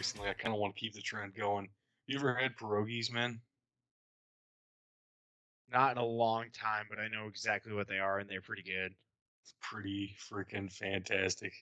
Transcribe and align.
recently. 0.00 0.30
I 0.30 0.32
kind 0.32 0.54
of 0.54 0.58
want 0.58 0.74
to 0.74 0.80
keep 0.80 0.94
the 0.94 1.02
trend 1.02 1.34
going. 1.34 1.68
You 2.06 2.18
ever 2.18 2.34
had 2.34 2.56
pierogies, 2.56 3.12
man? 3.12 3.38
Not 5.70 5.92
in 5.92 5.98
a 5.98 6.04
long 6.04 6.46
time, 6.54 6.86
but 6.88 6.98
I 6.98 7.08
know 7.08 7.28
exactly 7.28 7.74
what 7.74 7.86
they 7.86 7.98
are, 7.98 8.18
and 8.18 8.28
they're 8.28 8.40
pretty 8.40 8.62
good. 8.62 8.94
It's 9.42 9.54
pretty 9.60 10.16
freaking 10.32 10.72
fantastic. 10.72 11.52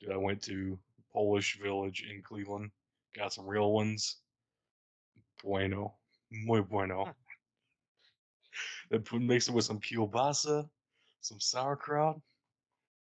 Dude, 0.00 0.10
I 0.10 0.16
went 0.16 0.40
to 0.44 0.78
Polish 1.12 1.60
Village 1.62 2.06
in 2.10 2.22
Cleveland, 2.22 2.70
got 3.14 3.34
some 3.34 3.46
real 3.46 3.72
ones. 3.72 4.16
Bueno, 5.44 5.92
muy 6.30 6.62
bueno. 6.62 7.14
then 8.90 9.02
put 9.02 9.20
mix 9.20 9.48
it 9.48 9.54
with 9.54 9.66
some 9.66 9.80
kielbasa, 9.80 10.66
some 11.20 11.40
sauerkraut. 11.40 12.18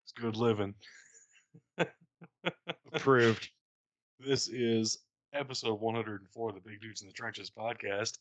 It's 0.04 0.13
good 0.13 0.35
living. 0.35 0.74
Approved. 2.91 3.52
This 4.22 4.50
is 4.50 5.00
episode 5.32 5.80
104 5.80 6.50
of 6.50 6.55
the 6.55 6.70
Big 6.70 6.82
Dudes 6.82 7.02
in 7.02 7.08
the 7.08 7.14
Trenches 7.14 7.50
podcast. 7.50 8.18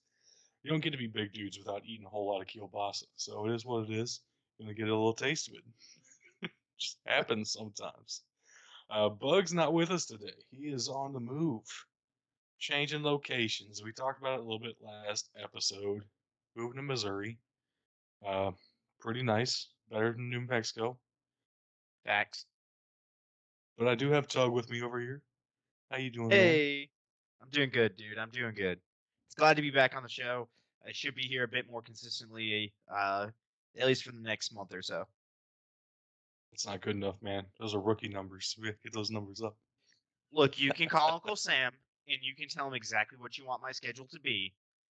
You 0.63 0.71
don't 0.71 0.79
get 0.79 0.93
to 0.93 0.97
be 0.97 1.09
big 1.09 1.33
dudes 1.33 1.59
without 1.59 1.85
eating 1.85 2.07
a 2.07 2.09
whole 2.09 2.29
lot 2.29 2.41
of 2.41 2.47
kielbasa. 2.47 3.03
So 3.17 3.49
it 3.49 3.55
is 3.57 3.67
what 3.67 3.91
it 3.91 3.91
is. 3.91 4.21
You're 4.59 4.69
to 4.69 4.75
get 4.75 4.85
a 4.85 4.95
little 4.95 5.13
taste 5.13 5.49
of 5.49 5.55
it. 5.55 6.51
Just 6.79 6.99
happens 7.05 7.51
sometimes. 7.51 8.23
Uh, 8.89 9.09
Bug's 9.09 9.53
not 9.53 9.73
with 9.73 9.91
us 9.91 10.07
today. 10.07 10.35
He 10.53 10.69
is 10.69 10.89
on 10.89 11.13
the 11.13 11.19
move, 11.19 11.65
changing 12.61 13.03
locations. 13.03 13.83
We 13.83 13.93
talked 13.93 14.21
about 14.21 14.35
it 14.35 14.41
a 14.41 14.45
little 14.45 14.61
bit 14.61 14.77
last 14.81 15.31
episode. 15.43 16.05
Moving 16.55 16.77
to 16.77 16.83
Missouri. 16.83 17.39
Uh, 18.25 18.53
pretty 19.01 19.25
nice. 19.25 19.67
Better 19.91 20.13
than 20.13 20.31
New 20.31 20.43
Mexico. 20.43 20.97
Facts. 22.05 22.47
But 23.77 23.89
I 23.89 23.97
do 23.97 24.13
have 24.13 24.29
Tug 24.29 24.53
with 24.53 24.71
me 24.71 24.81
over 24.83 25.01
here. 25.01 25.23
How 25.91 25.97
you 25.99 26.11
doing? 26.11 26.29
man? 26.29 26.39
Hey, 26.39 26.91
I'm 27.41 27.49
doing 27.51 27.71
good, 27.71 27.97
dude. 27.97 28.19
I'm 28.19 28.31
doing 28.31 28.55
good. 28.55 28.79
It's 29.27 29.35
glad 29.35 29.57
to 29.57 29.63
be 29.63 29.71
back 29.71 29.97
on 29.97 30.03
the 30.03 30.09
show. 30.09 30.49
I 30.87 30.93
should 30.93 31.15
be 31.15 31.23
here 31.23 31.45
a 31.45 31.49
bit 31.49 31.71
more 31.71 31.83
consistently, 31.83 32.73
uh, 32.93 33.29
at 33.79 33.87
least 33.87 34.05
for 34.05 34.13
the 34.13 34.21
next 34.21 34.55
month 34.55 34.75
or 34.75 34.83
so. 34.83 35.05
It's 36.53 36.67
not 36.67 36.81
good 36.81 36.97
enough, 36.97 37.17
man. 37.23 37.45
Those 37.59 37.75
are 37.75 37.81
rookie 37.81 38.09
numbers. 38.09 38.55
We 38.61 38.67
have 38.67 38.77
to 38.77 38.83
get 38.83 38.93
those 38.93 39.11
numbers 39.11 39.41
up. 39.43 39.57
Look, 40.33 40.59
you 40.59 40.73
can 40.73 40.89
call 40.89 41.13
Uncle 41.13 41.37
Sam 41.37 41.73
and 42.09 42.19
you 42.23 42.35
can 42.35 42.49
tell 42.49 42.67
him 42.67 42.75
exactly 42.75 43.19
what 43.19 43.39
you 43.39 43.47
want 43.47 43.63
my 43.63 43.73
schedule 43.73 44.07
to 44.11 44.21
be, 44.21 44.55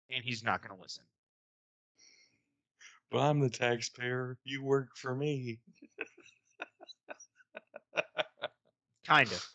and 0.09 0.23
he's 0.23 0.43
not 0.43 0.61
going 0.61 0.75
to 0.75 0.81
listen. 0.81 1.03
But 3.11 3.19
I'm 3.19 3.39
the 3.39 3.49
taxpayer. 3.49 4.37
You 4.43 4.63
work 4.63 4.89
for 4.95 5.15
me. 5.15 5.59
Kind 9.05 9.31
of. 9.31 9.45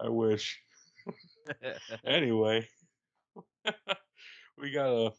I 0.00 0.08
wish. 0.08 0.60
Anyway, 2.04 2.66
we 4.58 4.72
got 4.72 4.90
a 4.90 5.12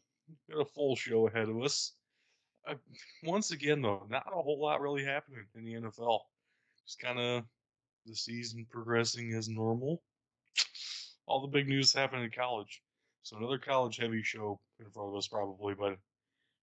got 0.52 0.62
a 0.62 0.66
full 0.66 0.98
show 0.98 1.26
ahead 1.26 1.48
of 1.48 1.62
us. 1.64 1.94
Uh, 2.68 2.74
once 3.24 3.52
again, 3.52 3.82
though, 3.82 4.06
not 4.10 4.28
a 4.28 4.42
whole 4.42 4.60
lot 4.62 4.82
really 4.82 5.06
happening 5.06 5.46
in 5.56 5.64
the 5.64 5.74
NFL. 5.76 6.20
Just 6.86 7.00
kind 7.00 7.18
of 7.18 7.44
the 8.06 8.14
season 8.14 8.66
progressing 8.70 9.34
as 9.36 9.48
normal. 9.48 10.02
All 11.28 11.42
the 11.42 11.48
big 11.48 11.70
news 11.70 11.94
happening 11.94 12.26
in 12.26 12.32
college. 12.32 12.82
So 13.24 13.38
another 13.38 13.58
college 13.58 13.96
heavy 13.96 14.22
show 14.22 14.60
in 14.80 14.92
front 14.92 15.10
of 15.10 15.16
us 15.16 15.30
probably, 15.30 15.76
but 15.76 15.98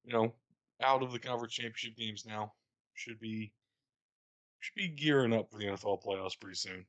you 0.04 0.12
know, 0.12 0.34
out 0.82 1.02
of 1.02 1.12
the 1.12 1.18
conference 1.18 1.54
championship 1.54 1.96
games 1.96 2.24
now. 2.26 2.52
Should 2.96 3.18
be 3.18 3.52
should 4.60 4.76
be 4.76 4.88
gearing 4.88 5.32
up 5.32 5.50
for 5.50 5.58
the 5.58 5.66
NFL 5.66 6.04
playoffs 6.04 6.38
pretty 6.40 6.56
soon. 6.56 6.86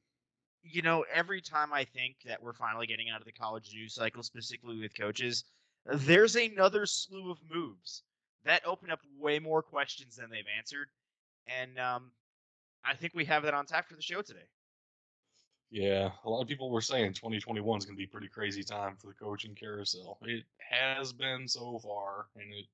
You 0.66 0.82
know, 0.82 1.06
every 1.14 1.42
time 1.42 1.72
I 1.74 1.86
think 1.86 2.18
that 2.26 2.42
we're 2.42 2.54
finally 2.54 2.88
getting 2.88 3.10
out 3.10 3.22
of 3.22 3.26
the 3.26 3.32
college 3.32 3.72
news 3.74 3.94
cycle, 3.94 4.24
specifically 4.24 4.80
with 4.80 4.98
coaches, 4.98 5.46
there's 5.86 6.36
another 6.36 6.86
slew 6.86 7.32
of 7.32 7.38
moves 7.50 8.04
that 8.44 8.66
open 8.66 8.90
up 8.90 9.00
way 9.20 9.40
more 9.40 9.62
questions 9.62 10.16
than 10.16 10.30
they've 10.30 10.46
answered. 10.58 10.88
And 11.48 11.78
um, 11.80 12.12
I 12.84 12.96
think 12.96 13.14
we 13.14 13.26
have 13.26 13.44
that 13.44 13.54
on 13.54 13.66
tap 13.66 13.88
for 13.88 13.96
the 13.96 14.02
show 14.02 14.22
today. 14.22 14.48
Yeah, 15.72 16.12
a 16.24 16.30
lot 16.30 16.42
of 16.42 16.48
people 16.48 16.70
were 16.70 16.82
saying 16.82 17.14
2021 17.14 17.78
is 17.80 17.86
going 17.86 17.96
to 17.96 17.98
be 17.98 18.06
a 18.06 18.08
pretty 18.08 18.28
crazy 18.28 18.64
time 18.64 18.96
for 18.98 19.08
the 19.08 19.14
coaching 19.14 19.56
carousel. 19.56 20.20
It 20.22 20.44
has 20.70 21.12
been 21.12 21.48
so 21.48 21.80
far, 21.80 22.28
and 22.36 22.54
it 22.54 22.66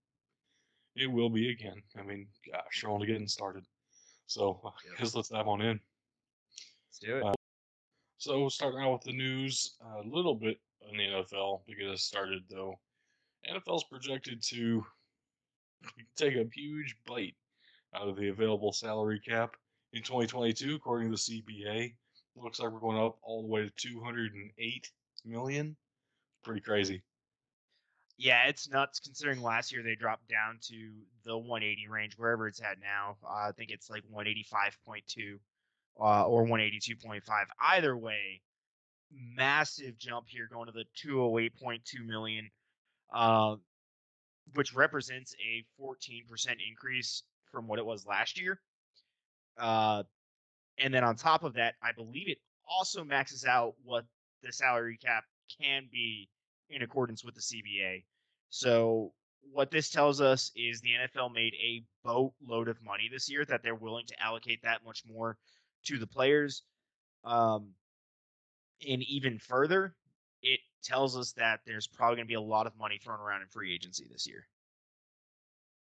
it 0.95 1.07
will 1.07 1.29
be 1.29 1.49
again. 1.49 1.81
I 1.97 2.03
mean, 2.03 2.27
gosh, 2.51 2.83
we're 2.83 2.91
only 2.91 3.07
getting 3.07 3.27
started. 3.27 3.65
So 4.27 4.59
I 4.63 4.69
Yep. 4.89 4.97
guess 4.99 5.15
let's 5.15 5.29
dive 5.29 5.47
on 5.47 5.61
in. 5.61 5.79
Let's 6.89 6.99
do 6.99 7.17
it. 7.17 7.23
Uh, 7.23 7.33
So 8.21 8.49
starting 8.49 8.79
out 8.81 8.93
with 8.93 9.01
the 9.01 9.13
news, 9.13 9.77
a 9.81 10.07
little 10.07 10.35
bit 10.35 10.59
on 10.87 10.95
the 10.95 11.05
NFL 11.05 11.65
to 11.65 11.73
get 11.73 11.89
us 11.89 12.03
started 12.03 12.43
though. 12.51 12.79
NFL's 13.49 13.83
projected 13.85 14.43
to 14.43 14.85
take 16.15 16.35
a 16.35 16.45
huge 16.53 16.95
bite 17.07 17.33
out 17.95 18.07
of 18.07 18.17
the 18.17 18.27
available 18.27 18.73
salary 18.73 19.19
cap 19.19 19.55
in 19.93 20.03
2022, 20.03 20.75
according 20.75 21.09
to 21.09 21.17
the 21.17 21.41
CBA. 21.41 21.95
Looks 22.35 22.59
like 22.59 22.71
we're 22.71 22.79
going 22.79 23.03
up 23.03 23.17
all 23.23 23.41
the 23.41 23.47
way 23.47 23.63
to 23.63 23.71
208 23.75 24.91
million. 25.25 25.75
Pretty 26.43 26.61
crazy. 26.61 27.01
yeah, 28.19 28.43
it's 28.47 28.69
nuts 28.69 28.99
considering 28.99 29.41
last 29.41 29.71
year 29.73 29.81
they 29.81 29.95
dropped 29.95 30.27
down 30.27 30.59
to 30.69 30.91
the 31.25 31.35
180 31.35 31.87
range, 31.87 32.13
wherever 32.17 32.47
it's 32.47 32.61
at 32.61 32.77
now. 32.79 33.17
Uh, 33.23 33.47
I 33.49 33.51
think 33.57 33.71
it's 33.71 33.89
like 33.89 34.03
185.2 34.13 35.39
uh, 35.99 36.25
or 36.25 36.45
182.5. 36.45 37.21
Either 37.61 37.97
way, 37.97 38.41
massive 39.11 39.97
jump 39.97 40.27
here 40.27 40.47
going 40.51 40.67
to 40.67 40.71
the 40.71 40.85
208.2 41.05 42.05
million, 42.05 42.49
uh, 43.13 43.55
which 44.53 44.73
represents 44.73 45.35
a 45.35 45.65
14% 45.81 46.23
increase 46.69 47.23
from 47.51 47.67
what 47.67 47.79
it 47.79 47.85
was 47.85 48.05
last 48.05 48.39
year. 48.39 48.59
Uh, 49.57 50.03
and 50.77 50.93
then 50.93 51.03
on 51.03 51.15
top 51.15 51.43
of 51.43 51.53
that, 51.53 51.75
I 51.83 51.91
believe 51.91 52.29
it 52.29 52.39
also 52.67 53.03
maxes 53.03 53.45
out 53.45 53.73
what 53.83 54.05
the 54.43 54.51
salary 54.51 54.97
cap 54.97 55.25
can 55.61 55.87
be 55.91 56.29
in 56.69 56.81
accordance 56.81 57.23
with 57.23 57.35
the 57.35 57.41
CBA. 57.41 58.03
So 58.49 59.13
what 59.51 59.71
this 59.71 59.89
tells 59.89 60.21
us 60.21 60.51
is 60.55 60.81
the 60.81 60.91
NFL 60.91 61.33
made 61.33 61.53
a 61.53 61.83
boatload 62.03 62.67
of 62.67 62.81
money 62.83 63.09
this 63.11 63.29
year 63.29 63.45
that 63.45 63.61
they're 63.63 63.75
willing 63.75 64.05
to 64.07 64.21
allocate 64.21 64.61
that 64.63 64.85
much 64.85 65.03
more 65.05 65.37
to 65.85 65.97
the 65.97 66.07
players. 66.07 66.63
Um, 67.23 67.69
and 68.87 69.03
even 69.03 69.37
further, 69.37 69.95
it 70.41 70.59
tells 70.83 71.17
us 71.17 71.33
that 71.33 71.59
there's 71.65 71.87
probably 71.87 72.15
going 72.17 72.27
to 72.27 72.31
be 72.31 72.35
a 72.35 72.41
lot 72.41 72.67
of 72.67 72.77
money 72.77 72.97
thrown 72.97 73.19
around 73.19 73.41
in 73.41 73.47
free 73.47 73.73
agency 73.73 74.07
this 74.11 74.27
year. 74.27 74.47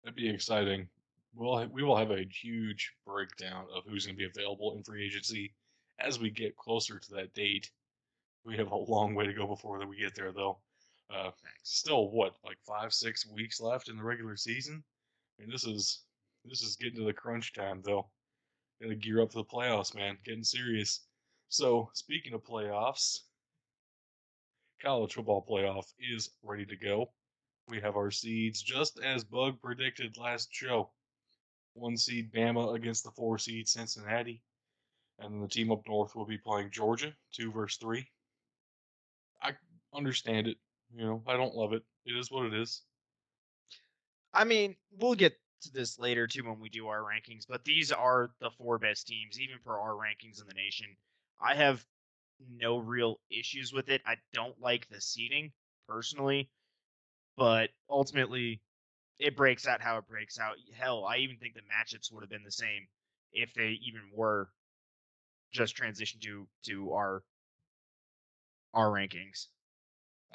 That'd 0.04 0.16
be 0.16 0.28
exciting. 0.28 0.88
We'll 1.34 1.66
we 1.66 1.82
will 1.82 1.96
have 1.96 2.12
a 2.12 2.24
huge 2.30 2.92
breakdown 3.06 3.66
of 3.74 3.84
who's 3.86 4.06
going 4.06 4.16
to 4.16 4.18
be 4.18 4.30
available 4.40 4.74
in 4.76 4.82
free 4.82 5.04
agency 5.04 5.52
as 5.98 6.18
we 6.18 6.30
get 6.30 6.56
closer 6.56 6.98
to 6.98 7.14
that 7.14 7.34
date. 7.34 7.70
We 8.44 8.56
have 8.56 8.70
a 8.70 8.76
long 8.76 9.14
way 9.14 9.26
to 9.26 9.32
go 9.32 9.46
before 9.46 9.78
that 9.78 9.88
we 9.88 9.98
get 9.98 10.14
there, 10.14 10.32
though. 10.32 10.58
Uh, 11.12 11.30
still, 11.62 12.10
what 12.10 12.36
like 12.44 12.58
five 12.66 12.92
six 12.92 13.26
weeks 13.26 13.60
left 13.60 13.88
in 13.88 13.96
the 13.96 14.02
regular 14.02 14.36
season? 14.36 14.82
I 15.38 15.42
mean, 15.42 15.50
this 15.50 15.64
is 15.64 16.04
this 16.44 16.62
is 16.62 16.76
getting 16.76 16.98
to 17.00 17.04
the 17.04 17.12
crunch 17.12 17.52
time, 17.52 17.82
though. 17.84 18.08
To 18.82 18.94
gear 18.94 19.22
up 19.22 19.32
for 19.32 19.38
the 19.38 19.44
playoffs, 19.44 19.94
man. 19.94 20.18
Getting 20.24 20.44
serious. 20.44 21.00
So, 21.48 21.90
speaking 21.94 22.34
of 22.34 22.44
playoffs, 22.44 23.20
college 24.82 25.14
football 25.14 25.46
playoff 25.48 25.86
is 25.98 26.30
ready 26.42 26.66
to 26.66 26.76
go. 26.76 27.10
We 27.68 27.80
have 27.80 27.96
our 27.96 28.10
seeds 28.10 28.62
just 28.62 29.00
as 29.00 29.24
Bug 29.24 29.60
predicted 29.62 30.16
last 30.18 30.50
show. 30.52 30.90
One 31.74 31.96
seed 31.96 32.32
Bama 32.32 32.74
against 32.74 33.04
the 33.04 33.10
four 33.10 33.38
seed 33.38 33.66
Cincinnati. 33.66 34.42
And 35.18 35.32
then 35.32 35.40
the 35.40 35.48
team 35.48 35.72
up 35.72 35.82
north 35.88 36.14
will 36.14 36.26
be 36.26 36.38
playing 36.38 36.70
Georgia, 36.70 37.14
two 37.32 37.50
versus 37.50 37.78
three. 37.78 38.06
I 39.42 39.52
understand 39.94 40.48
it. 40.48 40.58
You 40.94 41.04
know, 41.04 41.22
I 41.26 41.36
don't 41.36 41.54
love 41.54 41.72
it. 41.72 41.82
It 42.04 42.12
is 42.16 42.30
what 42.30 42.46
it 42.46 42.54
is. 42.54 42.82
I 44.34 44.44
mean, 44.44 44.76
we'll 44.92 45.14
get 45.14 45.38
to 45.62 45.72
this 45.72 45.98
later 45.98 46.26
too 46.26 46.44
when 46.44 46.60
we 46.60 46.68
do 46.68 46.88
our 46.88 47.00
rankings, 47.02 47.46
but 47.48 47.64
these 47.64 47.92
are 47.92 48.30
the 48.40 48.50
four 48.50 48.78
best 48.78 49.06
teams, 49.06 49.40
even 49.40 49.58
for 49.64 49.80
our 49.80 49.92
rankings 49.92 50.40
in 50.40 50.46
the 50.46 50.54
nation. 50.54 50.96
I 51.40 51.54
have 51.54 51.84
no 52.48 52.78
real 52.78 53.20
issues 53.30 53.72
with 53.72 53.88
it. 53.88 54.02
I 54.06 54.16
don't 54.32 54.60
like 54.60 54.88
the 54.88 55.00
seating 55.00 55.52
personally, 55.88 56.50
but 57.36 57.70
ultimately, 57.88 58.60
it 59.18 59.36
breaks 59.36 59.66
out 59.66 59.80
how 59.80 59.98
it 59.98 60.08
breaks 60.08 60.38
out. 60.38 60.56
Hell, 60.74 61.04
I 61.04 61.18
even 61.18 61.38
think 61.38 61.54
the 61.54 61.60
matchups 61.60 62.12
would 62.12 62.22
have 62.22 62.30
been 62.30 62.44
the 62.44 62.52
same 62.52 62.86
if 63.32 63.54
they 63.54 63.78
even 63.86 64.02
were 64.14 64.50
just 65.52 65.76
transitioned 65.76 66.20
to 66.22 66.46
to 66.64 66.92
our 66.92 67.22
our 68.74 68.90
rankings. 68.90 69.46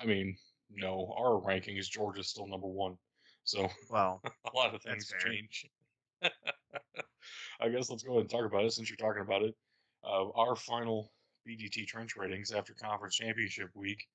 I 0.01 0.05
mean, 0.05 0.35
no, 0.71 1.13
our 1.17 1.37
ranking 1.37 1.77
is 1.77 1.87
Georgia's 1.87 2.29
still 2.29 2.47
number 2.47 2.67
one. 2.67 2.97
So 3.43 3.67
Well, 3.89 4.21
a 4.23 4.55
lot 4.55 4.75
of 4.75 4.81
things 4.81 5.11
change. 5.23 5.65
I 6.23 7.69
guess 7.69 7.89
let's 7.89 8.03
go 8.03 8.13
ahead 8.13 8.21
and 8.21 8.29
talk 8.29 8.45
about 8.45 8.65
it 8.65 8.73
since 8.73 8.89
you're 8.89 8.97
talking 8.97 9.21
about 9.21 9.43
it. 9.43 9.55
Uh, 10.03 10.29
our 10.31 10.55
final 10.55 11.11
BDT 11.47 11.85
trench 11.87 12.15
ratings 12.15 12.51
after 12.51 12.73
conference 12.73 13.15
championship 13.15 13.69
week 13.75 14.07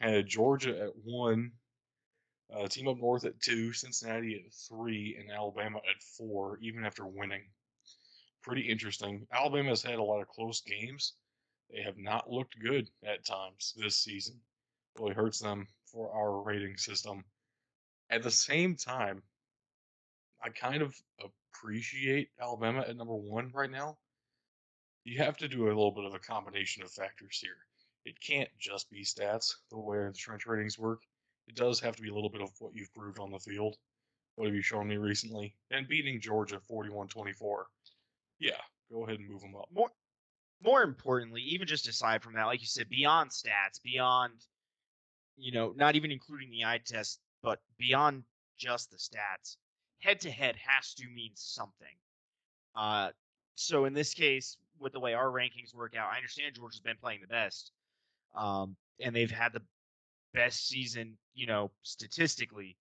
had 0.00 0.26
Georgia 0.26 0.78
at 0.80 0.90
one, 1.04 1.52
uh, 2.54 2.66
team 2.66 2.88
up 2.88 2.98
north 2.98 3.24
at 3.24 3.40
two, 3.40 3.72
Cincinnati 3.72 4.42
at 4.44 4.52
three, 4.68 5.16
and 5.18 5.30
Alabama 5.30 5.78
at 5.78 6.02
four, 6.02 6.58
even 6.60 6.84
after 6.84 7.06
winning. 7.06 7.42
Pretty 8.42 8.62
interesting. 8.62 9.26
Alabama 9.32 9.70
has 9.70 9.82
had 9.82 9.98
a 9.98 10.02
lot 10.02 10.20
of 10.20 10.28
close 10.28 10.60
games. 10.60 11.14
They 11.70 11.82
have 11.82 11.96
not 11.96 12.30
looked 12.30 12.58
good 12.60 12.90
at 13.04 13.24
times 13.24 13.74
this 13.76 13.96
season. 13.96 14.40
Really 14.98 15.14
hurts 15.14 15.40
them 15.40 15.66
for 15.86 16.12
our 16.12 16.42
rating 16.42 16.76
system. 16.76 17.24
At 18.10 18.22
the 18.22 18.30
same 18.30 18.76
time, 18.76 19.22
I 20.42 20.50
kind 20.50 20.82
of 20.82 20.94
appreciate 21.54 22.28
Alabama 22.40 22.84
at 22.86 22.96
number 22.96 23.14
one 23.14 23.50
right 23.54 23.70
now. 23.70 23.96
You 25.04 25.18
have 25.18 25.36
to 25.38 25.48
do 25.48 25.64
a 25.64 25.68
little 25.68 25.92
bit 25.92 26.04
of 26.04 26.14
a 26.14 26.18
combination 26.18 26.82
of 26.82 26.90
factors 26.90 27.38
here. 27.40 27.56
It 28.04 28.20
can't 28.20 28.50
just 28.58 28.90
be 28.90 29.04
stats, 29.04 29.54
the 29.70 29.78
way 29.78 29.98
the 29.98 30.12
trench 30.12 30.46
ratings 30.46 30.78
work. 30.78 31.02
It 31.48 31.56
does 31.56 31.80
have 31.80 31.96
to 31.96 32.02
be 32.02 32.10
a 32.10 32.14
little 32.14 32.30
bit 32.30 32.42
of 32.42 32.50
what 32.58 32.74
you've 32.74 32.92
proved 32.94 33.18
on 33.18 33.30
the 33.30 33.38
field. 33.38 33.76
What 34.36 34.46
have 34.46 34.54
you 34.54 34.62
shown 34.62 34.88
me 34.88 34.96
recently? 34.96 35.54
And 35.70 35.88
beating 35.88 36.20
Georgia 36.20 36.60
41 36.60 37.08
24. 37.08 37.66
Yeah, 38.38 38.52
go 38.90 39.04
ahead 39.04 39.18
and 39.18 39.28
move 39.28 39.40
them 39.40 39.56
up. 39.56 39.68
More, 39.72 39.90
more 40.62 40.82
importantly, 40.82 41.42
even 41.42 41.66
just 41.66 41.88
aside 41.88 42.22
from 42.22 42.34
that, 42.34 42.44
like 42.44 42.60
you 42.60 42.66
said, 42.66 42.88
beyond 42.88 43.30
stats, 43.30 43.80
beyond, 43.82 44.34
you 45.36 45.52
know, 45.52 45.72
not 45.76 45.94
even 45.96 46.10
including 46.10 46.50
the 46.50 46.64
eye 46.64 46.80
test, 46.84 47.20
but 47.44 47.60
beyond 47.78 48.24
just 48.56 48.90
the 48.90 48.96
stats, 48.96 49.58
head 50.00 50.18
to 50.20 50.30
head 50.30 50.56
has 50.56 50.94
to 50.94 51.06
mean 51.14 51.32
something. 51.34 51.94
Uh, 52.74 53.10
so 53.54 53.84
in 53.84 53.92
this 53.92 54.14
case, 54.14 54.56
with 54.80 54.92
the 54.92 54.98
way 54.98 55.12
our 55.12 55.28
rankings 55.28 55.74
work 55.74 55.94
out, 55.94 56.10
I 56.10 56.16
understand 56.16 56.54
Georgia's 56.54 56.80
been 56.80 56.96
playing 57.00 57.20
the 57.20 57.28
best, 57.28 57.70
um, 58.34 58.74
and 58.98 59.14
they've 59.14 59.30
had 59.30 59.52
the 59.52 59.62
best 60.32 60.66
season, 60.66 61.16
you 61.34 61.46
know, 61.46 61.70
statistically. 61.82 62.76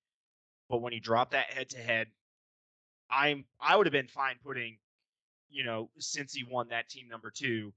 But 0.69 0.81
when 0.81 0.93
you 0.93 1.01
drop 1.01 1.31
that 1.31 1.51
head 1.51 1.69
to 1.71 1.77
head, 1.77 2.07
I'm 3.11 3.43
I 3.59 3.75
would 3.75 3.85
have 3.85 3.91
been 3.91 4.07
fine 4.07 4.37
putting, 4.43 4.77
you 5.49 5.65
know, 5.65 5.89
since 5.99 6.33
he 6.33 6.45
won 6.49 6.69
that 6.69 6.89
team 6.89 7.07
number 7.09 7.29
two, 7.29 7.73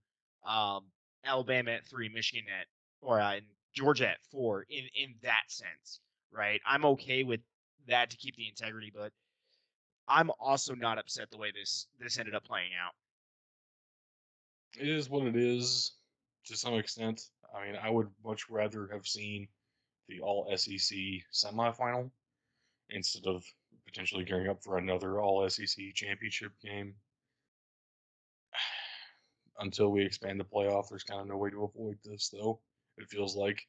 um, 0.47 0.85
Alabama 1.25 1.73
at 1.73 1.85
three, 1.85 2.09
Michigan 2.09 2.47
at 2.49 2.67
or 3.03 3.21
uh, 3.21 3.41
Georgia 3.75 4.09
at 4.09 4.23
four. 4.31 4.65
In 4.71 4.85
in 4.95 5.15
that 5.23 5.43
sense, 5.49 6.01
right? 6.33 6.61
I'm 6.67 6.85
okay 6.85 7.23
with 7.23 7.41
that 7.89 8.11
to 8.11 8.17
keep 8.17 8.37
the 8.37 8.49
integrity, 8.49 8.93
but 8.95 9.13
I'm 10.09 10.31
also 10.41 10.75
not 10.75 10.99
upset 10.99 11.31
the 11.31 11.39
way 11.39 11.53
this 11.55 11.87
this 11.99 12.19
ended 12.19 12.35
up 12.35 12.45
playing 12.45 12.71
out. 12.81 12.95
It 14.79 14.89
is 14.89 15.09
what 15.09 15.27
it 15.27 15.37
is 15.37 15.93
to 16.47 16.57
some 16.57 16.75
extent. 16.75 17.23
I 17.55 17.67
mean, 17.67 17.77
I 17.77 17.91
would 17.91 18.09
much 18.25 18.49
rather 18.51 18.89
have 18.93 19.07
seen 19.07 19.49
the 20.09 20.21
All 20.21 20.51
SEC 20.57 20.97
semifinal 21.33 22.11
instead 22.91 23.27
of 23.27 23.45
potentially 23.87 24.25
gearing 24.25 24.49
up 24.49 24.63
for 24.63 24.79
another 24.79 25.21
All 25.21 25.49
SEC 25.49 25.95
championship 25.95 26.53
game. 26.63 26.95
Until 29.59 29.91
we 29.91 30.05
expand 30.05 30.39
the 30.39 30.45
playoff, 30.45 30.89
there's 30.89 31.05
kind 31.05 31.21
of 31.21 31.27
no 31.27 31.37
way 31.37 31.51
to 31.51 31.65
avoid 31.65 31.99
this, 32.05 32.29
though. 32.29 32.61
It 32.99 33.09
feels 33.09 33.35
like 33.37 33.67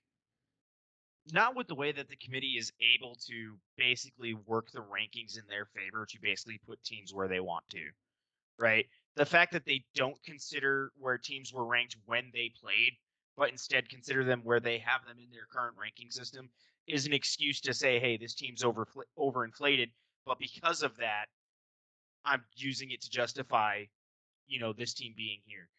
not 1.32 1.56
with 1.56 1.68
the 1.68 1.76
way 1.76 1.92
that 1.92 2.10
the 2.10 2.16
committee 2.16 2.56
is 2.58 2.72
able 2.96 3.16
to 3.28 3.58
basically 3.78 4.34
work 4.46 4.72
the 4.72 4.80
rankings 4.80 5.38
in 5.38 5.44
their 5.50 5.66
favor 5.66 6.06
to 6.06 6.18
basically 6.22 6.60
put 6.66 6.84
teams 6.84 7.14
where 7.14 7.28
they 7.28 7.40
want 7.40 7.68
to, 7.70 7.84
right? 8.60 8.86
The 9.16 9.26
fact 9.26 9.52
that 9.54 9.66
they 9.66 9.84
don't 9.96 10.22
consider 10.24 10.92
where 10.98 11.18
teams 11.18 11.54
were 11.54 11.66
ranked 11.66 11.98
when 12.06 12.30
they 12.34 12.52
played, 12.62 12.94
but 13.36 13.50
instead 13.50 13.90
consider 13.90 14.24
them 14.24 14.42
where 14.44 14.60
they 14.60 14.78
have 14.80 15.06
them 15.06 15.18
in 15.20 15.32
their 15.32 15.48
current 15.52 15.76
ranking 15.80 16.12
system 16.12 16.50
is 16.88 17.06
an 17.06 17.14
excuse 17.14 17.60
to 17.62 17.74
say, 17.74 18.00
hey, 18.00 18.18
this 18.18 18.34
team's 18.34 18.64
over 18.64 18.88
overinflated, 19.18 19.90
but 20.26 20.40
because 20.40 20.84
of 20.84 20.96
that, 20.98 21.26
I'm 22.26 22.44
using 22.56 22.92
it 22.92 23.02
to 23.02 23.10
justify, 23.10 23.84
you 24.48 24.60
know, 24.60 24.74
this 24.74 24.94
team 24.94 25.14
being 25.16 25.40
here. 25.46 25.70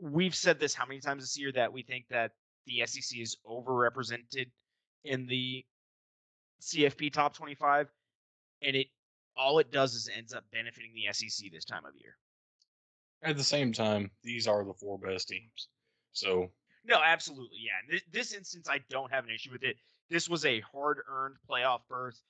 We've 0.00 0.34
said 0.34 0.60
this 0.60 0.74
how 0.74 0.86
many 0.86 1.00
times 1.00 1.22
this 1.22 1.38
year 1.38 1.52
that 1.52 1.72
we 1.72 1.82
think 1.82 2.06
that 2.10 2.32
the 2.66 2.84
SEC 2.86 3.18
is 3.18 3.36
overrepresented 3.46 4.50
in 5.04 5.26
the 5.26 5.64
CFP 6.60 7.12
top 7.12 7.34
25, 7.34 7.88
and 8.62 8.76
it 8.76 8.88
all 9.36 9.58
it 9.60 9.70
does 9.70 9.94
is 9.94 10.10
ends 10.14 10.34
up 10.34 10.44
benefiting 10.52 10.90
the 10.94 11.12
SEC 11.12 11.50
this 11.52 11.64
time 11.64 11.84
of 11.86 11.92
year. 11.96 12.16
At 13.22 13.36
the 13.36 13.44
same 13.44 13.72
time, 13.72 14.10
these 14.22 14.48
are 14.48 14.64
the 14.64 14.74
four 14.74 14.98
best 14.98 15.28
teams. 15.28 15.68
So 16.12 16.50
no, 16.84 17.00
absolutely, 17.04 17.58
yeah. 17.60 17.94
In 17.94 18.00
this 18.12 18.32
instance, 18.32 18.68
I 18.68 18.80
don't 18.90 19.12
have 19.12 19.24
an 19.24 19.30
issue 19.30 19.52
with 19.52 19.62
it. 19.62 19.76
This 20.10 20.28
was 20.28 20.44
a 20.44 20.60
hard-earned 20.60 21.36
playoff 21.48 21.80
berth 21.88 22.20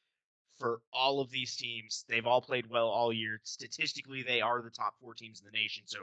for 0.59 0.81
all 0.93 1.21
of 1.21 1.31
these 1.31 1.57
teams. 1.57 2.05
They've 2.09 2.27
all 2.27 2.43
played 2.43 2.69
well 2.69 2.89
all 2.89 3.13
year. 3.13 3.41
Statistically, 3.45 4.23
they 4.23 4.41
are 4.41 4.61
the 4.61 4.71
top 4.71 4.95
four 5.01 5.15
teams 5.15 5.41
in 5.41 5.47
the 5.47 5.57
nation. 5.57 5.85
So 5.87 6.01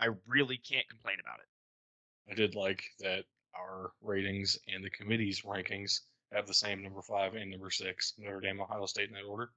I 0.00 0.08
really 0.26 0.56
can't 0.56 0.88
complain 0.88 1.18
about 1.20 1.38
it. 1.38 2.32
I 2.32 2.34
did 2.34 2.54
like 2.54 2.82
that 3.00 3.24
our 3.56 3.92
ratings 4.02 4.58
and 4.72 4.84
the 4.84 4.90
committee's 4.90 5.42
rankings 5.42 6.00
have 6.32 6.46
the 6.46 6.54
same 6.54 6.82
number 6.82 7.02
five 7.02 7.34
and 7.34 7.50
number 7.50 7.70
six, 7.70 8.14
Notre 8.18 8.40
Dame, 8.40 8.60
Ohio 8.60 8.86
State 8.86 9.08
in 9.08 9.14
that 9.14 9.24
order. 9.24 9.50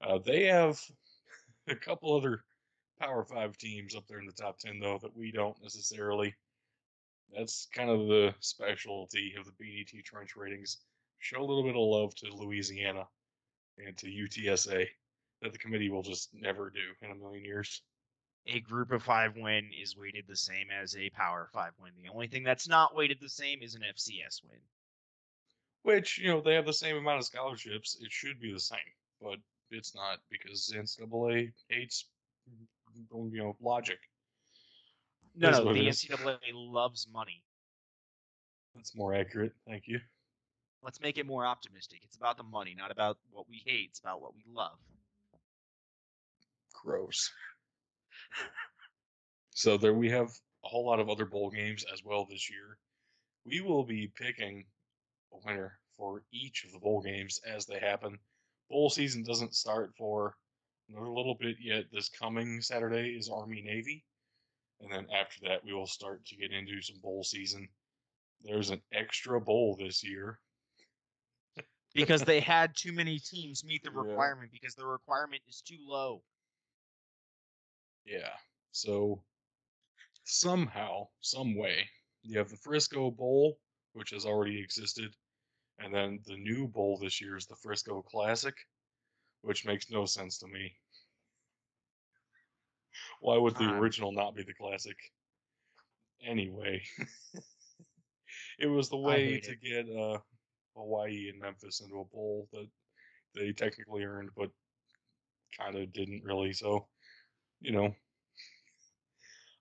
Uh, 0.00 0.18
they 0.18 0.44
have 0.44 0.80
a 1.68 1.74
couple 1.74 2.14
other 2.14 2.44
Power 3.00 3.24
Five 3.24 3.56
teams 3.58 3.96
up 3.96 4.06
there 4.08 4.20
in 4.20 4.26
the 4.26 4.32
top 4.32 4.58
10, 4.58 4.78
though, 4.78 4.98
that 5.02 5.16
we 5.16 5.32
don't 5.32 5.60
necessarily. 5.62 6.34
That's 7.34 7.66
kind 7.74 7.90
of 7.90 8.06
the 8.06 8.34
specialty 8.40 9.34
of 9.38 9.46
the 9.46 9.52
BDT 9.52 10.04
trench 10.04 10.36
ratings. 10.36 10.78
Show 11.18 11.40
a 11.40 11.44
little 11.44 11.64
bit 11.64 11.76
of 11.76 11.82
love 11.82 12.14
to 12.16 12.34
Louisiana 12.34 13.06
and 13.78 13.96
to 13.98 14.06
UTSA 14.06 14.86
that 15.40 15.52
the 15.52 15.58
committee 15.58 15.90
will 15.90 16.02
just 16.02 16.30
never 16.32 16.70
do 16.70 16.80
in 17.00 17.10
a 17.10 17.14
million 17.14 17.44
years 17.44 17.82
a 18.46 18.60
group 18.60 18.90
of 18.90 19.02
five 19.02 19.36
win 19.36 19.70
is 19.80 19.96
weighted 19.96 20.24
the 20.28 20.36
same 20.36 20.66
as 20.70 20.96
a 20.96 21.10
power 21.10 21.48
five 21.52 21.72
win. 21.80 21.92
The 22.02 22.10
only 22.12 22.26
thing 22.26 22.42
that's 22.42 22.68
not 22.68 22.94
weighted 22.94 23.18
the 23.20 23.28
same 23.28 23.62
is 23.62 23.74
an 23.74 23.82
FCS 23.82 24.42
win. 24.48 24.60
Which, 25.82 26.18
you 26.18 26.28
know, 26.28 26.40
they 26.40 26.54
have 26.54 26.66
the 26.66 26.72
same 26.72 26.96
amount 26.96 27.18
of 27.18 27.24
scholarships. 27.24 27.98
It 28.00 28.10
should 28.10 28.40
be 28.40 28.52
the 28.52 28.60
same, 28.60 28.78
but 29.20 29.38
it's 29.70 29.94
not 29.94 30.18
because 30.30 30.72
NCAA 30.74 31.52
hates, 31.68 32.06
you 33.12 33.38
know, 33.38 33.56
logic. 33.60 33.98
No, 35.34 35.50
no, 35.50 35.72
the 35.72 35.88
NCAA 35.88 36.38
loves 36.52 37.08
money. 37.12 37.42
That's 38.74 38.94
more 38.94 39.14
accurate. 39.14 39.52
Thank 39.66 39.84
you. 39.86 40.00
Let's 40.82 41.00
make 41.00 41.16
it 41.16 41.26
more 41.26 41.46
optimistic. 41.46 42.00
It's 42.04 42.16
about 42.16 42.36
the 42.36 42.42
money, 42.42 42.74
not 42.76 42.90
about 42.90 43.18
what 43.30 43.48
we 43.48 43.62
hate. 43.64 43.88
It's 43.90 44.00
about 44.00 44.20
what 44.20 44.34
we 44.34 44.42
love. 44.52 44.78
Gross 46.74 47.30
so 49.50 49.76
there 49.76 49.94
we 49.94 50.10
have 50.10 50.28
a 50.64 50.68
whole 50.68 50.86
lot 50.86 51.00
of 51.00 51.08
other 51.08 51.26
bowl 51.26 51.50
games 51.50 51.84
as 51.92 52.04
well 52.04 52.26
this 52.28 52.50
year. 52.50 52.78
We 53.44 53.60
will 53.60 53.84
be 53.84 54.12
picking 54.16 54.64
a 55.32 55.36
winner 55.44 55.78
for 55.96 56.22
each 56.32 56.64
of 56.64 56.72
the 56.72 56.78
bowl 56.78 57.02
games 57.02 57.40
as 57.46 57.66
they 57.66 57.78
happen. 57.78 58.18
Bowl 58.70 58.90
season 58.90 59.22
doesn't 59.24 59.54
start 59.54 59.92
for 59.96 60.36
another 60.88 61.08
little 61.08 61.36
bit 61.38 61.56
yet. 61.60 61.84
This 61.92 62.08
coming 62.08 62.60
Saturday 62.60 63.10
is 63.10 63.28
Army 63.28 63.62
Navy. 63.62 64.04
And 64.80 64.92
then 64.92 65.06
after 65.14 65.40
that, 65.48 65.64
we 65.64 65.72
will 65.72 65.86
start 65.86 66.24
to 66.26 66.36
get 66.36 66.52
into 66.52 66.80
some 66.82 66.98
bowl 67.02 67.22
season. 67.22 67.68
There's 68.42 68.70
an 68.70 68.82
extra 68.92 69.40
bowl 69.40 69.76
this 69.78 70.02
year. 70.02 70.40
because 71.94 72.22
they 72.22 72.40
had 72.40 72.74
too 72.76 72.92
many 72.92 73.18
teams 73.18 73.64
meet 73.64 73.84
the 73.84 73.90
requirement 73.94 74.50
yeah. 74.52 74.58
because 74.60 74.74
the 74.74 74.86
requirement 74.86 75.42
is 75.48 75.62
too 75.64 75.78
low. 75.86 76.22
Yeah. 78.04 78.30
So 78.72 79.22
somehow, 80.24 81.08
some 81.20 81.56
way, 81.56 81.88
you 82.22 82.38
have 82.38 82.48
the 82.48 82.56
Frisco 82.56 83.10
Bowl, 83.10 83.58
which 83.92 84.10
has 84.10 84.24
already 84.24 84.60
existed, 84.60 85.14
and 85.78 85.94
then 85.94 86.20
the 86.26 86.36
new 86.36 86.68
bowl 86.68 86.98
this 86.98 87.20
year 87.20 87.36
is 87.36 87.46
the 87.46 87.56
Frisco 87.56 88.02
Classic, 88.02 88.54
which 89.42 89.66
makes 89.66 89.90
no 89.90 90.06
sense 90.06 90.38
to 90.38 90.46
me. 90.46 90.74
Why 93.20 93.36
would 93.36 93.56
the 93.56 93.70
original 93.70 94.12
not 94.12 94.34
be 94.34 94.42
the 94.42 94.54
classic? 94.54 94.96
Anyway, 96.24 96.82
it 98.58 98.66
was 98.66 98.88
the 98.88 98.96
way 98.96 99.40
to 99.40 99.52
it. 99.52 99.62
get 99.62 99.96
uh, 99.96 100.18
Hawaii 100.76 101.28
and 101.28 101.40
Memphis 101.40 101.80
into 101.80 102.00
a 102.00 102.04
bowl 102.04 102.48
that 102.52 102.68
they 103.34 103.52
technically 103.52 104.04
earned, 104.04 104.30
but 104.36 104.50
kind 105.58 105.76
of 105.76 105.92
didn't 105.92 106.22
really. 106.24 106.52
So 106.52 106.86
you 107.62 107.72
know, 107.72 107.94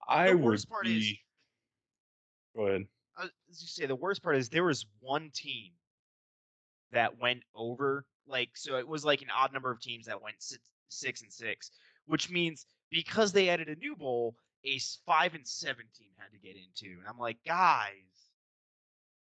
I 0.07 0.31
the 0.31 0.37
would 0.37 0.69
part 0.69 0.85
be. 0.85 0.97
Is, 0.97 1.17
Go 2.55 2.67
ahead. 2.67 2.87
As 3.19 3.61
you 3.61 3.67
say, 3.67 3.85
the 3.85 3.95
worst 3.95 4.23
part 4.23 4.37
is 4.37 4.49
there 4.49 4.63
was 4.63 4.85
one 4.99 5.29
team 5.33 5.71
that 6.91 7.19
went 7.19 7.43
over, 7.55 8.05
like, 8.27 8.49
so 8.55 8.77
it 8.77 8.87
was 8.87 9.05
like 9.05 9.21
an 9.21 9.29
odd 9.29 9.53
number 9.53 9.71
of 9.71 9.79
teams 9.79 10.07
that 10.07 10.21
went 10.21 10.35
six, 10.39 10.61
six 10.89 11.21
and 11.21 11.31
six, 11.31 11.71
which 12.07 12.29
means 12.29 12.65
because 12.89 13.31
they 13.31 13.49
added 13.49 13.69
a 13.69 13.75
new 13.75 13.95
bowl, 13.95 14.35
a 14.65 14.79
five 15.05 15.33
and 15.33 15.47
seven 15.47 15.85
team 15.97 16.09
had 16.17 16.31
to 16.31 16.39
get 16.39 16.55
into, 16.57 16.99
and 16.99 17.07
I'm 17.07 17.17
like, 17.17 17.37
guys, 17.45 17.93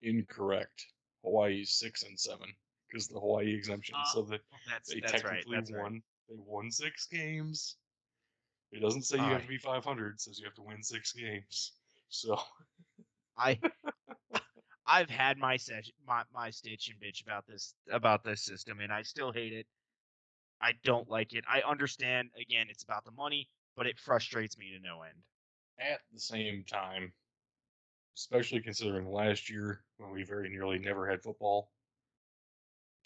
Incorrect. 0.04 0.86
Hawaii's 1.24 1.72
six 1.72 2.04
and 2.04 2.20
seven 2.20 2.48
because 2.90 3.08
the 3.08 3.20
Hawaii 3.20 3.54
exemption. 3.54 3.96
Uh, 3.98 4.06
so 4.14 4.22
they 4.24 4.40
that's 4.70 4.94
they 4.94 5.00
that's 5.00 5.24
right. 5.24 5.34
technically 5.34 5.58
That's 5.58 5.72
right. 5.72 5.82
won. 5.82 6.02
They 6.30 6.36
won 6.38 6.72
six 6.72 7.08
games. 7.08 7.76
It 8.72 8.82
doesn't 8.82 9.04
say 9.04 9.18
you 9.18 9.24
have 9.24 9.42
to 9.42 9.48
be 9.48 9.58
500. 9.58 10.14
It 10.14 10.22
says 10.22 10.40
you 10.40 10.46
have 10.46 10.56
to 10.56 10.62
win 10.62 10.82
six 10.84 11.12
games. 11.14 11.74
So 12.10 12.40
I 13.38 13.60
I've 14.88 15.10
had 15.10 15.38
my 15.38 15.58
session 15.58 15.94
my, 16.08 16.24
my 16.34 16.50
stitch 16.50 16.90
and 16.90 17.00
bitch 17.00 17.22
about 17.24 17.46
this 17.48 17.74
about 17.92 18.24
this 18.24 18.44
system 18.44 18.80
and 18.80 18.92
I 18.92 19.02
still 19.04 19.32
hate 19.32 19.54
it. 19.54 19.68
I 20.62 20.74
don't 20.84 21.10
like 21.10 21.34
it. 21.34 21.44
I 21.50 21.62
understand 21.62 22.30
again 22.40 22.68
it's 22.70 22.84
about 22.84 23.04
the 23.06 23.12
money, 23.12 23.50
but 23.76 23.88
it 23.88 24.00
frustrates 24.00 24.58
me 24.58 24.72
to 24.72 24.80
no 24.80 25.02
end. 25.04 25.18
at 25.80 26.00
the 26.14 26.20
same 26.20 26.64
time, 26.64 27.12
especially 28.16 28.62
considering 28.62 29.12
last 29.12 29.50
year 29.50 29.84
when 29.98 30.12
we 30.12 30.24
very 30.24 30.50
nearly 30.50 30.80
never 30.80 31.10
had 31.10 31.22
football, 31.24 31.72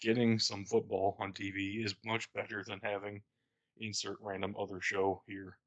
getting 0.00 0.38
some 0.38 0.64
football 0.64 1.16
on 1.20 1.32
TV 1.32 1.84
is 1.84 1.94
much 2.04 2.32
better 2.34 2.62
than 2.66 2.80
having 2.82 3.22
insert 3.80 4.16
random 4.20 4.54
other 4.58 4.80
show 4.80 5.22
here. 5.26 5.58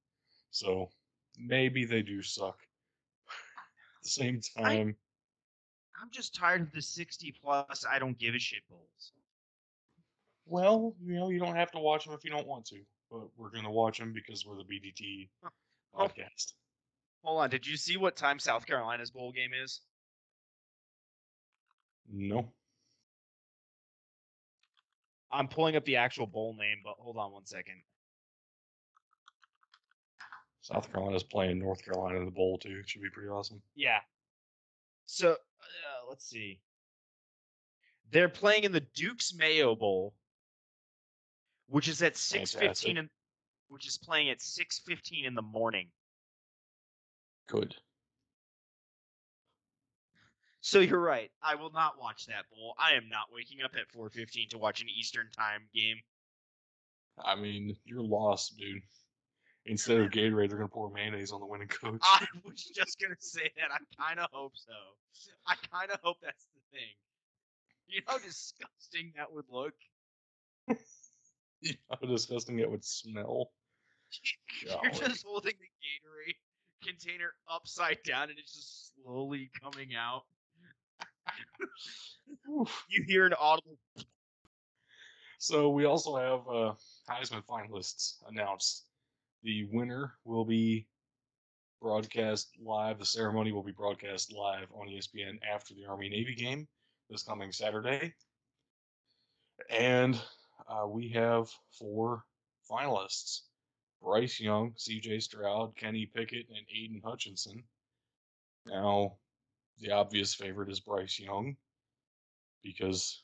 So 0.51 0.89
maybe 1.37 1.85
they 1.85 2.01
do 2.01 2.21
suck. 2.21 2.57
At 3.27 4.03
the 4.03 4.09
same 4.09 4.41
time, 4.57 4.95
I'm 6.01 6.09
just 6.11 6.33
tired 6.33 6.61
of 6.61 6.71
the 6.71 6.81
60 6.81 7.35
plus 7.43 7.85
I 7.89 7.99
don't 7.99 8.17
give 8.17 8.35
a 8.35 8.39
shit 8.39 8.63
bowls. 8.69 9.11
well, 10.45 10.95
you 11.05 11.15
know, 11.15 11.29
you 11.29 11.39
don't 11.39 11.55
have 11.55 11.71
to 11.71 11.79
watch 11.79 12.05
them 12.05 12.13
if 12.13 12.23
you 12.23 12.31
don't 12.31 12.47
want 12.47 12.65
to, 12.67 12.77
but 13.11 13.27
we're 13.37 13.51
going 13.51 13.65
to 13.65 13.69
watch 13.69 13.99
them 13.99 14.13
because 14.13 14.45
we're 14.45 14.55
the 14.55 14.63
BDT 14.63 15.29
podcast. 15.95 16.53
Hold 17.23 17.41
on, 17.41 17.49
did 17.49 17.67
you 17.67 17.75
see 17.75 17.97
what 17.97 18.15
time 18.15 18.39
South 18.39 18.65
Carolina's 18.65 19.11
bowl 19.11 19.31
game 19.31 19.51
is? 19.61 19.81
No. 22.11 22.53
I'm 25.31 25.47
pulling 25.47 25.75
up 25.75 25.85
the 25.85 25.97
actual 25.97 26.25
bowl 26.25 26.55
name, 26.57 26.77
but 26.83 26.95
hold 26.97 27.17
on 27.17 27.31
one 27.31 27.45
second. 27.45 27.75
South 30.71 30.91
Carolina's 30.91 31.23
playing 31.23 31.59
North 31.59 31.83
Carolina 31.83 32.19
in 32.19 32.25
the 32.25 32.31
bowl 32.31 32.57
too. 32.57 32.77
It 32.81 32.89
should 32.89 33.01
be 33.01 33.09
pretty 33.09 33.29
awesome. 33.29 33.61
Yeah. 33.75 33.99
So 35.05 35.31
uh, 35.31 36.09
let's 36.09 36.29
see. 36.29 36.59
They're 38.11 38.29
playing 38.29 38.63
in 38.63 38.71
the 38.71 38.85
Duke's 38.95 39.33
Mayo 39.33 39.75
Bowl, 39.75 40.13
which 41.67 41.87
is 41.87 42.01
at 42.01 42.17
six 42.17 42.53
fifteen, 42.53 42.97
and 42.97 43.09
which 43.69 43.87
is 43.87 43.97
playing 43.97 44.29
at 44.29 44.41
six 44.41 44.79
fifteen 44.85 45.25
in 45.25 45.33
the 45.33 45.41
morning. 45.41 45.87
Good. 47.47 47.75
So 50.61 50.79
you're 50.79 50.99
right. 50.99 51.31
I 51.41 51.55
will 51.55 51.71
not 51.71 51.99
watch 51.99 52.27
that 52.27 52.45
bowl. 52.51 52.75
I 52.77 52.93
am 52.93 53.09
not 53.09 53.33
waking 53.33 53.59
up 53.63 53.71
at 53.75 53.89
four 53.91 54.09
fifteen 54.09 54.49
to 54.49 54.59
watch 54.59 54.81
an 54.81 54.87
Eastern 54.89 55.29
time 55.35 55.61
game. 55.73 55.97
I 57.23 57.35
mean, 57.35 57.75
you're 57.85 58.03
lost, 58.03 58.57
dude. 58.57 58.83
Instead 59.69 59.99
of 59.99 60.09
Gatorade, 60.09 60.49
they're 60.49 60.57
gonna 60.57 60.67
pour 60.67 60.89
mayonnaise 60.89 61.31
on 61.31 61.39
the 61.39 61.45
winning 61.45 61.67
coach. 61.67 62.01
I 62.03 62.25
was 62.43 62.63
just 62.75 62.99
gonna 62.99 63.13
say 63.19 63.51
that. 63.57 63.69
I 63.71 64.03
kind 64.03 64.19
of 64.19 64.27
hope 64.31 64.53
so. 64.55 64.73
I 65.45 65.53
kind 65.71 65.91
of 65.91 65.99
hope 66.01 66.17
that's 66.23 66.47
the 66.55 66.77
thing. 66.77 66.89
You 67.87 68.01
know 68.01 68.13
how 68.13 68.17
disgusting 68.17 69.13
that 69.15 69.31
would 69.31 69.45
look. 69.49 69.73
How 71.89 72.07
disgusting 72.07 72.59
it 72.59 72.71
would 72.71 72.85
smell. 72.85 73.51
You're 74.63 74.91
just 74.91 75.25
holding 75.25 75.53
the 75.59 75.67
Gatorade 75.67 76.37
container 76.87 77.33
upside 77.51 77.97
down 78.03 78.29
and 78.29 78.39
it's 78.39 78.53
just 78.55 78.93
slowly 78.95 79.51
coming 79.61 79.89
out. 79.93 80.23
You 82.47 83.03
hear 83.05 83.25
an 83.25 83.33
audible. 83.37 83.77
So 85.37 85.69
we 85.69 85.85
also 85.85 86.15
have 86.15 86.47
uh, 86.47 86.73
Heisman 87.09 87.43
finalists 87.45 88.15
announced. 88.29 88.85
The 89.43 89.65
winner 89.71 90.13
will 90.25 90.45
be 90.45 90.87
broadcast 91.81 92.49
live. 92.61 92.99
The 92.99 93.05
ceremony 93.05 93.51
will 93.51 93.63
be 93.63 93.71
broadcast 93.71 94.33
live 94.33 94.67
on 94.73 94.87
ESPN 94.87 95.39
after 95.49 95.73
the 95.73 95.85
Army 95.85 96.09
Navy 96.09 96.35
game 96.35 96.67
this 97.09 97.23
coming 97.23 97.51
Saturday. 97.51 98.13
And 99.69 100.19
uh, 100.67 100.87
we 100.87 101.09
have 101.09 101.49
four 101.77 102.23
finalists 102.69 103.41
Bryce 104.01 104.39
Young, 104.39 104.73
CJ 104.73 105.21
Stroud, 105.21 105.75
Kenny 105.75 106.05
Pickett, 106.05 106.47
and 106.49 106.65
Aidan 106.73 107.01
Hutchinson. 107.03 107.63
Now, 108.65 109.17
the 109.79 109.91
obvious 109.91 110.33
favorite 110.33 110.69
is 110.69 110.79
Bryce 110.79 111.19
Young 111.19 111.55
because 112.63 113.23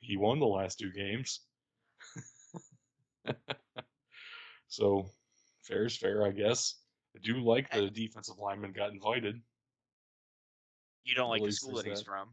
he 0.00 0.16
won 0.16 0.38
the 0.38 0.46
last 0.46 0.78
two 0.78 0.90
games. 0.92 1.40
so, 4.68 5.10
fair 5.64 5.84
is 5.86 5.96
fair, 5.96 6.24
I 6.24 6.30
guess. 6.30 6.76
I 7.16 7.20
do 7.22 7.40
like 7.40 7.70
the 7.70 7.90
defensive 7.90 8.38
lineman 8.38 8.72
got 8.72 8.92
invited. 8.92 9.40
You 11.04 11.14
don't 11.14 11.30
like 11.30 11.42
the 11.42 11.52
school 11.52 11.76
that 11.76 11.86
he's 11.86 11.98
that. 11.98 12.06
from. 12.06 12.28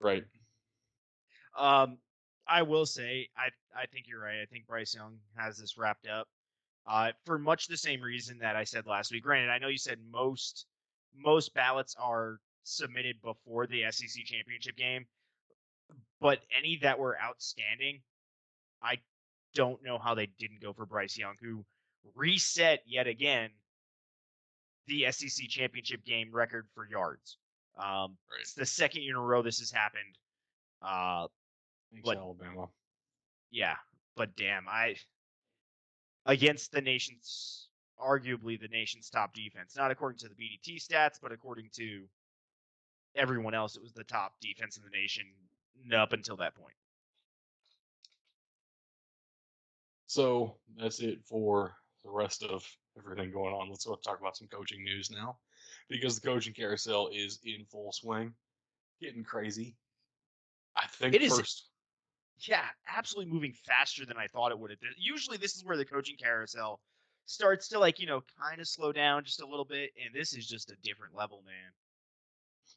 Right. 0.00 0.24
Um, 1.58 1.98
I 2.46 2.62
will 2.62 2.86
say, 2.86 3.28
I 3.36 3.48
I 3.78 3.86
think 3.86 4.06
you're 4.08 4.20
right. 4.20 4.40
I 4.40 4.46
think 4.46 4.66
Bryce 4.66 4.94
Young 4.94 5.18
has 5.36 5.58
this 5.58 5.76
wrapped 5.76 6.06
up. 6.06 6.28
Uh, 6.86 7.12
for 7.24 7.38
much 7.38 7.68
the 7.68 7.76
same 7.76 8.00
reason 8.00 8.38
that 8.38 8.56
I 8.56 8.64
said 8.64 8.86
last 8.86 9.12
week. 9.12 9.22
Granted, 9.22 9.50
I 9.50 9.58
know 9.58 9.68
you 9.68 9.78
said 9.78 9.98
most 10.10 10.66
most 11.16 11.54
ballots 11.54 11.94
are 11.98 12.38
submitted 12.64 13.20
before 13.22 13.66
the 13.66 13.84
SEC 13.90 14.24
championship 14.24 14.76
game, 14.76 15.06
but 16.20 16.40
any 16.56 16.78
that 16.82 16.98
were 16.98 17.16
outstanding, 17.20 18.00
I 18.82 18.98
don't 19.54 19.82
know 19.82 19.98
how 19.98 20.14
they 20.14 20.26
didn't 20.38 20.60
go 20.62 20.72
for 20.72 20.86
Bryce 20.86 21.16
Young, 21.18 21.34
who 21.40 21.64
reset 22.14 22.80
yet 22.86 23.06
again 23.06 23.50
the 24.88 25.10
SEC 25.12 25.48
championship 25.48 26.04
game 26.04 26.30
record 26.32 26.66
for 26.74 26.86
yards. 26.86 27.38
Um, 27.78 28.18
Right. 28.30 28.40
It's 28.40 28.54
the 28.54 28.66
second 28.66 29.02
year 29.02 29.14
in 29.16 29.22
a 29.22 29.24
row 29.24 29.42
this 29.42 29.58
has 29.60 29.70
happened. 29.70 30.18
Uh, 30.82 31.28
Thanks, 31.92 32.04
But- 32.04 32.16
Alabama. 32.18 32.68
yeah, 33.50 33.76
but 34.16 34.34
damn, 34.36 34.66
I 34.68 34.96
against 36.26 36.72
the 36.72 36.80
nation's 36.80 37.68
arguably 37.98 38.58
the 38.60 38.68
nation's 38.68 39.10
top 39.10 39.32
defense, 39.34 39.76
not 39.76 39.90
according 39.90 40.18
to 40.18 40.28
the 40.28 40.34
BDT 40.34 40.76
stats, 40.76 41.20
but 41.20 41.30
according 41.32 41.68
to 41.70 42.08
everyone 43.14 43.54
else, 43.54 43.76
it 43.76 43.82
was 43.82 43.92
the 43.92 44.04
top 44.04 44.38
defense 44.40 44.76
in 44.76 44.82
the 44.82 44.90
nation 44.90 45.24
up 45.94 46.12
until 46.12 46.36
that 46.38 46.54
point. 46.54 46.74
So 50.12 50.58
that's 50.76 51.00
it 51.00 51.24
for 51.24 51.74
the 52.04 52.10
rest 52.10 52.42
of 52.42 52.62
everything 52.98 53.32
going 53.32 53.54
on. 53.54 53.70
Let's 53.70 53.86
go 53.86 53.94
talk 53.94 54.20
about 54.20 54.36
some 54.36 54.46
coaching 54.46 54.84
news 54.84 55.10
now, 55.10 55.38
because 55.88 56.20
the 56.20 56.28
coaching 56.28 56.52
carousel 56.52 57.08
is 57.14 57.38
in 57.46 57.64
full 57.64 57.92
swing, 57.92 58.34
getting 59.00 59.24
crazy. 59.24 59.74
I 60.76 60.86
think 60.86 61.14
It 61.14 61.22
is- 61.22 61.34
first, 61.34 61.70
Yeah, 62.40 62.68
absolutely 62.88 63.32
moving 63.32 63.54
faster 63.54 64.04
than 64.04 64.18
I 64.18 64.26
thought 64.26 64.52
it 64.52 64.58
would. 64.58 64.76
Usually, 64.98 65.38
this 65.38 65.56
is 65.56 65.64
where 65.64 65.78
the 65.78 65.84
coaching 65.86 66.18
carousel 66.18 66.82
starts 67.24 67.68
to 67.68 67.78
like 67.78 67.98
you 67.98 68.04
know 68.04 68.20
kind 68.38 68.60
of 68.60 68.68
slow 68.68 68.92
down 68.92 69.24
just 69.24 69.40
a 69.40 69.46
little 69.46 69.64
bit, 69.64 69.92
and 70.04 70.14
this 70.14 70.34
is 70.34 70.46
just 70.46 70.70
a 70.70 70.76
different 70.82 71.14
level, 71.14 71.40
man. 71.46 71.72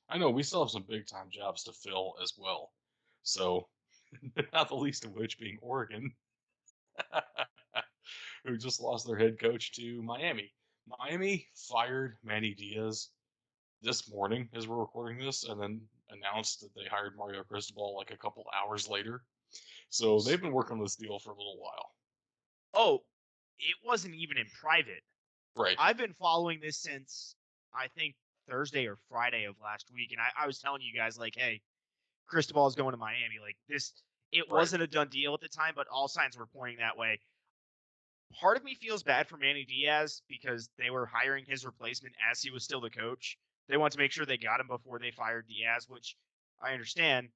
I 0.08 0.18
know 0.18 0.30
we 0.30 0.44
still 0.44 0.64
have 0.64 0.72
some 0.72 0.84
big 0.84 1.06
time 1.06 1.30
jobs 1.30 1.64
to 1.64 1.74
fill 1.74 2.16
as 2.24 2.32
well. 2.38 2.72
So, 3.24 3.68
not 4.54 4.70
the 4.70 4.76
least 4.76 5.04
of 5.04 5.12
which 5.12 5.38
being 5.38 5.58
Oregon, 5.62 6.16
who 8.46 8.58
just 8.58 8.82
lost 8.82 9.08
their 9.08 9.18
head 9.18 9.40
coach 9.40 9.72
to 9.74 10.02
Miami. 10.02 10.52
Miami 10.88 11.48
fired 11.56 12.18
Manny 12.24 12.54
Diaz 12.54 13.10
this 13.82 14.10
morning 14.12 14.50
as 14.54 14.68
we're 14.68 14.78
recording 14.78 15.18
this, 15.18 15.44
and 15.44 15.60
then 15.60 15.82
announced 16.10 16.62
that 16.62 16.70
they 16.76 16.88
hired 16.90 17.18
Mario 17.18 17.44
Cristobal 17.44 17.96
like 17.98 18.12
a 18.12 18.18
couple 18.18 18.46
hours 18.56 18.88
later. 18.88 19.24
So 19.90 20.20
they've 20.20 20.42
been 20.42 20.52
working 20.52 20.78
on 20.78 20.84
this 20.84 20.96
deal 20.96 21.20
for 21.20 21.32
a 21.32 21.38
little 21.38 21.58
while. 21.60 21.92
Oh, 22.74 23.04
it 23.60 23.76
wasn't 23.84 24.16
even 24.16 24.38
in 24.38 24.46
private. 24.62 25.04
Right. 25.56 25.76
I've 25.80 25.98
been 25.98 26.14
following 26.20 26.60
this 26.62 26.78
since 26.78 27.36
I 27.74 27.88
think 27.98 28.16
Thursday 28.50 28.88
or 28.88 28.98
Friday 29.10 29.46
of 29.46 29.56
last 29.64 29.90
week, 29.94 30.12
and 30.12 30.20
I, 30.20 30.44
I 30.44 30.48
was 30.48 30.60
telling 30.60 30.82
you 30.82 30.94
guys 30.98 31.18
like, 31.18 31.34
hey, 31.36 31.62
Cristobal 32.28 32.68
is 32.68 32.76
going 32.76 32.92
to 32.92 32.98
Miami. 32.98 33.40
Like 33.42 33.56
this, 33.70 33.94
it 34.36 34.50
Right. 34.50 34.60
wasn't 34.60 34.84
a 34.84 34.88
done 34.88 35.10
deal 35.10 35.34
at 35.34 35.40
the 35.40 35.48
time, 35.48 35.74
but 35.76 35.88
all 35.88 36.08
signs 36.08 36.38
were 36.38 36.46
pointing 36.46 36.78
that 36.80 36.98
way. 36.98 37.22
Part 38.34 38.58
of 38.58 38.64
me 38.64 38.76
feels 38.76 39.02
bad 39.02 39.30
for 39.30 39.38
Manny 39.38 39.64
Diaz 39.64 40.22
because 40.28 40.70
they 40.78 40.90
were 40.90 41.06
hiring 41.06 41.46
his 41.46 41.66
replacement 41.66 42.16
as 42.30 42.42
he 42.42 42.52
was 42.52 42.64
still 42.64 42.82
the 42.82 42.90
coach. 42.90 43.38
They 43.68 43.78
want 43.78 43.94
to 43.94 44.00
make 44.00 44.12
sure 44.12 44.26
they 44.26 44.38
got 44.38 44.60
him 44.60 44.68
before 44.68 45.00
they 45.00 45.12
fired 45.12 45.48
Diaz, 45.48 45.88
which 45.88 46.18
I 46.62 46.74
understand. 46.74 47.32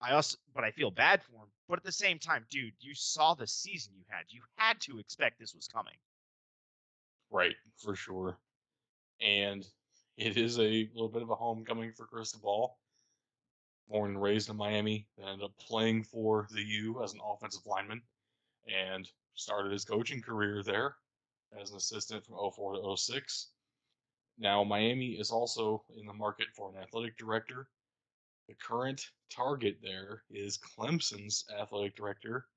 I 0.00 0.12
also, 0.12 0.36
but 0.52 0.64
I 0.64 0.72
feel 0.72 0.90
bad 0.90 1.22
for 1.22 1.32
him. 1.44 1.52
But 1.68 1.78
at 1.78 1.84
the 1.84 1.92
same 1.92 2.18
time, 2.18 2.46
dude, 2.50 2.74
you 2.80 2.94
saw 2.94 3.34
the 3.34 3.46
season 3.46 3.94
you 3.96 4.04
had. 4.08 4.24
You 4.28 4.42
had 4.56 4.80
to 4.82 4.98
expect 4.98 5.38
this 5.38 5.54
was 5.54 5.68
coming. 5.68 5.94
Right, 7.30 7.56
for 7.76 7.94
sure. 7.94 8.38
And 9.20 9.66
it 10.16 10.36
is 10.36 10.58
a 10.58 10.88
little 10.92 11.08
bit 11.08 11.22
of 11.22 11.30
a 11.30 11.34
homecoming 11.34 11.92
for 11.92 12.06
Cristobal. 12.06 12.78
Born 13.88 14.10
and 14.10 14.22
raised 14.22 14.48
in 14.48 14.56
Miami, 14.56 15.06
ended 15.18 15.44
up 15.44 15.56
playing 15.58 16.02
for 16.04 16.48
the 16.50 16.62
U 16.62 17.02
as 17.04 17.12
an 17.12 17.20
offensive 17.24 17.64
lineman, 17.66 18.02
and 18.66 19.08
started 19.34 19.70
his 19.70 19.84
coaching 19.84 20.20
career 20.20 20.62
there 20.62 20.96
as 21.60 21.70
an 21.70 21.76
assistant 21.76 22.26
from 22.26 22.36
04 22.50 22.74
to 22.74 22.96
06. 22.96 23.52
Now, 24.38 24.64
Miami 24.64 25.12
is 25.12 25.30
also 25.30 25.84
in 25.96 26.04
the 26.04 26.12
market 26.12 26.48
for 26.54 26.70
an 26.70 26.82
athletic 26.82 27.16
director. 27.16 27.68
The 28.48 28.54
current 28.56 29.12
target 29.30 29.78
there 29.80 30.24
is 30.30 30.58
Clemson's 30.58 31.44
athletic 31.56 31.94
director, 31.94 32.48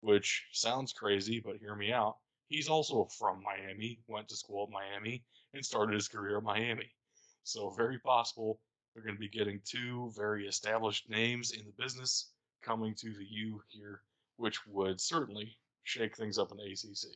which 0.00 0.46
sounds 0.52 0.92
crazy, 0.92 1.40
but 1.40 1.58
hear 1.58 1.74
me 1.74 1.92
out. 1.92 2.18
He's 2.48 2.68
also 2.68 3.06
from 3.18 3.42
Miami, 3.42 4.00
went 4.06 4.28
to 4.28 4.36
school 4.36 4.64
at 4.64 4.72
Miami, 4.72 5.24
and 5.52 5.66
started 5.66 5.94
his 5.94 6.08
career 6.08 6.38
at 6.38 6.44
Miami. 6.44 6.94
So, 7.42 7.70
very 7.70 7.98
possible 7.98 8.60
they're 8.96 9.04
going 9.04 9.14
to 9.14 9.20
be 9.20 9.28
getting 9.28 9.60
two 9.62 10.10
very 10.16 10.48
established 10.48 11.10
names 11.10 11.52
in 11.52 11.66
the 11.66 11.82
business 11.82 12.30
coming 12.62 12.94
to 12.94 13.12
the 13.12 13.26
U 13.28 13.60
here, 13.68 14.00
which 14.38 14.66
would 14.66 14.98
certainly 15.00 15.54
shake 15.84 16.16
things 16.16 16.38
up 16.38 16.50
in 16.50 16.56
the 16.56 16.64
ACC. 16.64 17.14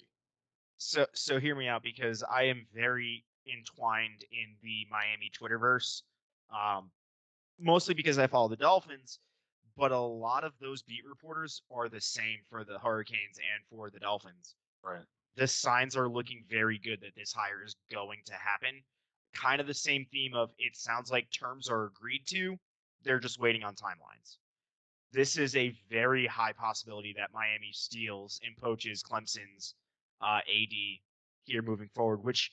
So, 0.77 1.07
so 1.15 1.41
hear 1.41 1.57
me 1.57 1.69
out 1.69 1.83
because 1.83 2.23
I 2.23 2.43
am 2.45 2.67
very 2.75 3.25
entwined 3.51 4.25
in 4.31 4.57
the 4.63 4.87
Miami 4.91 5.31
Twitterverse, 5.31 6.03
um, 6.55 6.91
mostly 7.59 7.95
because 7.95 8.19
I 8.19 8.27
follow 8.27 8.49
the 8.49 8.57
Dolphins, 8.57 9.19
but 9.75 9.91
a 9.91 9.99
lot 9.99 10.45
of 10.45 10.53
those 10.61 10.83
beat 10.83 11.07
reporters 11.09 11.63
are 11.71 11.89
the 11.89 12.01
same 12.01 12.41
for 12.51 12.63
the 12.63 12.79
Hurricanes 12.79 13.39
and 13.39 13.65
for 13.71 13.89
the 13.89 14.01
Dolphins. 14.01 14.55
Right 14.85 15.05
the 15.37 15.47
signs 15.47 15.97
are 15.97 16.09
looking 16.09 16.45
very 16.49 16.79
good 16.79 17.01
that 17.01 17.15
this 17.17 17.33
hire 17.33 17.65
is 17.65 17.77
going 17.91 18.19
to 18.27 18.35
happen. 18.35 18.83
Kind 19.33 19.61
of 19.61 19.67
the 19.67 19.75
same 19.75 20.07
theme 20.07 20.35
of 20.35 20.51
it 20.59 20.77
sounds 20.77 21.11
like 21.11 21.31
terms 21.31 21.69
are 21.69 21.87
agreed 21.87 22.27
to, 22.27 22.59
they're 23.03 23.21
just 23.21 23.39
waiting 23.39 23.63
on 23.63 23.75
timelines. 23.75 24.39
This 25.13 25.37
is 25.37 25.57
a 25.57 25.77
very 25.89 26.27
high 26.27 26.53
possibility 26.53 27.15
that 27.17 27.33
Miami 27.33 27.73
steals 27.73 28.41
and 28.45 28.57
poaches 28.57 29.03
Clemson's 29.03 29.75
uh, 30.21 30.39
AD 30.39 30.75
here 31.45 31.63
moving 31.63 31.89
forward, 31.95 32.23
which 32.23 32.51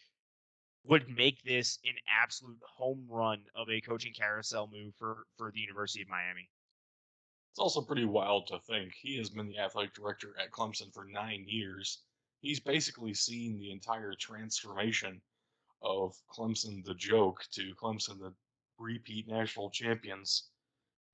would 0.85 1.09
make 1.09 1.43
this 1.43 1.79
an 1.85 1.95
absolute 2.09 2.59
home 2.63 3.05
run 3.09 3.43
of 3.55 3.69
a 3.69 3.81
coaching 3.81 4.13
carousel 4.13 4.69
move 4.71 4.93
for, 4.95 5.25
for 5.37 5.51
the 5.51 5.59
University 5.59 6.01
of 6.01 6.07
Miami. 6.07 6.49
It's 7.51 7.59
also 7.59 7.81
pretty 7.81 8.05
wild 8.05 8.47
to 8.47 8.59
think 8.59 8.93
he 8.93 9.17
has 9.17 9.29
been 9.29 9.47
the 9.47 9.59
athletic 9.59 9.93
director 9.93 10.35
at 10.39 10.51
Clemson 10.51 10.93
for 10.93 11.05
nine 11.05 11.43
years 11.47 11.99
he's 12.41 12.59
basically 12.59 13.13
seen 13.13 13.57
the 13.57 13.71
entire 13.71 14.13
transformation 14.13 15.21
of 15.81 16.15
Clemson 16.31 16.83
the 16.83 16.95
joke 16.95 17.43
to 17.51 17.73
Clemson 17.81 18.19
the 18.19 18.33
repeat 18.79 19.27
national 19.27 19.69
champions 19.69 20.49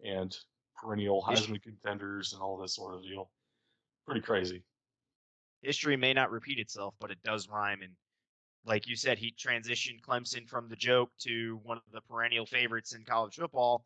and 0.04 0.36
perennial 0.76 1.24
Heisman 1.24 1.62
contenders 1.62 2.34
and 2.34 2.42
all 2.42 2.58
this 2.58 2.76
sort 2.76 2.96
of 2.96 3.04
deal. 3.04 3.30
Pretty 4.06 4.22
crazy. 4.22 4.64
History 5.62 5.96
may 5.96 6.14
not 6.14 6.32
repeat 6.32 6.60
itself, 6.60 6.94
but 7.00 7.12
it 7.12 7.24
does 7.24 7.48
rhyme. 7.48 7.82
And 7.82 7.94
like 8.66 8.88
you 8.88 8.96
said, 8.96 9.18
he 9.18 9.34
transitioned 9.34 10.02
Clemson 10.02 10.48
from 10.48 10.68
the 10.68 10.76
joke 10.76 11.10
to 11.22 11.60
one 11.64 11.78
of 11.78 11.84
the 11.94 12.02
perennial 12.02 12.46
favorites 12.46 12.94
in 12.94 13.06
college 13.06 13.36
football. 13.36 13.86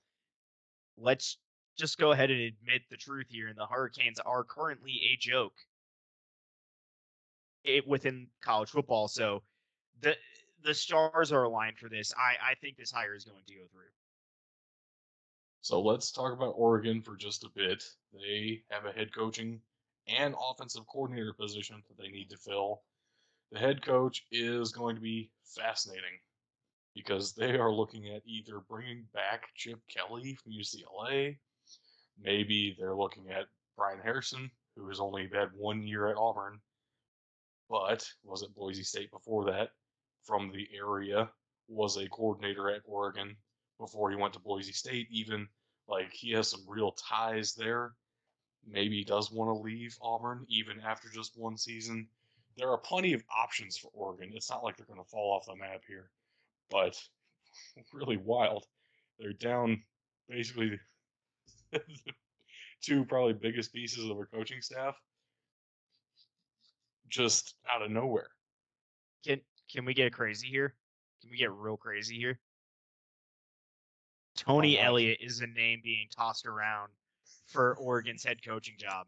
Let's 0.97 1.37
just 1.77 1.99
go 1.99 2.11
ahead 2.11 2.31
and 2.31 2.41
admit 2.41 2.81
the 2.89 2.97
truth 2.97 3.27
here. 3.29 3.47
And 3.47 3.57
the 3.57 3.67
Hurricanes 3.67 4.19
are 4.19 4.43
currently 4.43 4.99
a 5.13 5.17
joke 5.19 5.53
it, 7.63 7.87
within 7.87 8.27
college 8.43 8.69
football. 8.69 9.07
So 9.07 9.43
the 10.01 10.15
the 10.63 10.73
stars 10.73 11.31
are 11.31 11.43
aligned 11.43 11.77
for 11.77 11.89
this. 11.89 12.13
I 12.17 12.51
I 12.51 12.55
think 12.55 12.77
this 12.77 12.91
hire 12.91 13.15
is 13.15 13.25
going 13.25 13.43
to 13.45 13.53
go 13.53 13.61
through. 13.71 13.91
So 15.61 15.81
let's 15.81 16.11
talk 16.11 16.33
about 16.33 16.55
Oregon 16.57 17.01
for 17.01 17.15
just 17.15 17.43
a 17.43 17.49
bit. 17.53 17.83
They 18.13 18.63
have 18.69 18.85
a 18.85 18.91
head 18.91 19.13
coaching 19.13 19.59
and 20.07 20.35
offensive 20.49 20.87
coordinator 20.87 21.33
position 21.33 21.83
that 21.87 22.01
they 22.01 22.09
need 22.09 22.29
to 22.29 22.37
fill. 22.37 22.83
The 23.51 23.59
head 23.59 23.81
coach 23.81 24.25
is 24.31 24.71
going 24.71 24.95
to 24.95 25.01
be 25.01 25.29
fascinating 25.43 26.19
because 26.95 27.33
they 27.33 27.57
are 27.57 27.71
looking 27.71 28.07
at 28.07 28.23
either 28.25 28.59
bringing 28.69 29.05
back 29.13 29.43
Chip 29.55 29.79
Kelly 29.87 30.35
from 30.35 30.53
UCLA, 30.53 31.37
maybe 32.19 32.75
they're 32.77 32.95
looking 32.95 33.29
at 33.29 33.45
Bryan 33.77 33.99
Harsin, 34.05 34.49
who 34.75 34.87
has 34.87 34.99
only 34.99 35.29
had 35.31 35.49
one 35.53 35.85
year 35.85 36.07
at 36.07 36.17
Auburn, 36.17 36.59
but 37.69 38.07
was 38.23 38.41
at 38.41 38.55
Boise 38.55 38.83
State 38.83 39.11
before 39.11 39.45
that, 39.45 39.69
from 40.27 40.51
the 40.51 40.67
area, 40.77 41.29
was 41.69 41.97
a 41.97 42.09
coordinator 42.09 42.69
at 42.69 42.81
Oregon 42.85 43.35
before 43.79 44.09
he 44.09 44.15
went 44.15 44.33
to 44.33 44.39
Boise 44.39 44.73
State. 44.73 45.07
Even 45.09 45.47
like 45.87 46.11
he 46.11 46.31
has 46.31 46.49
some 46.49 46.63
real 46.67 46.91
ties 46.91 47.53
there. 47.53 47.93
Maybe 48.69 48.97
he 48.97 49.03
does 49.05 49.31
want 49.31 49.49
to 49.49 49.63
leave 49.63 49.97
Auburn 50.01 50.45
even 50.49 50.81
after 50.81 51.09
just 51.09 51.37
one 51.37 51.57
season. 51.57 52.07
There 52.57 52.69
are 52.69 52.77
plenty 52.77 53.13
of 53.13 53.23
options 53.35 53.77
for 53.77 53.89
Oregon. 53.93 54.31
It's 54.33 54.49
not 54.49 54.63
like 54.63 54.75
they're 54.75 54.85
going 54.85 55.01
to 55.01 55.09
fall 55.09 55.33
off 55.33 55.45
the 55.45 55.55
map 55.55 55.81
here, 55.87 56.09
but 56.69 56.99
really 57.93 58.17
wild. 58.17 58.65
They're 59.19 59.33
down 59.33 59.81
basically 60.27 60.79
two 62.81 63.05
probably 63.05 63.33
biggest 63.33 63.73
pieces 63.73 64.09
of 64.09 64.17
their 64.17 64.25
coaching 64.25 64.61
staff 64.61 64.95
just 67.09 67.55
out 67.73 67.81
of 67.81 67.91
nowhere. 67.91 68.29
Can 69.25 69.39
can 69.71 69.85
we 69.85 69.93
get 69.93 70.13
crazy 70.13 70.47
here? 70.47 70.73
Can 71.21 71.31
we 71.31 71.37
get 71.37 71.51
real 71.51 71.77
crazy 71.77 72.17
here? 72.17 72.39
Oh, 74.39 74.53
Tony 74.53 74.79
Elliott 74.79 75.19
is 75.21 75.41
a 75.41 75.47
name 75.47 75.81
being 75.83 76.07
tossed 76.15 76.45
around 76.45 76.91
for 77.47 77.75
Oregon's 77.77 78.23
head 78.23 78.43
coaching 78.45 78.75
job. 78.77 79.07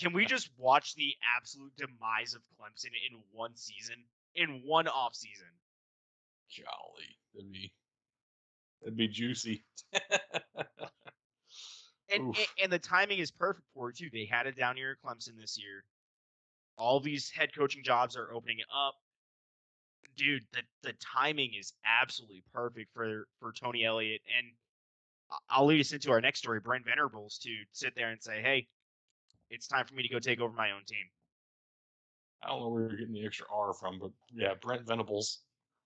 Can 0.00 0.12
we 0.12 0.24
just 0.24 0.50
watch 0.56 0.94
the 0.94 1.14
absolute 1.36 1.72
demise 1.76 2.34
of 2.34 2.40
Clemson 2.58 2.92
in 3.10 3.18
one 3.32 3.54
season, 3.54 3.96
in 4.34 4.62
one 4.64 4.88
off 4.88 5.14
season? 5.14 5.46
Jolly, 6.48 7.18
that'd 7.34 7.52
be 7.52 7.72
that'd 8.80 8.96
be 8.96 9.08
juicy. 9.08 9.64
and, 9.92 10.02
and, 12.10 12.36
and 12.62 12.72
the 12.72 12.78
timing 12.78 13.18
is 13.18 13.30
perfect 13.30 13.66
for 13.74 13.90
it 13.90 13.96
too. 13.96 14.08
They 14.12 14.24
had 14.24 14.46
it 14.46 14.56
down 14.56 14.76
here 14.76 14.96
at 14.96 15.06
Clemson 15.06 15.38
this 15.38 15.58
year 15.58 15.84
all 16.76 17.00
these 17.00 17.30
head 17.30 17.50
coaching 17.56 17.82
jobs 17.84 18.16
are 18.16 18.32
opening 18.32 18.58
up. 18.74 18.94
Dude, 20.16 20.44
the 20.52 20.62
the 20.82 20.94
timing 20.94 21.52
is 21.58 21.72
absolutely 21.86 22.42
perfect 22.52 22.92
for 22.92 23.26
for 23.40 23.52
Tony 23.52 23.84
Elliott, 23.84 24.20
and 24.36 24.52
I'll 25.48 25.66
lead 25.66 25.80
us 25.80 25.92
into 25.92 26.10
our 26.10 26.20
next 26.20 26.40
story. 26.40 26.60
Brent 26.60 26.84
Venables 26.84 27.38
to 27.38 27.50
sit 27.72 27.94
there 27.94 28.10
and 28.10 28.22
say, 28.22 28.42
"Hey, 28.42 28.68
it's 29.50 29.66
time 29.66 29.86
for 29.86 29.94
me 29.94 30.02
to 30.02 30.08
go 30.08 30.18
take 30.18 30.40
over 30.40 30.52
my 30.52 30.72
own 30.72 30.84
team." 30.84 31.06
I 32.42 32.48
don't 32.48 32.60
know 32.60 32.68
where 32.68 32.82
you're 32.82 32.98
getting 32.98 33.14
the 33.14 33.24
extra 33.24 33.46
R 33.52 33.72
from, 33.72 33.98
but 33.98 34.10
yeah, 34.32 34.54
Brent 34.60 34.86
Venables. 34.86 35.40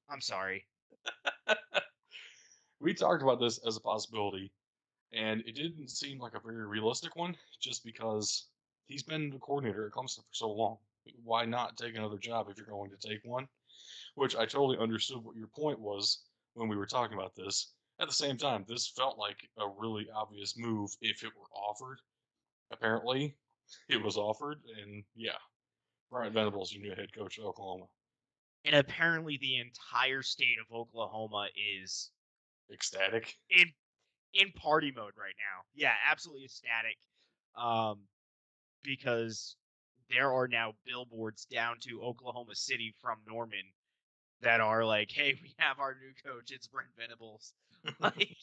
I'm 0.09 0.21
sorry. 0.21 0.67
we 2.81 2.95
talked 2.95 3.23
about 3.23 3.41
this 3.41 3.59
as 3.67 3.77
a 3.77 3.81
possibility, 3.81 4.51
and 5.13 5.43
it 5.47 5.55
didn't 5.55 5.91
seem 5.91 6.19
like 6.19 6.35
a 6.35 6.41
very 6.41 6.67
realistic 6.67 7.15
one, 7.17 7.37
just 7.61 7.85
because 7.85 8.47
he's 8.87 9.03
been 9.03 9.31
the 9.31 9.39
coordinator 9.39 9.87
at 9.87 9.93
Clemson 9.93 10.19
for 10.19 10.33
so 10.33 10.51
long. 10.51 10.79
Why 11.23 11.45
not 11.45 11.77
take 11.77 11.95
another 11.95 12.19
job 12.19 12.49
if 12.51 12.57
you're 12.57 12.67
going 12.67 12.91
to 12.91 13.09
take 13.09 13.21
one? 13.25 13.47
Which 14.15 14.37
I 14.37 14.47
totally 14.47 14.79
understood 14.79 15.23
what 15.23 15.37
your 15.37 15.49
point 15.49 15.79
was 15.79 16.25
when 16.55 16.69
we 16.69 16.77
were 16.77 16.87
talking 16.87 17.17
about 17.17 17.35
this. 17.37 17.73
At 17.99 18.09
the 18.09 18.15
same 18.15 18.37
time, 18.37 18.65
this 18.69 18.89
felt 18.89 19.19
like 19.19 19.39
a 19.59 19.69
really 19.79 20.07
obvious 20.15 20.57
move 20.57 20.91
if 21.01 21.23
it 21.23 21.33
were 21.39 21.51
offered. 21.55 21.99
Apparently, 22.71 23.37
it 23.89 24.03
was 24.03 24.17
offered, 24.17 24.59
and 24.81 25.05
yeah, 25.15 25.39
Brent 26.11 26.35
Venables, 26.35 26.73
your 26.73 26.83
new 26.83 26.95
head 26.95 27.13
coach 27.13 27.39
of 27.39 27.45
Oklahoma. 27.45 27.87
And 28.65 28.75
apparently, 28.77 29.39
the 29.41 29.59
entire 29.59 30.23
state 30.23 30.57
of 30.61 30.75
Oklahoma 30.75 31.49
is 31.83 32.11
ecstatic 32.73 33.37
in 33.51 33.73
in 34.35 34.53
party 34.53 34.93
mode 34.95 35.13
right 35.17 35.35
now. 35.39 35.63
Yeah, 35.75 35.95
absolutely 36.11 36.45
ecstatic. 36.45 36.97
Um, 37.57 38.01
because 38.83 39.57
there 40.11 40.33
are 40.33 40.49
now 40.49 40.75
billboards 40.85 41.45
down 41.47 41.77
to 41.81 42.03
Oklahoma 42.03 42.55
City 42.55 42.95
from 43.01 43.19
Norman 43.27 43.73
that 44.43 44.61
are 44.61 44.85
like, 44.85 45.11
"Hey, 45.11 45.39
we 45.43 45.55
have 45.59 45.79
our 45.79 45.95
new 45.95 46.13
coach. 46.31 46.51
It's 46.51 46.67
Brent 46.67 46.91
Venables." 46.99 47.53
like, 48.01 48.37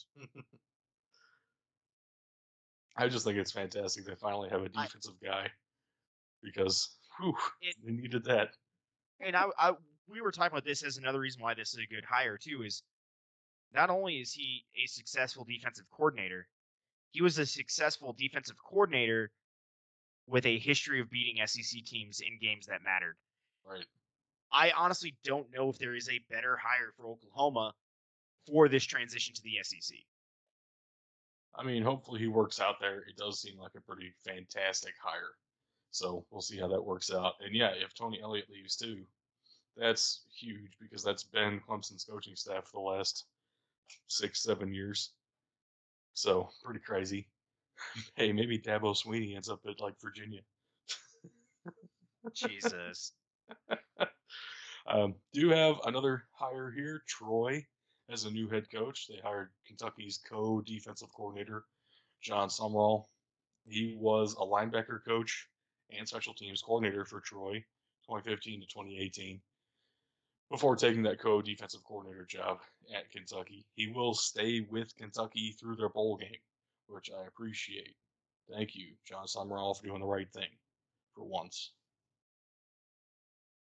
I 2.95 3.07
just 3.07 3.25
think 3.25 3.37
it's 3.37 3.51
fantastic 3.51 4.05
they 4.05 4.15
finally 4.15 4.49
have 4.49 4.63
a 4.63 4.69
defensive 4.69 5.15
I, 5.23 5.25
guy 5.25 5.51
because 6.41 6.95
whew, 7.19 7.35
it, 7.61 7.75
they 7.83 7.93
needed 7.93 8.25
that. 8.25 8.49
And 9.19 9.35
I, 9.35 9.45
I, 9.57 9.71
we 10.07 10.21
were 10.21 10.31
talking 10.31 10.51
about 10.51 10.65
this 10.65 10.83
as 10.83 10.97
another 10.97 11.19
reason 11.19 11.41
why 11.41 11.53
this 11.53 11.69
is 11.69 11.79
a 11.79 11.93
good 11.93 12.03
hire 12.05 12.37
too. 12.37 12.63
Is 12.63 12.83
not 13.73 13.89
only 13.89 14.15
is 14.15 14.31
he 14.31 14.65
a 14.75 14.87
successful 14.87 15.45
defensive 15.45 15.85
coordinator, 15.91 16.47
he 17.11 17.21
was 17.21 17.37
a 17.37 17.45
successful 17.45 18.13
defensive 18.17 18.57
coordinator 18.69 19.31
with 20.27 20.45
a 20.45 20.59
history 20.59 20.99
of 20.99 21.09
beating 21.09 21.45
SEC 21.45 21.83
teams 21.85 22.21
in 22.21 22.39
games 22.39 22.67
that 22.67 22.83
mattered. 22.83 23.15
Right. 23.65 23.85
I 24.51 24.71
honestly 24.77 25.15
don't 25.23 25.47
know 25.53 25.69
if 25.69 25.79
there 25.79 25.95
is 25.95 26.09
a 26.09 26.21
better 26.29 26.57
hire 26.57 26.93
for 26.95 27.07
Oklahoma 27.07 27.73
for 28.47 28.69
this 28.69 28.83
transition 28.83 29.33
to 29.33 29.41
the 29.41 29.57
SEC. 29.63 29.97
I 31.55 31.63
mean, 31.63 31.83
hopefully 31.83 32.19
he 32.19 32.27
works 32.27 32.59
out 32.59 32.75
there. 32.79 32.99
It 32.99 33.17
does 33.17 33.41
seem 33.41 33.57
like 33.57 33.71
a 33.75 33.81
pretty 33.81 34.13
fantastic 34.25 34.93
hire. 35.01 35.35
So 35.91 36.25
we'll 36.31 36.41
see 36.41 36.59
how 36.59 36.67
that 36.69 36.83
works 36.83 37.11
out. 37.11 37.33
And 37.45 37.55
yeah, 37.55 37.71
if 37.75 37.93
Tony 37.93 38.19
Elliott 38.21 38.49
leaves 38.49 38.75
too, 38.75 39.03
that's 39.77 40.23
huge 40.35 40.71
because 40.79 41.03
that's 41.03 41.23
been 41.23 41.61
Clemson's 41.67 42.05
coaching 42.09 42.35
staff 42.35 42.65
for 42.65 42.81
the 42.81 42.97
last 42.97 43.25
six, 44.07 44.41
seven 44.41 44.73
years. 44.73 45.11
So 46.13 46.49
pretty 46.63 46.79
crazy. 46.79 47.27
hey, 48.15 48.31
maybe 48.31 48.59
Dabo 48.59 48.95
Swinney 48.95 49.35
ends 49.35 49.49
up 49.49 49.61
at 49.67 49.79
like 49.81 49.95
Virginia. 50.01 50.41
Jesus. 52.33 53.13
um, 54.87 55.15
do 55.33 55.49
have 55.49 55.75
another 55.85 56.23
hire 56.31 56.71
here, 56.71 57.01
Troy, 57.07 57.65
as 58.09 58.25
a 58.25 58.31
new 58.31 58.47
head 58.47 58.69
coach. 58.71 59.07
They 59.07 59.19
hired 59.23 59.49
Kentucky's 59.67 60.19
co-defensive 60.29 61.09
coordinator, 61.15 61.65
Jon 62.21 62.49
Sumrall. 62.49 63.05
He 63.65 63.95
was 63.97 64.33
a 64.33 64.45
linebacker 64.45 64.99
coach 65.05 65.47
and 65.97 66.07
special 66.07 66.33
teams 66.33 66.61
coordinator 66.61 67.05
for 67.05 67.21
Troy, 67.21 67.63
2015 68.07 68.61
to 68.61 68.67
2018. 68.67 69.41
Before 70.49 70.75
taking 70.75 71.03
that 71.03 71.19
co-defensive 71.19 71.83
coordinator 71.83 72.25
job 72.25 72.59
at 72.95 73.09
Kentucky, 73.11 73.65
he 73.75 73.87
will 73.87 74.13
stay 74.13 74.61
with 74.69 74.95
Kentucky 74.97 75.55
through 75.59 75.77
their 75.77 75.89
bowl 75.89 76.17
game, 76.17 76.37
which 76.87 77.09
I 77.11 77.27
appreciate. 77.27 77.95
Thank 78.51 78.75
you, 78.75 78.93
Jon 79.05 79.25
Sumrall, 79.25 79.77
for 79.77 79.85
doing 79.85 80.01
the 80.01 80.05
right 80.05 80.31
thing 80.31 80.49
for 81.15 81.23
once. 81.23 81.71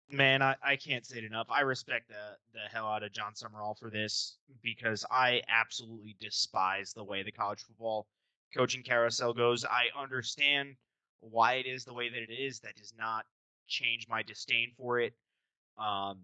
Man, 0.09 0.41
I, 0.41 0.55
I 0.63 0.75
can't 0.77 1.05
say 1.05 1.17
it 1.17 1.25
enough. 1.25 1.47
I 1.49 1.61
respect 1.61 2.07
the 2.07 2.37
the 2.53 2.61
hell 2.71 2.87
out 2.87 3.03
of 3.03 3.11
Jon 3.11 3.33
Sumrall 3.33 3.77
for 3.77 3.89
this 3.89 4.37
because 4.61 5.03
I 5.11 5.41
absolutely 5.49 6.15
despise 6.19 6.93
the 6.93 7.03
way 7.03 7.23
the 7.23 7.31
college 7.31 7.61
football 7.61 8.07
coaching 8.55 8.83
carousel 8.83 9.33
goes. 9.33 9.65
I 9.65 9.87
understand 9.99 10.75
why 11.19 11.55
it 11.55 11.65
is 11.65 11.83
the 11.83 11.93
way 11.93 12.07
that 12.07 12.21
it 12.21 12.31
is. 12.33 12.59
That 12.59 12.75
does 12.75 12.93
not 12.97 13.25
change 13.67 14.07
my 14.07 14.23
disdain 14.23 14.71
for 14.77 14.99
it. 14.99 15.13
Um, 15.77 16.19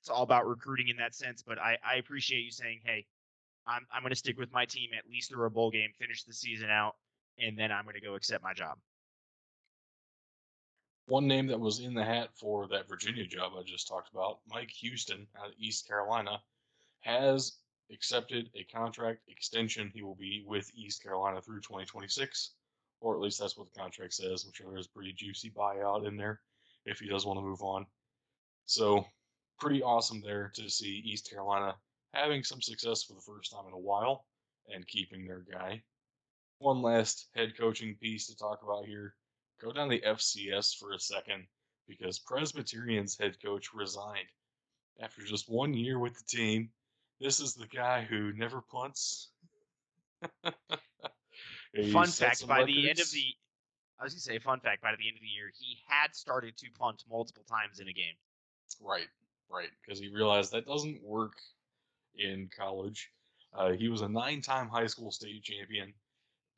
it's 0.00 0.08
all 0.08 0.22
about 0.22 0.48
recruiting 0.48 0.88
in 0.88 0.96
that 0.96 1.14
sense, 1.14 1.42
but 1.42 1.58
I, 1.58 1.78
I 1.84 1.96
appreciate 1.96 2.40
you 2.40 2.50
saying, 2.50 2.80
hey, 2.84 3.06
I'm 3.66 3.86
I'm 3.92 4.02
going 4.02 4.10
to 4.10 4.16
stick 4.16 4.38
with 4.38 4.52
my 4.52 4.64
team 4.64 4.90
at 4.96 5.08
least 5.10 5.30
through 5.30 5.46
a 5.46 5.50
bowl 5.50 5.70
game, 5.70 5.90
finish 5.98 6.24
the 6.24 6.32
season 6.32 6.70
out, 6.70 6.94
and 7.38 7.58
then 7.58 7.70
I'm 7.70 7.84
going 7.84 7.94
to 7.94 8.00
go 8.00 8.14
accept 8.14 8.42
my 8.42 8.52
job. 8.52 8.78
One 11.06 11.26
name 11.26 11.46
that 11.48 11.60
was 11.60 11.80
in 11.80 11.94
the 11.94 12.04
hat 12.04 12.30
for 12.38 12.68
that 12.68 12.88
Virginia 12.88 13.26
job 13.26 13.52
I 13.58 13.62
just 13.64 13.88
talked 13.88 14.12
about, 14.12 14.38
Mike 14.48 14.70
Houston 14.80 15.26
out 15.38 15.48
of 15.48 15.54
East 15.58 15.86
Carolina, 15.86 16.40
has 17.00 17.58
accepted 17.92 18.48
a 18.54 18.64
contract 18.64 19.20
extension. 19.28 19.90
He 19.92 20.02
will 20.02 20.14
be 20.14 20.44
with 20.46 20.70
East 20.74 21.02
Carolina 21.02 21.40
through 21.40 21.60
2026, 21.60 22.52
or 23.00 23.14
at 23.14 23.20
least 23.20 23.40
that's 23.40 23.58
what 23.58 23.72
the 23.72 23.78
contract 23.78 24.14
says. 24.14 24.44
I'm 24.44 24.52
sure 24.52 24.70
there's 24.72 24.86
a 24.86 24.96
pretty 24.96 25.12
juicy 25.12 25.50
buyout 25.50 26.06
in 26.06 26.16
there 26.16 26.40
if 26.86 26.98
he 27.00 27.08
does 27.08 27.26
want 27.26 27.38
to 27.38 27.44
move 27.44 27.62
on. 27.62 27.84
So, 28.66 29.04
pretty 29.58 29.82
awesome 29.82 30.20
there 30.20 30.50
to 30.54 30.68
see 30.70 31.02
East 31.04 31.28
Carolina 31.28 31.74
having 32.12 32.44
some 32.44 32.60
success 32.60 33.02
for 33.02 33.14
the 33.14 33.20
first 33.20 33.52
time 33.52 33.66
in 33.66 33.72
a 33.72 33.78
while 33.78 34.26
and 34.72 34.86
keeping 34.86 35.26
their 35.26 35.44
guy. 35.50 35.82
One 36.58 36.82
last 36.82 37.28
head 37.34 37.56
coaching 37.58 37.96
piece 38.00 38.26
to 38.28 38.36
talk 38.36 38.60
about 38.62 38.86
here 38.86 39.14
go 39.62 39.72
down 39.72 39.88
the 39.88 40.02
FCS 40.06 40.76
for 40.76 40.92
a 40.92 40.98
second 40.98 41.46
because 41.88 42.18
Presbyterian's 42.18 43.16
head 43.18 43.36
coach 43.44 43.72
resigned 43.74 44.28
after 45.00 45.22
just 45.22 45.48
one 45.48 45.74
year 45.74 45.98
with 45.98 46.14
the 46.14 46.24
team. 46.24 46.70
This 47.20 47.40
is 47.40 47.54
the 47.54 47.66
guy 47.66 48.02
who 48.08 48.32
never 48.32 48.60
punts. 48.60 49.30
fun 51.92 52.08
fact: 52.08 52.46
by 52.46 52.58
records. 52.58 52.74
the 52.74 52.90
end 52.90 53.00
of 53.00 53.10
the, 53.10 53.24
I 54.00 54.04
was 54.04 54.12
gonna 54.12 54.20
say, 54.20 54.38
fun 54.38 54.60
fact: 54.60 54.82
by 54.82 54.90
the 54.90 55.06
end 55.06 55.16
of 55.16 55.22
the 55.22 55.28
year, 55.28 55.50
he 55.56 55.78
had 55.86 56.14
started 56.14 56.56
to 56.58 56.66
punt 56.78 57.04
multiple 57.08 57.44
times 57.48 57.78
in 57.80 57.88
a 57.88 57.92
game. 57.92 58.14
Right, 58.80 59.08
right, 59.50 59.68
because 59.84 60.00
he 60.00 60.08
realized 60.08 60.52
that 60.52 60.66
doesn't 60.66 61.02
work 61.04 61.34
in 62.16 62.48
college. 62.56 63.10
Uh, 63.54 63.72
he 63.72 63.88
was 63.88 64.02
a 64.02 64.08
nine-time 64.08 64.68
high 64.68 64.86
school 64.86 65.10
state 65.10 65.42
champion 65.42 65.92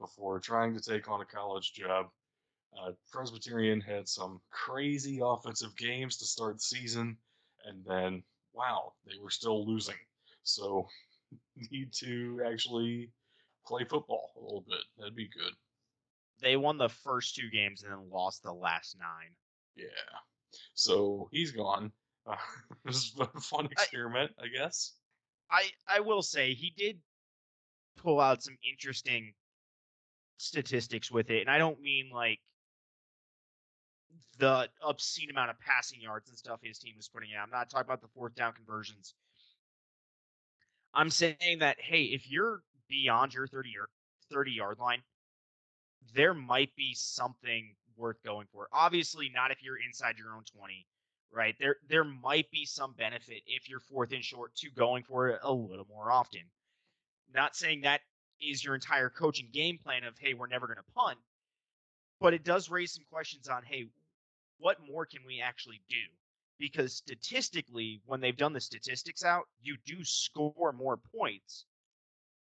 before 0.01 0.38
trying 0.40 0.75
to 0.75 0.81
take 0.81 1.09
on 1.09 1.21
a 1.21 1.25
college 1.25 1.73
job. 1.73 2.07
Uh, 2.77 2.93
Presbyterian 3.12 3.81
had 3.81 4.09
some 4.09 4.40
crazy 4.51 5.21
offensive 5.23 5.77
games 5.77 6.17
to 6.17 6.25
start 6.25 6.57
the 6.57 6.61
season, 6.61 7.17
and 7.67 7.85
then 7.85 8.23
wow, 8.53 8.93
they 9.07 9.19
were 9.23 9.31
still 9.31 9.67
losing. 9.67 9.95
So 10.43 10.88
need 11.71 11.93
to 12.01 12.40
actually 12.47 13.11
play 13.67 13.85
football 13.85 14.33
a 14.37 14.40
little 14.40 14.64
bit. 14.67 14.81
That'd 14.99 15.17
be 15.17 15.29
good. 15.29 15.53
They 16.40 16.57
won 16.57 16.79
the 16.79 16.88
first 16.88 17.35
two 17.35 17.49
games 17.51 17.83
and 17.83 17.93
then 17.93 18.11
lost 18.11 18.43
the 18.43 18.53
last 18.53 18.97
nine. 18.99 19.33
Yeah. 19.77 20.19
So 20.75 21.29
he's 21.33 21.53
gone. 21.53 21.93
Uh, 22.27 22.37
this 22.85 23.14
was 23.17 23.29
a 23.35 23.40
fun 23.40 23.67
experiment, 23.67 24.33
I, 24.38 24.45
I 24.45 24.49
guess. 24.49 24.95
I 25.55 25.71
I 25.88 26.01
will 26.01 26.23
say 26.23 26.53
he 26.55 26.73
did 26.77 26.99
pull 27.97 28.21
out 28.21 28.43
some 28.43 28.57
interesting 28.69 29.33
statistics 30.37 31.11
with 31.11 31.31
it, 31.31 31.43
and 31.43 31.51
I 31.51 31.59
don't 31.59 31.81
mean 31.81 32.11
like 32.12 32.40
the 34.38 34.69
obscene 34.83 35.31
amount 35.31 35.51
of 35.51 35.61
passing 35.61 36.01
yards 36.01 36.29
and 36.29 36.37
stuff 36.37 36.59
his 36.62 36.79
team 36.79 36.95
is 36.99 37.09
putting 37.09 37.31
out. 37.38 37.45
I'm 37.45 37.51
not 37.51 37.71
talking 37.71 37.87
about 37.87 38.01
the 38.01 38.09
fourth 38.09 38.35
down 38.35 38.53
conversions. 38.53 39.14
I'm 40.93 41.11
saying 41.11 41.59
that 41.61 41.77
hey, 41.81 42.05
if 42.05 42.29
you're 42.29 42.62
beyond 42.88 43.33
your 43.35 43.47
30 43.47 43.71
yard 43.71 43.88
30 44.33 44.51
yard 44.51 44.79
line, 44.81 45.03
there 46.14 46.35
might 46.35 46.75
be 46.75 46.95
something 46.95 47.75
worth 47.97 48.21
going 48.25 48.47
for. 48.53 48.69
Obviously, 48.73 49.31
not 49.33 49.53
if 49.53 49.62
you're 49.62 49.79
inside 49.87 50.19
your 50.19 50.35
own 50.35 50.43
20, 50.57 50.85
right? 51.35 51.55
There 51.59 51.77
there 51.88 52.05
might 52.05 52.51
be 52.51 52.64
some 52.64 52.94
benefit 52.97 53.42
if 53.47 53.68
you're 53.68 53.81
fourth 53.81 54.12
and 54.12 54.25
short 54.25 54.55
to 54.57 54.70
going 54.70 55.03
for 55.03 55.29
it 55.29 55.40
a 55.42 55.53
little 55.53 55.87
more 55.88 56.11
often. 56.11 56.42
Not 57.35 57.57
saying 57.57 57.83
that 57.83 58.01
is 58.40 58.64
your 58.64 58.75
entire 58.75 59.11
coaching 59.11 59.49
game 59.53 59.79
plan 59.79 60.05
of 60.05 60.14
hey, 60.18 60.35
we're 60.35 60.47
never 60.47 60.66
going 60.66 60.79
to 60.79 60.92
punt, 60.94 61.18
but 62.20 62.35
it 62.35 62.44
does 62.44 62.70
raise 62.70 62.92
some 62.92 63.05
questions 63.11 63.49
on 63.49 63.62
hey, 63.64 63.87
what 64.59 64.79
more 64.88 65.05
can 65.07 65.23
we 65.27 65.40
actually 65.40 65.81
do? 65.88 65.97
Because 66.59 66.94
statistically, 66.94 68.01
when 68.07 68.20
they've 68.20 68.37
done 68.37 68.53
the 68.53 68.61
statistics 68.61 69.25
out, 69.25 69.44
you 69.61 69.77
do 69.85 70.05
score 70.05 70.73
more 70.73 70.97
points 70.97 71.64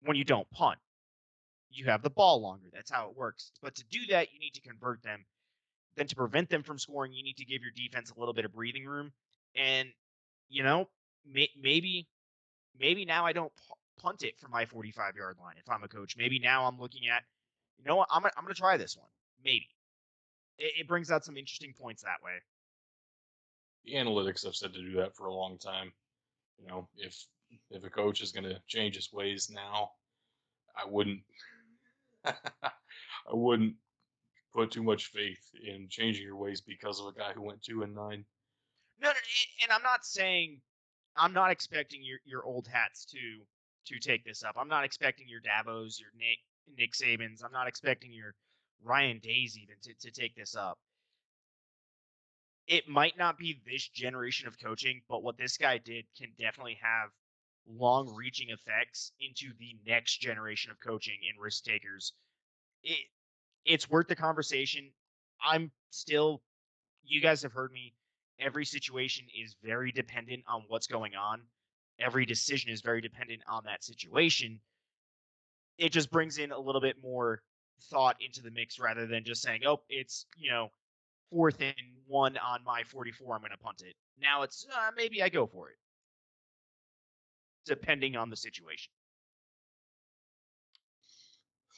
when 0.04 0.18
you 0.18 0.24
don't 0.24 0.50
punt. 0.52 0.80
You 1.70 1.86
have 1.86 2.02
the 2.02 2.10
ball 2.10 2.42
longer. 2.42 2.68
That's 2.74 2.92
how 2.92 3.10
it 3.10 3.16
works. 3.16 3.52
But 3.62 3.76
to 3.76 3.86
do 3.86 4.00
that, 4.10 4.34
you 4.34 4.40
need 4.40 4.56
to 4.56 4.62
convert 4.62 5.04
them. 5.04 5.24
Then 5.98 6.08
to 6.08 6.16
prevent 6.16 6.50
them 6.50 6.64
from 6.64 6.80
scoring, 6.80 7.14
you 7.14 7.24
need 7.24 7.38
to 7.38 7.46
give 7.46 7.62
your 7.62 7.72
defense 7.76 8.12
a 8.12 8.20
little 8.20 8.34
bit 8.34 8.46
of 8.46 8.54
breathing 8.54 8.86
room. 8.86 9.12
And 9.56 9.90
you 10.50 10.64
know, 10.64 10.88
may, 11.26 11.50
maybe, 11.60 12.08
maybe 12.80 13.06
now 13.06 13.26
I 13.26 13.34
don't 13.34 13.52
punt 14.00 14.24
it 14.24 14.38
from 14.40 14.52
my 14.52 14.66
45 14.66 15.16
yard 15.16 15.38
line 15.40 15.56
if 15.58 15.70
I'm 15.70 15.84
a 15.84 15.88
coach. 15.88 16.16
Maybe 16.18 16.40
now 16.40 16.66
I'm 16.66 16.80
looking 16.80 17.08
at, 17.08 17.24
you 17.78 17.86
know 17.86 17.96
what, 17.96 18.10
I'm 18.12 18.22
gonna, 18.22 18.34
I'm 18.38 18.44
going 18.44 18.54
to 18.54 18.60
try 18.60 18.78
this 18.78 18.98
one. 18.98 19.08
Maybe 19.44 19.68
it, 20.58 20.82
it 20.82 20.88
brings 20.88 21.10
out 21.10 21.26
some 21.26 21.38
interesting 21.38 21.74
points 21.80 22.04
that 22.04 22.24
way. 22.24 22.34
The 23.86 23.94
analytics 23.94 24.46
have 24.46 24.56
said 24.56 24.74
to 24.74 24.82
do 24.82 24.94
that 24.98 25.16
for 25.16 25.28
a 25.28 25.34
long 25.34 25.58
time. 25.58 25.92
You 26.60 26.68
know, 26.68 26.88
if 26.98 27.26
if 27.72 27.84
a 27.84 27.90
coach 27.90 28.22
is 28.22 28.32
going 28.32 28.44
to 28.44 28.62
change 28.68 28.96
his 28.96 29.12
ways 29.12 29.50
now, 29.52 29.92
I 30.76 30.88
wouldn't. 30.88 31.22
I 32.26 32.34
wouldn't 33.32 33.74
put 34.54 34.72
too 34.72 34.84
much 34.84 35.08
faith 35.08 35.50
in 35.66 35.88
changing 35.90 36.26
your 36.26 36.36
ways 36.36 36.62
because 36.62 37.00
of 37.00 37.08
a 37.08 37.14
guy 37.14 37.32
who 37.34 37.42
went 37.42 37.62
two 37.62 37.84
and 37.84 37.96
nine. 37.96 38.26
No, 39.02 39.10
no 39.10 39.16
and 39.64 39.72
I'm 39.72 39.84
not 39.84 40.06
saying 40.06 40.62
I'm 41.16 41.34
not 41.34 41.52
expecting 41.52 42.04
your 42.04 42.20
your 42.26 42.44
old 42.44 42.68
hats 42.68 43.06
to 43.06 43.46
to 43.88 44.00
take 44.00 44.24
this 44.24 44.44
up. 44.44 44.56
I'm 44.58 44.68
not 44.68 44.84
expecting 44.86 45.28
your 45.28 45.42
Dabos, 45.42 46.00
your 46.00 46.12
Nick 46.18 46.40
Nick 46.78 46.94
Sabans. 46.94 47.44
I'm 47.44 47.52
not 47.52 47.68
expecting 47.68 48.14
your 48.14 48.36
Ryan 48.84 49.20
Days 49.20 49.58
even 49.58 49.76
to, 49.84 49.94
to 49.94 50.12
take 50.12 50.36
this 50.36 50.56
up. 50.56 50.78
It 52.68 52.88
might 52.88 53.18
not 53.18 53.38
be 53.38 53.60
this 53.66 53.88
generation 53.88 54.48
of 54.48 54.60
coaching, 54.60 55.02
but 55.10 55.24
what 55.24 55.38
this 55.38 55.58
guy 55.58 55.78
did 55.78 56.06
can 56.18 56.32
definitely 56.40 56.80
have 56.82 57.10
long 57.68 58.14
reaching 58.16 58.50
effects 58.50 59.12
into 59.20 59.54
the 59.60 59.76
next 59.86 60.18
generation 60.18 60.72
of 60.72 60.80
coaching 60.80 61.20
and 61.30 61.42
risk 61.42 61.64
takers. 61.64 62.14
It 62.84 63.06
it's 63.66 63.90
worth 63.90 64.08
the 64.08 64.16
conversation. 64.16 64.92
I'm 65.44 65.72
still 65.92 66.42
you 67.04 67.22
guys 67.22 67.42
have 67.44 67.54
heard 67.54 67.72
me. 67.72 67.94
Every 68.40 68.66
situation 68.66 69.26
is 69.40 69.56
very 69.64 69.92
dependent 69.92 70.44
on 70.48 70.64
what's 70.68 70.88
going 70.88 71.16
on. 71.16 71.42
Every 72.00 72.26
decision 72.26 72.72
is 72.72 72.82
very 72.82 73.02
dependent 73.02 73.42
on 73.48 73.64
that 73.66 73.84
situation. 73.84 74.60
It 75.78 75.92
just 75.92 76.12
brings 76.12 76.38
in 76.38 76.52
a 76.52 76.60
little 76.60 76.82
bit 76.82 76.98
more 77.02 77.42
thought 77.90 78.18
into 78.20 78.42
the 78.42 78.52
mix 78.52 78.80
rather 78.80 79.06
than 79.08 79.24
just 79.24 79.42
saying, 79.42 79.62
"Oh, 79.66 79.82
it's, 79.90 80.26
you 80.38 80.52
know, 80.52 80.70
fourth 81.32 81.62
and 81.62 81.76
one 82.08 82.38
on 82.38 82.64
my 82.64 82.84
44, 82.84 83.36
I'm 83.36 83.42
going 83.42 83.52
to 83.52 83.58
punt 83.58 83.82
it. 83.86 83.96
Now 84.22 84.44
it's 84.44 84.68
uh, 84.72 84.92
maybe 84.96 85.24
I 85.24 85.30
go 85.30 85.48
for 85.48 85.70
it, 85.70 85.78
depending 87.66 88.16
on 88.16 88.30
the 88.30 88.36
situation. 88.36 88.92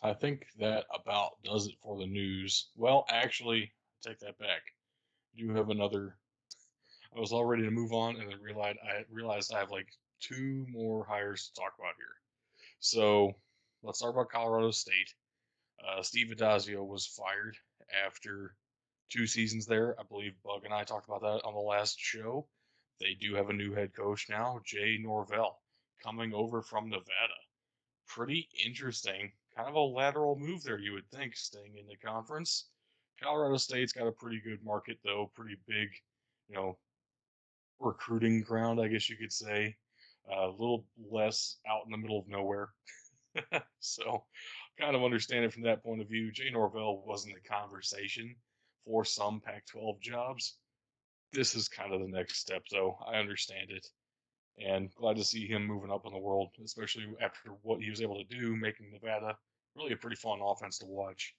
I 0.04 0.14
think 0.14 0.48
that 0.60 0.86
about 0.94 1.42
does 1.46 1.68
it 1.68 1.76
for 1.82 1.98
the 1.98 2.06
news. 2.06 2.68
Well, 2.76 3.06
actually, 3.10 3.72
take 4.06 4.20
that 4.20 4.38
back. 4.38 4.62
You 5.34 5.56
have 5.56 5.70
another. 5.70 6.18
I 7.16 7.20
was 7.20 7.32
all 7.32 7.46
ready 7.46 7.64
to 7.64 7.72
move 7.72 7.94
on, 7.94 8.18
and 8.18 8.30
then 8.30 8.42
realized 8.42 8.80
I 8.84 9.06
realized 9.10 9.54
I 9.54 9.60
have 9.60 9.72
like 9.72 9.88
two 10.20 10.66
more 10.70 11.06
hires 11.06 11.48
to 11.48 11.62
talk 11.62 11.74
about 11.80 11.96
here. 11.98 12.18
So 12.80 13.32
let's 13.82 14.00
talk 14.00 14.10
about 14.10 14.30
Colorado 14.30 14.72
State. 14.72 15.14
Uh, 15.88 16.02
Steve 16.02 16.34
Addazio 16.36 16.86
was 16.86 17.08
fired 17.08 17.56
after 18.06 18.56
two 19.10 19.26
seasons 19.26 19.66
there. 19.66 19.96
I 19.98 20.04
believe 20.04 20.34
Bug 20.44 20.66
and 20.66 20.74
I 20.74 20.84
talked 20.84 21.08
about 21.08 21.22
that 21.22 21.48
on 21.48 21.54
the 21.54 21.60
last 21.62 21.98
show. 21.98 22.48
They 23.00 23.14
do 23.14 23.36
have 23.36 23.50
a 23.50 23.54
new 23.54 23.74
head 23.74 23.94
coach 23.96 24.28
now, 24.30 24.60
Jay 24.66 24.98
Norvell, 25.02 25.62
coming 26.04 26.34
over 26.34 26.62
from 26.62 26.90
Nevada. 26.90 27.40
Pretty 28.08 28.50
interesting. 28.66 29.32
Kind 29.56 29.70
of 29.70 29.76
a 29.76 29.80
lateral 29.80 30.38
move 30.38 30.64
there, 30.64 30.80
you 30.80 30.94
would 30.94 31.10
think, 31.12 31.36
staying 31.36 31.78
in 31.78 31.86
the 31.88 31.96
conference. 31.98 32.70
Colorado 33.22 33.58
State's 33.58 33.94
got 33.94 34.08
a 34.08 34.12
pretty 34.12 34.42
good 34.44 34.64
market, 34.64 34.98
though, 35.04 35.32
pretty 35.36 35.58
big, 35.68 35.90
you 36.50 36.56
know, 36.56 36.78
recruiting 37.80 38.42
ground, 38.42 38.80
I 38.82 38.88
guess 38.88 39.10
you 39.10 39.18
could 39.18 39.32
say. 39.32 39.76
Uh, 40.32 40.48
a 40.48 40.52
little 40.52 40.86
less 41.12 41.58
out 41.70 41.86
in 41.86 41.92
the 41.92 41.98
middle 41.98 42.20
of 42.20 42.28
nowhere. 42.28 42.70
so, 43.80 44.24
kind 44.80 44.96
of 44.96 45.04
understand 45.04 45.46
it 45.46 45.54
from 45.54 45.64
that 45.64 45.84
point 45.84 46.02
of 46.02 46.08
view. 46.08 46.32
Jay 46.32 46.50
Norvell 46.50 47.04
wasn't 47.06 47.36
a 47.36 47.50
conversation 47.50 48.36
for 48.86 49.06
some 49.06 49.40
Pac 49.40 49.66
12 49.68 50.00
jobs. 50.00 50.58
This 51.32 51.56
is 51.56 51.68
kind 51.68 51.94
of 51.94 52.02
the 52.02 52.08
next 52.08 52.38
step, 52.38 52.64
though. 52.72 52.98
I 53.06 53.18
understand 53.18 53.70
it. 53.70 53.86
And 54.60 54.94
glad 54.96 55.18
to 55.18 55.24
see 55.24 55.48
him 55.48 55.66
moving 55.66 55.92
up 55.92 56.06
in 56.06 56.14
the 56.14 56.20
world, 56.20 56.52
especially 56.64 57.08
after 57.22 57.52
what 57.64 57.82
he 57.82 57.90
was 57.90 58.02
able 58.02 58.18
to 58.24 58.36
do, 58.36 58.56
making 58.56 58.92
Nevada 58.92 59.38
really 59.76 59.94
a 59.94 59.98
pretty 59.98 60.16
fun 60.16 60.40
offense 60.42 60.78
to 60.80 60.86
watch. 60.86 61.36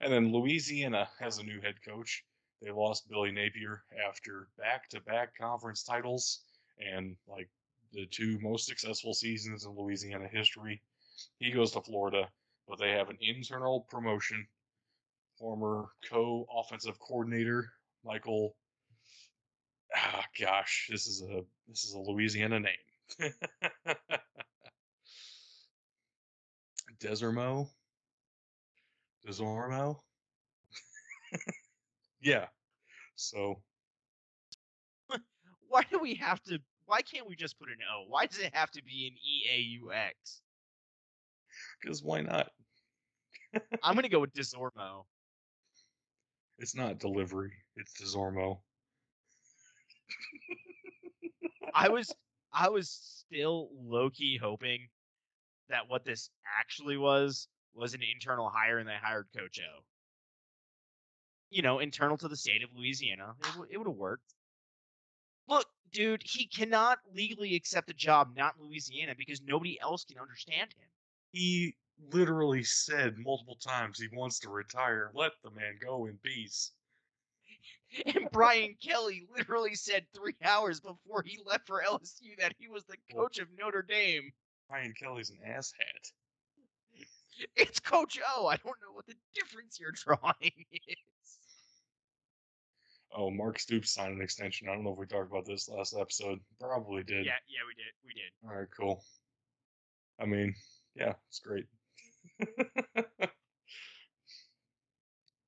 And 0.00 0.12
then 0.12 0.32
Louisiana 0.32 1.08
has 1.20 1.38
a 1.38 1.44
new 1.44 1.60
head 1.60 1.76
coach. 1.86 2.24
They 2.60 2.70
lost 2.70 3.08
Billy 3.08 3.30
Napier 3.30 3.84
after 4.08 4.48
back 4.58 4.88
to 4.90 5.00
back 5.00 5.36
conference 5.36 5.82
titles 5.84 6.42
and 6.78 7.16
like 7.26 7.48
the 7.92 8.06
two 8.06 8.38
most 8.40 8.66
successful 8.66 9.14
seasons 9.14 9.64
in 9.64 9.72
Louisiana 9.72 10.28
history. 10.28 10.82
He 11.38 11.52
goes 11.52 11.72
to 11.72 11.80
Florida, 11.80 12.28
but 12.68 12.78
they 12.78 12.90
have 12.90 13.08
an 13.08 13.18
internal 13.20 13.86
promotion. 13.88 14.46
Former 15.38 15.86
co 16.10 16.46
offensive 16.52 16.98
coordinator 16.98 17.72
Michael 18.04 18.56
ah, 20.14 20.24
gosh, 20.38 20.88
this 20.90 21.06
is 21.06 21.22
a 21.22 21.42
this 21.68 21.84
is 21.84 21.92
a 21.94 21.98
Louisiana 21.98 22.60
name. 22.60 22.72
Desormeaux. 27.00 27.68
Desormeaux. 29.26 30.00
yeah. 32.22 32.46
So 33.14 33.62
Why 35.68 35.82
do 35.90 35.98
we 35.98 36.14
have 36.16 36.42
to? 36.44 36.58
Why 36.86 37.02
can't 37.02 37.28
we 37.28 37.36
just 37.36 37.58
put 37.58 37.68
an 37.68 37.76
O? 37.94 38.04
Why 38.08 38.26
does 38.26 38.38
it 38.38 38.54
have 38.54 38.70
to 38.72 38.82
be 38.82 39.08
an 39.08 39.14
E 39.14 39.44
A 39.54 39.58
U 39.82 39.92
X? 39.92 40.40
because 41.80 42.02
why 42.02 42.20
not? 42.22 42.48
I'm 43.82 43.94
gonna 43.94 44.08
go 44.08 44.20
with 44.20 44.32
Desormo. 44.32 45.04
It's 46.58 46.74
not 46.74 46.98
delivery. 46.98 47.52
It's 47.76 47.92
Desormo. 48.00 48.58
I 51.74 51.88
was 51.88 52.14
I 52.52 52.68
was 52.68 52.90
still 52.90 53.70
low 53.74 54.10
key 54.10 54.38
hoping 54.40 54.88
that 55.68 55.88
what 55.88 56.04
this 56.04 56.30
actually 56.58 56.96
was 56.96 57.48
was 57.74 57.94
an 57.94 58.02
internal 58.02 58.50
hire 58.50 58.78
and 58.78 58.88
they 58.88 58.96
hired 59.00 59.28
Coach 59.36 59.60
O. 59.60 59.82
You 61.50 61.62
know, 61.62 61.78
internal 61.78 62.16
to 62.18 62.28
the 62.28 62.36
state 62.36 62.62
of 62.62 62.70
Louisiana. 62.74 63.34
It, 63.40 63.46
w- 63.52 63.68
it 63.70 63.78
would 63.78 63.86
have 63.86 63.96
worked. 63.96 64.34
Look, 65.48 65.66
dude, 65.92 66.22
he 66.24 66.46
cannot 66.46 66.98
legally 67.14 67.54
accept 67.54 67.90
a 67.90 67.94
job 67.94 68.34
not 68.36 68.56
in 68.58 68.66
Louisiana 68.66 69.14
because 69.16 69.40
nobody 69.42 69.80
else 69.80 70.04
can 70.04 70.18
understand 70.18 70.74
him. 70.74 70.88
He 71.32 71.76
literally 72.12 72.64
said 72.64 73.18
multiple 73.18 73.56
times 73.56 73.98
he 73.98 74.08
wants 74.14 74.38
to 74.40 74.50
retire. 74.50 75.10
Let 75.14 75.32
the 75.42 75.50
man 75.50 75.78
go 75.80 76.06
in 76.06 76.18
peace. 76.22 76.72
And 78.06 78.28
Brian 78.32 78.74
Kelly 78.82 79.26
literally 79.34 79.74
said 79.74 80.04
three 80.14 80.36
hours 80.44 80.80
before 80.80 81.22
he 81.24 81.38
left 81.46 81.66
for 81.66 81.82
LSU 81.82 82.38
that 82.38 82.54
he 82.58 82.68
was 82.68 82.84
the 82.84 82.96
coach 83.14 83.38
of 83.38 83.48
Notre 83.58 83.82
Dame. 83.82 84.30
Brian 84.68 84.92
Kelly's 84.92 85.30
an 85.30 85.38
asshat. 85.46 85.72
It's 87.56 87.78
Coach 87.78 88.18
O. 88.36 88.48
I 88.48 88.56
don't 88.56 88.66
know 88.66 88.92
what 88.94 89.06
the 89.06 89.14
difference 89.32 89.78
you're 89.78 89.92
drawing 89.94 90.52
is. 90.72 91.38
Oh, 93.16 93.30
Mark 93.30 93.60
Stoops 93.60 93.94
signed 93.94 94.16
an 94.16 94.22
extension. 94.22 94.68
I 94.68 94.74
don't 94.74 94.82
know 94.82 94.92
if 94.92 94.98
we 94.98 95.06
talked 95.06 95.30
about 95.30 95.46
this 95.46 95.68
last 95.68 95.94
episode. 95.98 96.40
Probably 96.60 97.04
did. 97.04 97.24
Yeah, 97.24 97.38
yeah, 97.48 97.60
we 97.66 97.74
did. 97.74 97.94
We 98.04 98.12
did. 98.12 98.32
All 98.44 98.58
right, 98.58 98.68
cool. 98.76 99.04
I 100.20 100.26
mean, 100.26 100.54
yeah, 100.96 101.14
it's 101.28 101.38
great. 101.38 101.66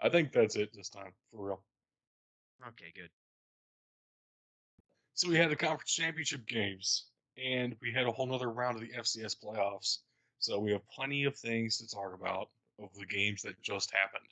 I 0.01 0.09
think 0.09 0.33
that's 0.33 0.57
it 0.57 0.71
this 0.73 0.89
time, 0.89 1.13
for 1.31 1.45
real. 1.45 1.63
Okay, 2.69 2.93
good. 2.95 3.11
So 5.15 5.29
we 5.29 5.37
had 5.37 5.51
the 5.51 5.57
conference 5.57 5.93
championship 5.93 6.47
games, 6.47 7.07
and 7.43 7.75
we 7.81 7.93
had 7.93 8.07
a 8.07 8.13
whole 8.13 8.27
nother 8.27 8.51
round 8.51 8.77
of 8.77 8.83
the 8.83 8.97
FCS 8.97 9.37
playoffs. 9.43 9.99
So 10.39 10.59
we 10.59 10.73
have 10.73 10.87
plenty 10.89 11.25
of 11.25 11.37
things 11.37 11.79
to 11.79 11.89
talk 11.89 12.15
about 12.15 12.49
of 12.83 12.89
the 12.95 13.07
games 13.07 13.43
that 13.43 13.61
just 13.63 13.93
happened. 13.93 14.29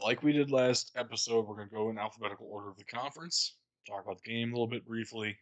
Like 0.00 0.22
we 0.22 0.32
did 0.32 0.50
last 0.50 0.92
episode, 0.96 1.46
we're 1.46 1.56
going 1.56 1.68
to 1.68 1.74
go 1.74 1.90
in 1.90 1.98
alphabetical 1.98 2.48
order 2.50 2.70
of 2.70 2.76
the 2.76 2.84
conference, 2.84 3.56
talk 3.86 4.04
about 4.04 4.22
the 4.22 4.30
game 4.30 4.50
a 4.50 4.54
little 4.54 4.66
bit 4.66 4.86
briefly. 4.86 5.36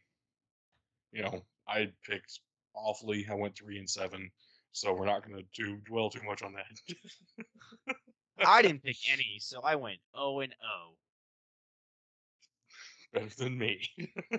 You 1.13 1.23
know, 1.23 1.43
I 1.67 1.91
picked 2.09 2.41
awfully. 2.75 3.27
I 3.31 3.35
went 3.35 3.57
three 3.57 3.79
and 3.79 3.89
seven, 3.89 4.31
so 4.73 4.93
we're 4.93 5.07
not 5.07 5.27
going 5.27 5.43
to 5.43 5.63
do 5.65 5.77
dwell 5.87 6.11
too 6.11 6.23
much 6.27 6.43
on 6.43 6.55
that. 6.55 7.97
I 8.45 8.63
didn't 8.63 8.83
pick 8.83 8.97
any, 9.13 9.39
so 9.41 9.61
I 9.63 9.77
went 9.77 9.99
O 10.15 10.41
and 10.41 10.55
O. 10.63 10.95
better 13.13 13.29
than 13.37 13.59
me. 13.59 13.81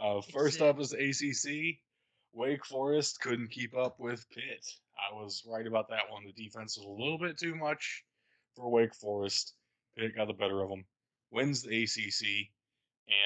uh, 0.00 0.20
first 0.32 0.60
up 0.60 0.80
is 0.80 0.92
ACC. 0.92 1.78
Wake 2.32 2.64
Forest 2.64 3.20
couldn't 3.20 3.50
keep 3.50 3.76
up 3.76 3.98
with 3.98 4.28
Pitt. 4.30 4.64
I 4.96 5.14
was 5.14 5.42
right 5.46 5.66
about 5.66 5.88
that 5.88 6.10
one. 6.10 6.24
The 6.24 6.44
defense 6.44 6.76
was 6.76 6.86
a 6.86 7.02
little 7.02 7.18
bit 7.18 7.38
too 7.38 7.54
much 7.54 8.04
for 8.54 8.70
Wake 8.70 8.94
Forest. 8.94 9.54
Pitt 9.96 10.14
got 10.14 10.28
the 10.28 10.34
better 10.34 10.62
of 10.62 10.70
them. 10.70 10.84
Wins 11.32 11.62
the 11.62 11.82
ACC, 11.82 12.48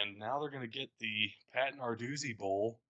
and 0.03 0.19
now 0.19 0.39
they're 0.39 0.51
going 0.51 0.69
to 0.69 0.79
get 0.79 0.91
the 1.01 1.31
Pat 1.53 1.75
Narduzzi 1.79 2.37
Bowl, 2.37 2.81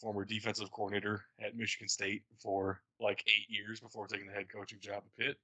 former 0.00 0.24
defensive 0.24 0.70
coordinator 0.70 1.24
at 1.40 1.56
Michigan 1.56 1.88
State 1.88 2.22
for 2.42 2.80
like 3.00 3.22
eight 3.26 3.46
years 3.48 3.80
before 3.80 4.06
taking 4.06 4.26
the 4.26 4.32
head 4.32 4.46
coaching 4.52 4.80
job 4.80 5.02
at 5.04 5.24
Pitt. 5.24 5.36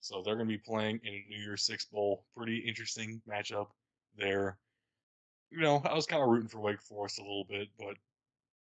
So 0.00 0.22
they're 0.22 0.36
going 0.36 0.48
to 0.48 0.56
be 0.56 0.62
playing 0.62 1.00
in 1.02 1.14
a 1.14 1.24
New 1.28 1.42
Year's 1.42 1.66
Six 1.66 1.86
Bowl. 1.86 2.24
Pretty 2.36 2.58
interesting 2.58 3.20
matchup 3.28 3.68
there. 4.18 4.58
You 5.50 5.60
know, 5.60 5.82
I 5.84 5.94
was 5.94 6.06
kind 6.06 6.22
of 6.22 6.28
rooting 6.28 6.48
for 6.48 6.60
Wake 6.60 6.82
Forest 6.82 7.20
a 7.20 7.22
little 7.22 7.46
bit, 7.48 7.68
but 7.78 7.96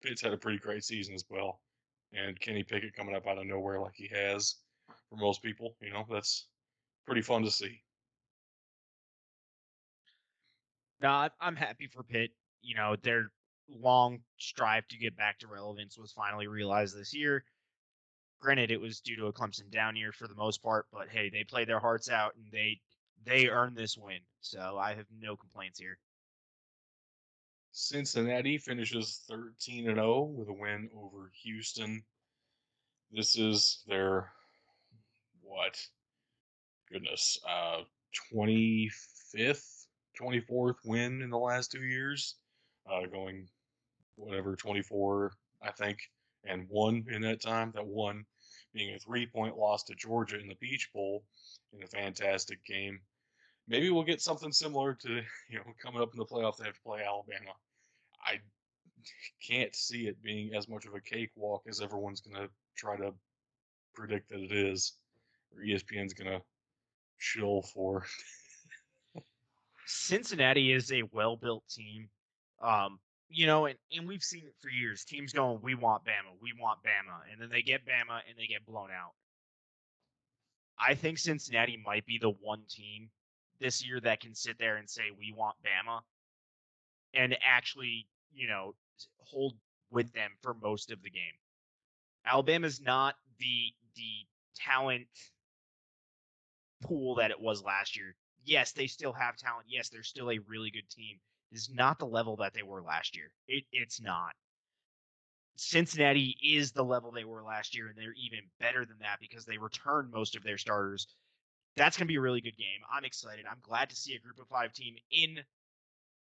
Pitt's 0.01 0.21
had 0.21 0.34
a 0.34 0.38
pretty 0.38 0.60
great 0.60 0.84
season 0.84 1.13
as 1.13 1.25
well. 1.30 1.60
And 2.13 2.39
Kenny 2.39 2.63
Pickett 2.63 2.95
coming 2.95 3.15
up 3.15 3.27
out 3.27 3.38
of 3.38 3.45
nowhere 3.45 3.80
like 3.80 3.95
he 3.95 4.10
has 4.13 4.56
for 5.10 5.17
most 5.17 5.41
people, 5.41 5.75
you 5.82 5.91
know, 5.91 6.06
that's 6.10 6.47
pretty 7.06 7.21
fun 7.21 7.43
to 7.43 7.51
see. 7.51 7.82
No, 11.01 11.30
I'm 11.39 11.56
happy 11.56 11.88
for 11.88 12.04
Pitt. 12.04 12.32
You 12.62 12.75
know, 12.75 12.95
their 13.01 13.32
long 13.67 14.19
strive 14.38 14.88
to 14.89 14.97
get 14.97 15.17
back 15.17 15.39
to 15.39 15.47
relevance 15.47 15.97
was 15.97 16.12
finally 16.12 16.47
realized 16.47 16.97
this 16.97 17.13
year. 17.13 17.43
Granted, 18.39 18.71
it 18.71 18.82
was 18.82 19.01
due 19.01 19.15
to 19.15 19.27
a 19.27 19.34
Clemson 19.34 19.69
down 19.71 19.95
year 19.95 20.12
for 20.12 20.27
the 20.27 20.36
most 20.36 20.62
part, 20.62 20.86
but 20.91 21.10
hey, 21.10 21.30
they 21.30 21.43
played 21.43 21.67
their 21.67 21.80
hearts 21.80 22.10
out 22.10 22.36
and 22.36 22.45
they 22.51 22.80
they 23.25 23.47
earned 23.47 23.75
this 23.75 23.97
win. 23.97 24.19
So 24.41 24.77
I 24.77 24.93
have 24.95 25.05
no 25.19 25.36
complaints 25.36 25.79
here. 25.79 25.97
Cincinnati 27.71 28.57
finishes 28.57 29.21
13 29.29 29.88
and 29.88 29.95
0 29.97 30.23
with 30.23 30.49
a 30.49 30.53
win 30.53 30.89
over 30.95 31.31
Houston. 31.43 32.03
This 33.12 33.38
is 33.38 33.84
their 33.88 34.31
what? 35.41 35.77
Goodness, 36.91 37.39
uh 37.49 37.84
25th, 38.34 39.86
24th 40.19 40.75
win 40.84 41.21
in 41.21 41.29
the 41.29 41.38
last 41.38 41.71
2 41.71 41.84
years. 41.84 42.36
Uh 42.89 43.05
going 43.05 43.47
whatever 44.15 44.55
24, 44.55 45.31
I 45.62 45.71
think, 45.71 45.99
and 46.43 46.67
one 46.69 47.05
in 47.10 47.21
that 47.21 47.41
time. 47.41 47.71
That 47.73 47.88
one 47.88 48.25
being 48.73 48.95
a 48.95 48.99
3-point 49.10 49.57
loss 49.57 49.84
to 49.84 49.95
Georgia 49.95 50.39
in 50.39 50.47
the 50.47 50.55
Peach 50.55 50.89
Bowl 50.93 51.23
in 51.73 51.84
a 51.84 51.88
fantastic 51.88 52.63
game. 52.65 52.99
Maybe 53.67 53.89
we'll 53.89 54.04
get 54.04 54.21
something 54.21 54.52
similar 54.52 54.93
to 54.93 55.10
you 55.50 55.58
know 55.58 55.63
coming 55.82 56.02
up 56.02 56.13
in 56.13 56.19
the 56.19 56.26
playoff. 56.26 56.58
They 56.58 56.65
have 56.65 56.76
to 56.76 56.82
play 56.82 57.02
Alabama. 57.02 57.52
I 58.26 58.39
can't 59.45 59.76
see 59.76 60.08
it 60.08 60.21
being 60.21 60.54
as 60.54 60.69
much 60.69 60.86
of 60.86 60.93
a 60.93 61.02
cakewalk 61.02 61.63
as 61.67 61.82
everyone's 61.82 62.21
gonna 62.21 62.47
try 62.76 62.97
to 62.97 63.13
predict 63.93 64.30
that 64.30 64.39
it 64.39 64.52
is, 64.52 64.93
or 65.56 65.63
ESPN's 65.63 66.13
gonna 66.13 66.41
shill 67.17 67.62
for. 67.62 68.06
Cincinnati 69.86 70.71
is 70.71 70.91
a 70.91 71.04
well-built 71.12 71.63
team. 71.67 72.08
Um, 72.62 73.00
you 73.30 73.45
know, 73.45 73.65
and, 73.65 73.78
and 73.95 74.08
we've 74.08 74.24
seen 74.24 74.43
it 74.45 74.56
for 74.60 74.69
years. 74.69 75.04
Teams 75.06 75.34
going, 75.34 75.60
we 75.62 75.76
want 75.76 76.04
Bama, 76.04 76.36
we 76.41 76.54
want 76.60 76.80
Bama, 76.84 77.32
and 77.32 77.41
then 77.41 77.50
they 77.50 77.62
get 77.62 77.86
Bama 77.86 78.19
and 78.30 78.38
they 78.38 78.45
get 78.45 78.65
blown 78.65 78.89
out. 78.91 79.13
I 80.80 80.95
think 80.95 81.17
Cincinnati 81.17 81.82
might 81.84 82.06
be 82.06 82.17
the 82.19 82.32
one 82.41 82.63
team 82.69 83.10
this 83.62 83.86
year 83.86 84.00
that 84.02 84.19
can 84.19 84.36
sit 84.36 84.58
there 84.60 84.78
and 84.78 84.89
say 84.89 85.04
we 85.17 85.34
want 85.38 85.56
Bama 85.63 86.02
and 87.13 87.38
actually, 87.43 88.08
you 88.34 88.47
know, 88.47 88.76
hold 89.19 89.54
with 89.91 90.12
them 90.13 90.32
for 90.41 90.54
most 90.54 90.91
of 90.91 91.02
the 91.04 91.10
game. 91.10 91.21
Alabama's 92.26 92.82
not 92.82 93.15
the 93.39 93.74
the 93.95 94.28
talent 94.56 95.08
pool 96.84 97.15
that 97.15 97.32
it 97.32 97.39
was 97.39 97.63
last 97.63 97.95
year. 97.95 98.15
Yes, 98.43 98.71
they 98.71 98.88
still 98.88 99.13
have 99.13 99.38
talent. 99.38 99.67
Yes, 99.69 99.89
they're 99.89 100.04
still 100.04 100.32
a 100.32 100.39
really 100.47 100.71
good 100.71 100.89
team. 100.89 101.17
Is 101.52 101.69
not 101.69 102.00
the 102.00 102.06
level 102.06 102.38
that 102.38 102.54
they 102.54 102.63
were 102.63 102.82
last 102.82 103.15
year. 103.15 103.32
It, 103.47 103.65
it's 103.71 104.02
not. 104.02 104.34
Cincinnati 105.58 106.38
is 106.41 106.71
the 106.71 106.84
level 106.84 107.12
they 107.12 107.26
were 107.26 107.43
last 107.43 107.76
year, 107.76 107.88
and 107.88 107.97
they're 107.97 108.13
even 108.13 108.39
better 108.60 108.86
than 108.86 108.97
that 109.02 109.19
because 109.19 109.45
they 109.45 109.58
returned 109.58 110.10
most 110.12 110.36
of 110.36 110.43
their 110.43 110.58
starters. 110.58 111.08
That's 111.77 111.97
going 111.97 112.07
to 112.07 112.12
be 112.12 112.17
a 112.17 112.21
really 112.21 112.41
good 112.41 112.57
game. 112.57 112.81
I'm 112.93 113.05
excited. 113.05 113.45
I'm 113.49 113.60
glad 113.62 113.89
to 113.89 113.95
see 113.95 114.13
a 114.15 114.19
group 114.19 114.39
of 114.39 114.47
five 114.47 114.73
team 114.73 114.95
in 115.12 115.39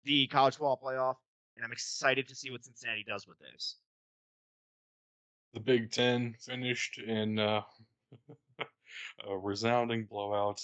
the 0.03 0.27
college 0.27 0.55
football 0.55 0.79
playoff, 0.83 1.15
and 1.55 1.65
I'm 1.65 1.71
excited 1.71 2.27
to 2.27 2.35
see 2.35 2.51
what 2.51 2.63
Cincinnati 2.63 3.03
does 3.07 3.27
with 3.27 3.39
this. 3.39 3.77
The 5.53 5.59
Big 5.59 5.91
Ten 5.91 6.35
finished 6.39 6.99
in 6.99 7.39
uh, 7.39 7.61
a 9.27 9.37
resounding 9.37 10.05
blowout. 10.05 10.61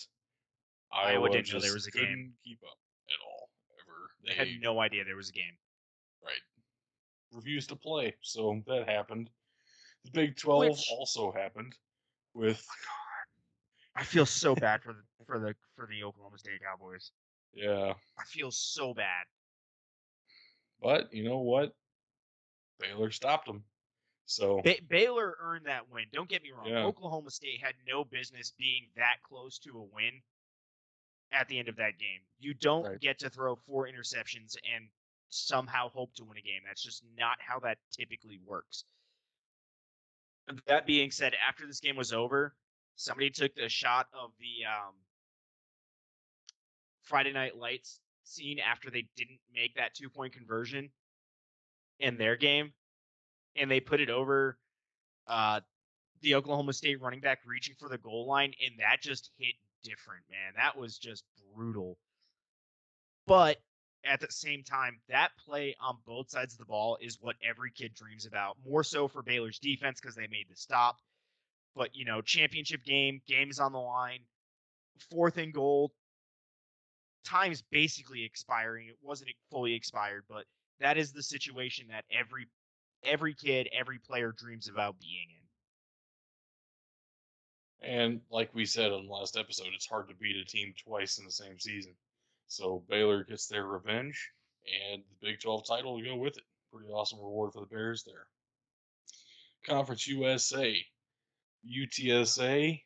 Iowa, 0.91 1.13
Iowa 1.13 1.29
didn't 1.29 1.53
know 1.53 1.59
there 1.59 1.73
was 1.73 1.87
a 1.87 1.91
game. 1.91 2.33
Keep 2.43 2.59
up 2.63 2.77
at 3.07 3.25
all 3.25 3.49
ever. 3.79 4.11
They, 4.23 4.43
they 4.43 4.51
had 4.51 4.61
no 4.61 4.79
idea 4.79 5.03
there 5.03 5.15
was 5.15 5.29
a 5.29 5.33
game. 5.33 5.57
Right. 6.23 6.41
Refused 7.31 7.69
to 7.69 7.75
play, 7.75 8.15
so 8.21 8.61
that 8.67 8.89
happened. 8.89 9.29
The 10.05 10.11
Big 10.11 10.37
Twelve 10.37 10.69
Which, 10.69 10.87
also 10.91 11.31
happened 11.31 11.75
with. 12.33 12.65
I 13.95 14.03
feel 14.03 14.25
so 14.25 14.55
bad 14.55 14.81
for 14.81 14.93
the 14.93 15.25
for 15.25 15.39
the 15.39 15.55
for 15.75 15.87
the 15.87 16.03
Oklahoma 16.03 16.37
State 16.37 16.61
Cowboys. 16.63 17.11
Yeah. 17.53 17.93
I 18.17 18.23
feel 18.25 18.51
so 18.51 18.93
bad. 18.93 19.25
But 20.81 21.13
you 21.13 21.23
know 21.23 21.39
what? 21.39 21.73
Baylor 22.79 23.11
stopped 23.11 23.47
them. 23.47 23.63
So 24.25 24.61
ba- 24.63 24.77
Baylor 24.87 25.35
earned 25.41 25.65
that 25.65 25.91
win. 25.91 26.05
Don't 26.13 26.29
get 26.29 26.43
me 26.43 26.51
wrong. 26.55 26.67
Yeah. 26.67 26.83
Oklahoma 26.83 27.31
State 27.31 27.59
had 27.61 27.73
no 27.87 28.03
business 28.03 28.53
being 28.57 28.87
that 28.95 29.17
close 29.27 29.57
to 29.59 29.71
a 29.71 29.83
win 29.83 30.21
at 31.31 31.47
the 31.47 31.59
end 31.59 31.67
of 31.67 31.75
that 31.77 31.97
game. 31.97 32.21
You 32.39 32.53
don't 32.53 32.83
right. 32.83 32.99
get 32.99 33.19
to 33.19 33.29
throw 33.29 33.55
four 33.55 33.87
interceptions 33.87 34.55
and 34.75 34.85
somehow 35.29 35.89
hope 35.89 36.13
to 36.15 36.23
win 36.23 36.37
a 36.37 36.41
game. 36.41 36.61
That's 36.65 36.83
just 36.83 37.03
not 37.17 37.37
how 37.39 37.59
that 37.59 37.77
typically 37.91 38.39
works. 38.45 38.83
That 40.67 40.87
being 40.87 41.11
said, 41.11 41.33
after 41.47 41.67
this 41.67 41.79
game 41.79 41.95
was 41.95 42.11
over, 42.11 42.55
somebody 42.99 43.29
took 43.29 43.55
the 43.55 43.69
shot 43.69 44.07
of 44.13 44.31
the 44.39 44.65
um, 44.67 44.93
Friday 47.03 47.31
Night 47.31 47.55
Lights 47.57 48.01
scene 48.25 48.59
after 48.59 48.91
they 48.91 49.07
didn't 49.15 49.39
make 49.55 49.75
that 49.75 49.95
two 49.95 50.09
point 50.09 50.33
conversion 50.33 50.89
in 51.99 52.17
their 52.17 52.35
game, 52.35 52.73
and 53.55 53.71
they 53.71 53.79
put 53.79 54.01
it 54.01 54.09
over 54.09 54.57
uh, 55.27 55.61
the 56.21 56.35
Oklahoma 56.35 56.73
State 56.73 57.01
running 57.01 57.21
back 57.21 57.39
reaching 57.45 57.75
for 57.79 57.87
the 57.87 57.97
goal 57.97 58.27
line, 58.27 58.53
and 58.63 58.75
that 58.79 59.01
just 59.01 59.31
hit 59.37 59.55
different, 59.81 60.23
man. 60.29 60.53
That 60.57 60.77
was 60.77 60.97
just 60.97 61.23
brutal. 61.55 61.97
But 63.25 63.57
at 64.03 64.19
the 64.19 64.27
same 64.29 64.63
time, 64.63 64.99
that 65.07 65.29
play 65.45 65.73
on 65.79 65.97
both 66.05 66.29
sides 66.29 66.53
of 66.53 66.59
the 66.59 66.65
ball 66.65 66.97
is 66.99 67.17
what 67.21 67.37
every 67.47 67.71
kid 67.71 67.93
dreams 67.93 68.25
about. 68.25 68.57
More 68.67 68.83
so 68.83 69.07
for 69.07 69.21
Baylor's 69.21 69.59
defense 69.59 70.01
because 70.01 70.15
they 70.15 70.27
made 70.27 70.47
the 70.49 70.57
stop. 70.57 70.97
But, 71.75 71.95
you 71.95 72.05
know, 72.05 72.21
championship 72.21 72.83
game, 72.83 73.21
game's 73.27 73.59
on 73.59 73.71
the 73.71 73.79
line, 73.79 74.19
fourth 75.11 75.37
and 75.37 75.53
goal, 75.53 75.93
time's 77.23 77.61
basically 77.71 78.23
expiring. 78.23 78.87
It 78.87 78.97
wasn't 79.01 79.31
fully 79.51 79.73
expired, 79.73 80.23
but 80.29 80.45
that 80.79 80.97
is 80.97 81.11
the 81.11 81.23
situation 81.23 81.87
that 81.89 82.05
every 82.11 82.47
every 83.03 83.33
kid, 83.33 83.69
every 83.77 83.99
player 83.99 84.33
dreams 84.35 84.67
about 84.67 84.99
being 84.99 85.27
in. 87.81 87.89
And 87.91 88.21
like 88.29 88.53
we 88.53 88.65
said 88.65 88.91
on 88.91 89.05
the 89.05 89.13
last 89.13 89.37
episode, 89.37 89.69
it's 89.73 89.87
hard 89.87 90.09
to 90.09 90.15
beat 90.15 90.35
a 90.35 90.43
team 90.43 90.73
twice 90.83 91.17
in 91.17 91.25
the 91.25 91.31
same 91.31 91.59
season. 91.59 91.93
So 92.47 92.83
Baylor 92.89 93.23
gets 93.23 93.47
their 93.47 93.65
revenge, 93.65 94.31
and 94.91 95.01
the 95.01 95.27
Big 95.27 95.39
12 95.39 95.65
title 95.65 95.95
will 95.95 96.03
go 96.03 96.15
with 96.15 96.37
it. 96.37 96.43
Pretty 96.73 96.89
awesome 96.89 97.19
reward 97.19 97.53
for 97.53 97.61
the 97.61 97.67
Bears 97.67 98.03
there. 98.03 98.27
Conference 99.65 100.07
USA. 100.07 100.75
UTSA 101.67 102.81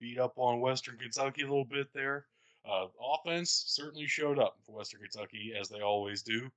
beat 0.00 0.18
up 0.18 0.34
on 0.36 0.60
Western 0.60 0.98
Kentucky 0.98 1.42
a 1.42 1.46
little 1.46 1.64
bit 1.64 1.88
there. 1.92 2.26
Uh, 2.68 2.86
offense 3.14 3.64
certainly 3.68 4.06
showed 4.06 4.38
up 4.38 4.56
for 4.64 4.76
Western 4.76 5.00
Kentucky, 5.00 5.52
as 5.58 5.68
they 5.68 5.80
always 5.80 6.22
do. 6.22 6.50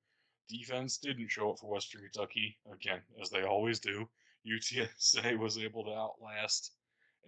Defense 0.47 0.97
didn't 0.97 1.29
show 1.29 1.51
up 1.51 1.59
for 1.59 1.69
Western 1.69 2.01
Kentucky, 2.01 2.57
again, 2.71 3.01
as 3.21 3.29
they 3.29 3.43
always 3.43 3.79
do. 3.79 4.07
UTSA 4.47 5.37
was 5.39 5.57
able 5.57 5.83
to 5.83 5.93
outlast 5.93 6.71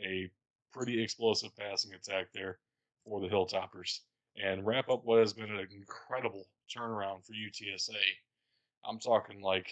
a 0.01 0.31
pretty 0.71 1.01
explosive 1.03 1.55
passing 1.57 1.93
attack 1.93 2.27
there 2.33 2.59
for 3.03 3.19
the 3.19 3.27
Hilltoppers 3.27 3.99
and 4.41 4.65
wrap 4.65 4.89
up 4.89 5.03
what 5.03 5.19
has 5.19 5.33
been 5.33 5.49
an 5.49 5.67
incredible 5.71 6.47
turnaround 6.73 7.25
for 7.25 7.33
UTSA. 7.33 7.97
I'm 8.85 8.99
talking 8.99 9.41
like 9.41 9.67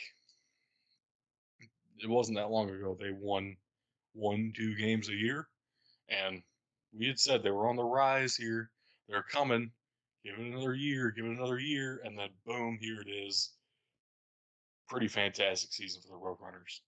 it 2.00 2.10
wasn't 2.10 2.38
that 2.38 2.50
long 2.50 2.70
ago 2.70 2.98
they 3.00 3.12
won 3.12 3.56
one, 4.18 4.52
two 4.56 4.76
games 4.76 5.10
a 5.10 5.14
year, 5.14 5.48
and 6.10 6.42
we 6.92 7.08
had 7.08 7.20
said 7.20 7.44
they 7.44 7.52
were 7.52 7.70
on 7.70 7.76
the 7.76 7.84
rise 7.84 8.36
here. 8.36 8.72
They're 9.08 9.24
coming. 9.24 9.72
Give 10.26 10.34
it 10.40 10.54
another 10.54 10.74
year, 10.74 11.12
give 11.12 11.26
it 11.26 11.38
another 11.38 11.60
year, 11.60 12.02
and 12.04 12.18
then 12.18 12.30
boom, 12.46 12.78
here 12.82 13.00
it 13.02 13.10
is. 13.10 13.52
Pretty 14.90 15.08
fantastic 15.08 15.72
season 15.72 16.02
for 16.02 16.10
the 16.10 16.16
Roadrunners. 16.16 16.82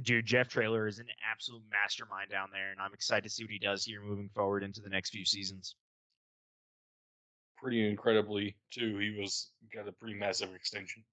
Dude, 0.00 0.24
Jeff 0.24 0.48
Traylor 0.48 0.86
is 0.86 0.98
an 0.98 1.06
absolute 1.30 1.62
mastermind 1.70 2.30
down 2.30 2.48
there, 2.52 2.70
and 2.70 2.80
I'm 2.80 2.94
excited 2.94 3.24
to 3.24 3.30
see 3.30 3.44
what 3.44 3.50
he 3.50 3.58
does 3.58 3.84
here 3.84 4.00
moving 4.02 4.30
forward 4.34 4.62
into 4.64 4.80
the 4.80 4.88
next 4.88 5.10
few 5.10 5.24
seasons. 5.24 5.76
Pretty 7.58 7.86
incredibly, 7.86 8.56
too. 8.70 8.98
He 8.98 9.20
was 9.20 9.50
got 9.72 9.86
a 9.86 9.92
pretty 9.92 10.14
massive 10.14 10.54
extension 10.54 11.04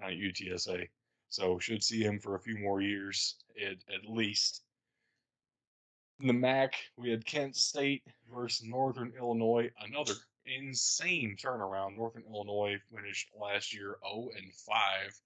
down 0.00 0.10
at 0.10 0.18
UTSA, 0.18 0.88
so 1.34 1.58
should 1.58 1.82
see 1.82 2.00
him 2.00 2.20
for 2.20 2.36
a 2.36 2.40
few 2.40 2.56
more 2.56 2.80
years 2.80 3.34
at, 3.60 3.78
at 3.92 4.08
least. 4.08 4.62
In 6.20 6.28
the 6.28 6.32
MAC, 6.32 6.76
we 6.96 7.10
had 7.10 7.26
Kent 7.26 7.56
State 7.56 8.04
versus 8.32 8.64
Northern 8.64 9.12
Illinois. 9.18 9.68
Another 9.80 10.12
insane 10.46 11.36
turnaround. 11.36 11.96
Northern 11.96 12.22
Illinois 12.32 12.76
finished 12.94 13.30
last 13.36 13.74
year 13.74 13.96
0 14.08 14.28
and 14.36 14.54
5, 14.54 15.20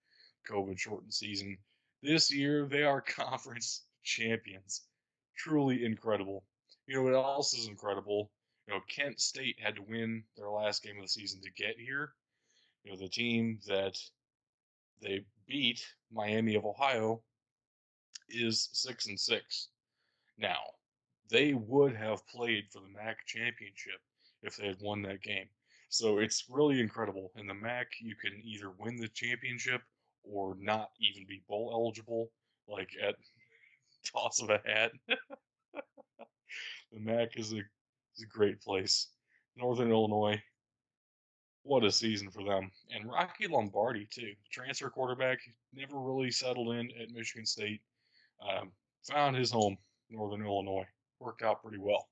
COVID 0.50 0.78
shortened 0.78 1.12
season. 1.12 1.58
This 2.02 2.32
year, 2.32 2.64
they 2.64 2.84
are 2.84 3.00
conference 3.06 3.84
champions. 4.02 4.86
Truly 5.36 5.84
incredible. 5.84 6.42
You 6.86 6.96
know 6.96 7.02
what 7.02 7.14
else 7.14 7.52
is 7.52 7.68
incredible? 7.68 8.30
You 8.66 8.74
know, 8.74 8.80
Kent 8.88 9.20
State 9.20 9.56
had 9.60 9.76
to 9.76 9.82
win 9.82 10.24
their 10.38 10.48
last 10.48 10.82
game 10.82 10.96
of 10.96 11.02
the 11.02 11.08
season 11.08 11.42
to 11.42 11.50
get 11.52 11.78
here. 11.78 12.14
You 12.82 12.92
know, 12.92 12.98
the 12.98 13.10
team 13.10 13.60
that 13.66 13.98
they 15.02 15.26
beat, 15.48 15.84
Miami 16.12 16.54
of 16.54 16.64
Ohio, 16.64 17.22
is 18.28 18.68
six 18.72 19.06
and 19.06 19.18
six. 19.18 19.68
Now, 20.36 20.60
they 21.30 21.54
would 21.54 21.94
have 21.96 22.26
played 22.28 22.64
for 22.70 22.80
the 22.80 22.88
MAC 22.88 23.26
championship 23.26 24.00
if 24.42 24.56
they 24.56 24.68
had 24.68 24.80
won 24.80 25.02
that 25.02 25.22
game. 25.22 25.48
So 25.88 26.18
it's 26.18 26.44
really 26.48 26.80
incredible. 26.80 27.32
In 27.36 27.46
the 27.46 27.54
MAC, 27.54 27.88
you 28.00 28.14
can 28.14 28.40
either 28.44 28.70
win 28.78 28.96
the 28.96 29.08
championship 29.08 29.82
or 30.22 30.56
not 30.60 30.90
even 31.00 31.26
be 31.26 31.42
bowl 31.48 31.70
eligible, 31.72 32.30
like 32.68 32.90
at 33.02 33.16
toss 34.12 34.42
of 34.42 34.50
a 34.50 34.60
hat. 34.64 34.92
the 36.92 37.00
MAC 37.00 37.36
is 37.36 37.52
a 37.52 37.58
is 37.58 38.22
a 38.22 38.26
great 38.26 38.60
place. 38.60 39.08
Northern 39.56 39.90
Illinois, 39.90 40.40
what 41.68 41.84
a 41.84 41.92
season 41.92 42.30
for 42.30 42.42
them. 42.42 42.70
And 42.94 43.10
Rocky 43.10 43.46
Lombardi 43.46 44.06
too, 44.10 44.32
transfer 44.50 44.88
quarterback, 44.90 45.38
never 45.74 45.98
really 45.98 46.30
settled 46.30 46.74
in 46.74 46.90
at 47.00 47.10
Michigan 47.10 47.46
State. 47.46 47.80
Um, 48.40 48.70
found 49.06 49.36
his 49.36 49.50
home, 49.50 49.76
Northern 50.10 50.44
Illinois 50.44 50.86
worked 51.20 51.42
out 51.42 51.62
pretty 51.62 51.78
well. 51.78 52.08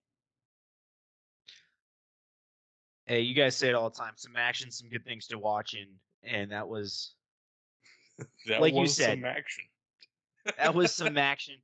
Hey, 3.06 3.20
you 3.20 3.34
guys 3.34 3.56
say 3.56 3.68
it 3.68 3.74
all 3.74 3.88
the 3.88 3.96
time. 3.96 4.12
Some 4.16 4.34
action, 4.36 4.70
some 4.70 4.88
good 4.88 5.04
things 5.04 5.26
to 5.28 5.38
watch, 5.38 5.74
and 5.74 5.90
and 6.24 6.50
that 6.50 6.68
was 6.68 7.14
That 8.46 8.60
Like 8.60 8.74
you 8.74 8.86
said. 8.86 9.18
some 9.18 9.24
action. 9.24 9.64
that 10.58 10.74
was 10.74 10.94
some 10.94 11.16
action, 11.32 11.54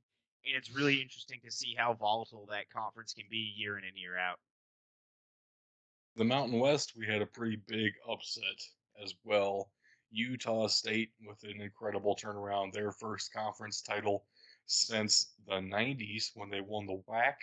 and 0.45 0.55
it's 0.55 0.71
really 0.73 1.01
interesting 1.01 1.39
to 1.43 1.51
see 1.51 1.75
how 1.77 1.93
volatile 1.93 2.47
that 2.49 2.69
conference 2.69 3.13
can 3.13 3.25
be 3.29 3.53
year 3.57 3.77
in 3.77 3.83
and 3.83 3.97
year 3.97 4.17
out. 4.17 4.39
The 6.15 6.23
Mountain 6.23 6.59
West, 6.59 6.93
we 6.95 7.07
had 7.07 7.23
a 7.23 7.25
pretty 7.25 7.55
big 7.67 7.93
upset 8.07 8.61
as 9.03 9.15
well. 9.23 9.71
Utah 10.11 10.67
State 10.67 11.11
with 11.25 11.43
an 11.43 11.59
incredible 11.59 12.15
turnaround, 12.15 12.71
their 12.71 12.91
first 12.91 13.33
conference 13.33 13.81
title 13.81 14.25
since 14.67 15.33
the 15.47 15.55
90s 15.55 16.31
when 16.35 16.51
they 16.51 16.61
won 16.61 16.85
the 16.85 17.01
WAC. 17.09 17.33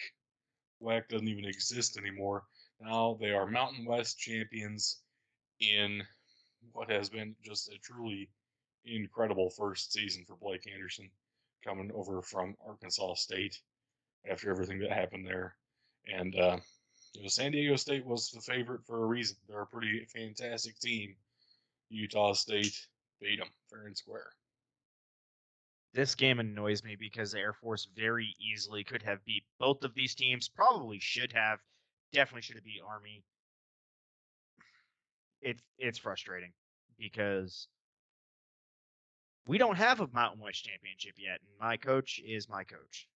WAC 0.81 1.09
doesn't 1.09 1.27
even 1.27 1.45
exist 1.45 1.99
anymore. 1.99 2.45
Now 2.81 3.19
they 3.21 3.33
are 3.33 3.47
Mountain 3.47 3.87
West 3.87 4.21
champions 4.21 5.01
in 5.59 6.03
what 6.73 6.89
has 6.91 7.11
been 7.11 7.35
just 7.43 7.73
a 7.73 7.79
truly 7.79 8.31
incredible 8.85 9.51
first 9.51 9.93
season 9.93 10.25
for 10.25 10.37
Blake 10.37 10.71
Anderson 10.73 11.11
coming 11.65 11.91
over 11.93 12.23
from 12.23 12.57
Arkansas 12.65 13.15
State 13.15 13.61
after 14.31 14.49
everything 14.49 14.79
that 14.79 14.93
happened 14.93 15.27
there. 15.27 15.57
And 16.07 16.35
uh, 16.37 16.59
you 17.15 17.23
know, 17.23 17.29
San 17.29 17.53
Diego 17.53 17.77
State 17.77 18.07
was 18.07 18.31
the 18.31 18.41
favorite 18.41 18.85
for 18.87 19.03
a 19.03 19.07
reason. 19.07 19.37
They're 19.49 19.63
a 19.63 19.67
pretty 19.67 20.07
fantastic 20.07 20.79
team. 20.79 21.17
Utah 21.89 22.33
State 22.33 22.87
beat 23.21 23.39
them 23.39 23.49
fair 23.69 23.87
and 23.87 23.97
square. 23.97 24.31
This 25.93 26.15
game 26.15 26.39
annoys 26.39 26.85
me 26.85 26.95
because 26.95 27.33
the 27.33 27.41
Air 27.41 27.53
Force 27.53 27.89
very 27.97 28.37
easily 28.39 28.85
could 28.85 29.03
have 29.03 29.25
beat 29.25 29.43
both 29.59 29.83
of 29.83 29.95
these 29.95 30.15
teams. 30.15 30.49
Probably 30.49 31.01
should 31.01 31.33
have. 31.33 31.59
Definitely 32.13 32.43
should 32.43 32.57
have 32.57 32.65
beat 32.65 32.81
Army. 32.87 33.25
It's 35.43 35.63
it's 35.79 35.99
frustrating 35.99 36.53
because 36.99 37.67
we 39.47 39.59
don't 39.59 39.77
have 39.77 40.01
a 40.01 40.07
Mountain 40.09 40.41
West 40.41 40.65
championship 40.65 41.15
yet, 41.19 41.41
and 41.41 41.59
my 41.59 41.77
coach 41.77 42.21
is 42.25 42.49
my 42.49 42.63
coach. 42.63 43.09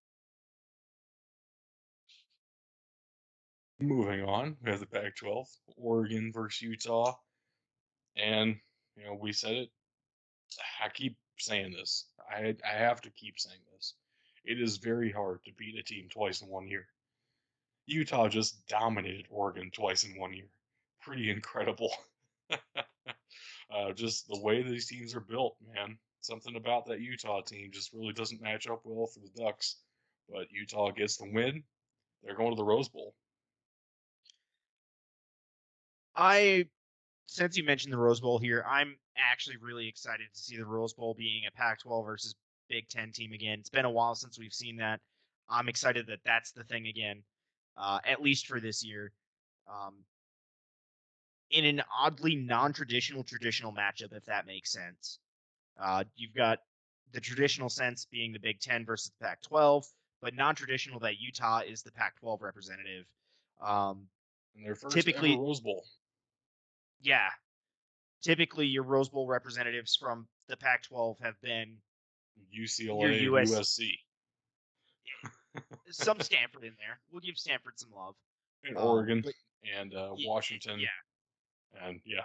Moving 3.80 4.22
on, 4.22 4.56
we 4.62 4.70
have 4.70 4.80
the 4.80 4.86
Pac 4.86 5.16
12, 5.16 5.48
Oregon 5.76 6.30
versus 6.32 6.62
Utah. 6.62 7.16
And, 8.16 8.56
you 8.96 9.04
know, 9.04 9.14
we 9.14 9.32
said 9.32 9.54
it. 9.54 9.70
I 10.82 10.88
keep 10.90 11.16
saying 11.38 11.72
this. 11.72 12.06
I, 12.30 12.54
I 12.64 12.78
have 12.78 13.00
to 13.00 13.10
keep 13.10 13.38
saying 13.38 13.58
this. 13.74 13.94
It 14.44 14.60
is 14.60 14.76
very 14.76 15.10
hard 15.10 15.44
to 15.44 15.52
beat 15.58 15.76
a 15.76 15.82
team 15.82 16.08
twice 16.08 16.40
in 16.40 16.48
one 16.48 16.68
year. 16.68 16.86
Utah 17.86 18.28
just 18.28 18.66
dominated 18.68 19.26
Oregon 19.28 19.70
twice 19.72 20.04
in 20.04 20.18
one 20.20 20.32
year. 20.32 20.48
Pretty 21.00 21.30
incredible. 21.30 21.92
uh, 22.50 23.92
just 23.94 24.28
the 24.28 24.40
way 24.40 24.62
these 24.62 24.86
teams 24.86 25.16
are 25.16 25.20
built, 25.20 25.56
man. 25.74 25.98
Something 26.20 26.56
about 26.56 26.86
that 26.86 27.00
Utah 27.00 27.42
team 27.42 27.70
just 27.72 27.92
really 27.92 28.12
doesn't 28.12 28.40
match 28.40 28.68
up 28.68 28.82
well 28.84 29.06
for 29.06 29.20
the 29.20 29.42
Ducks. 29.42 29.76
But 30.30 30.46
Utah 30.52 30.92
gets 30.92 31.16
the 31.16 31.30
win. 31.30 31.64
They're 32.22 32.36
going 32.36 32.50
to 32.50 32.56
the 32.56 32.64
Rose 32.64 32.88
Bowl. 32.88 33.14
I, 36.16 36.66
since 37.26 37.56
you 37.56 37.64
mentioned 37.64 37.92
the 37.92 37.98
Rose 37.98 38.20
Bowl 38.20 38.38
here, 38.38 38.64
I'm 38.68 38.96
actually 39.16 39.56
really 39.56 39.88
excited 39.88 40.26
to 40.32 40.40
see 40.40 40.56
the 40.56 40.66
Rose 40.66 40.92
Bowl 40.92 41.14
being 41.14 41.44
a 41.46 41.52
Pac-12 41.52 42.04
versus 42.04 42.34
Big 42.68 42.88
Ten 42.88 43.12
team 43.12 43.32
again. 43.32 43.58
It's 43.60 43.70
been 43.70 43.84
a 43.84 43.90
while 43.90 44.14
since 44.14 44.38
we've 44.38 44.52
seen 44.52 44.76
that. 44.76 45.00
I'm 45.48 45.68
excited 45.68 46.06
that 46.06 46.20
that's 46.24 46.52
the 46.52 46.64
thing 46.64 46.86
again, 46.86 47.22
uh, 47.76 47.98
at 48.04 48.22
least 48.22 48.46
for 48.46 48.60
this 48.60 48.84
year. 48.84 49.12
Um, 49.68 49.94
in 51.50 51.64
an 51.64 51.82
oddly 52.00 52.36
non-traditional 52.36 53.22
traditional 53.24 53.72
matchup, 53.72 54.12
if 54.12 54.24
that 54.26 54.46
makes 54.46 54.72
sense. 54.72 55.18
Uh, 55.80 56.04
you've 56.16 56.34
got 56.34 56.60
the 57.12 57.20
traditional 57.20 57.68
sense 57.68 58.06
being 58.10 58.32
the 58.32 58.38
Big 58.38 58.60
Ten 58.60 58.84
versus 58.84 59.12
the 59.18 59.26
Pac-12, 59.26 59.84
but 60.20 60.34
non-traditional 60.34 61.00
that 61.00 61.20
Utah 61.20 61.60
is 61.60 61.82
the 61.82 61.92
Pac-12 61.92 62.40
representative. 62.40 63.04
Um, 63.60 64.08
And 64.56 64.64
their 64.64 64.74
first 64.76 64.94
Typically- 64.94 65.36
Rose 65.36 65.60
Bowl. 65.60 65.84
Yeah, 67.04 67.28
typically 68.22 68.66
your 68.66 68.82
Rose 68.82 69.08
Bowl 69.08 69.26
representatives 69.28 69.94
from 69.96 70.26
the 70.48 70.56
Pac-12 70.56 71.16
have 71.22 71.40
been 71.42 71.76
UCLA, 72.58 73.20
US 73.22 73.50
USC, 73.52 73.90
some 75.90 76.18
Stanford 76.20 76.64
in 76.64 76.72
there. 76.78 76.98
We'll 77.12 77.20
give 77.20 77.36
Stanford 77.36 77.74
some 77.78 77.90
love. 77.94 78.14
and 78.64 78.76
Um, 78.76 78.84
Oregon, 78.86 79.20
but 79.24 79.34
and 79.76 79.94
uh, 79.94 80.14
Ye- 80.16 80.26
Washington. 80.28 80.80
yeah. 80.80 80.88
And 81.86 82.00
yeah, 82.06 82.24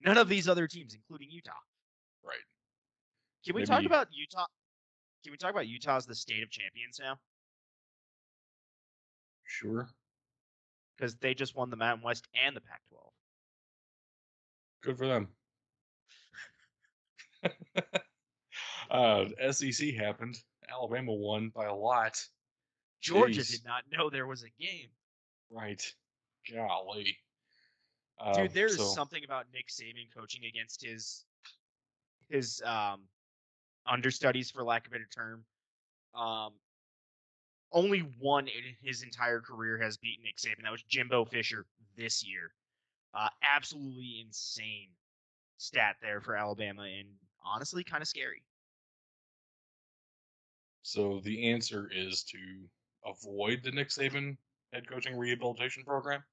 none 0.00 0.16
of 0.18 0.28
these 0.28 0.48
other 0.48 0.66
teams, 0.66 0.94
including 0.94 1.28
Utah. 1.30 1.52
right. 2.24 2.36
Can 3.44 3.54
we 3.54 3.64
talk 3.64 3.84
about 3.84 4.08
Utah? 4.12 4.46
Can 5.22 5.32
we 5.32 5.36
talk 5.38 5.50
about 5.50 5.66
Utah 5.68 5.96
as 5.96 6.06
the 6.06 6.14
state 6.14 6.42
of 6.42 6.50
champions 6.50 6.98
now? 7.00 7.16
Sure. 9.44 9.88
Because 10.96 11.14
they 11.16 11.34
just 11.34 11.54
won 11.54 11.70
the 11.70 11.76
Mountain 11.76 12.04
West 12.04 12.26
and 12.34 12.56
the 12.56 12.60
Pac-12. 12.60 13.11
Good 14.82 14.98
for 14.98 15.06
them. 15.06 15.28
uh, 18.90 19.24
SEC 19.52 19.94
happened. 19.94 20.36
Alabama 20.70 21.12
won 21.12 21.50
by 21.54 21.66
a 21.66 21.74
lot. 21.74 22.20
Georgia 23.00 23.40
Jeez. 23.40 23.50
did 23.50 23.64
not 23.64 23.84
know 23.92 24.10
there 24.10 24.26
was 24.26 24.42
a 24.42 24.62
game. 24.62 24.88
Right. 25.50 25.82
Golly. 26.52 27.16
Uh, 28.18 28.32
Dude, 28.34 28.54
there 28.54 28.66
is 28.66 28.76
so, 28.76 28.84
something 28.84 29.24
about 29.24 29.46
Nick 29.52 29.68
Saban 29.68 30.06
coaching 30.16 30.44
against 30.44 30.84
his 30.84 31.24
his 32.28 32.62
um 32.64 33.02
understudies, 33.86 34.50
for 34.50 34.62
lack 34.62 34.86
of 34.86 34.92
a 34.92 34.94
better 34.94 35.08
term. 35.14 35.44
Um, 36.14 36.52
only 37.72 38.00
one 38.20 38.46
in 38.46 38.62
his 38.82 39.02
entire 39.02 39.40
career 39.40 39.78
has 39.78 39.96
beaten 39.96 40.24
Nick 40.24 40.36
Saban. 40.36 40.62
That 40.62 40.72
was 40.72 40.82
Jimbo 40.82 41.24
Fisher 41.24 41.66
this 41.96 42.24
year. 42.24 42.52
Uh, 43.14 43.28
absolutely 43.42 44.22
insane 44.24 44.88
stat 45.58 45.96
there 46.02 46.20
for 46.20 46.34
Alabama, 46.34 46.82
and 46.82 47.08
honestly, 47.44 47.84
kind 47.84 48.02
of 48.02 48.08
scary. 48.08 48.42
So 50.82 51.20
the 51.22 51.50
answer 51.50 51.88
is 51.92 52.24
to 52.24 52.38
avoid 53.04 53.62
the 53.62 53.70
Nick 53.70 53.88
Saban 53.88 54.36
head 54.72 54.88
coaching 54.88 55.16
rehabilitation 55.16 55.84
program. 55.84 56.24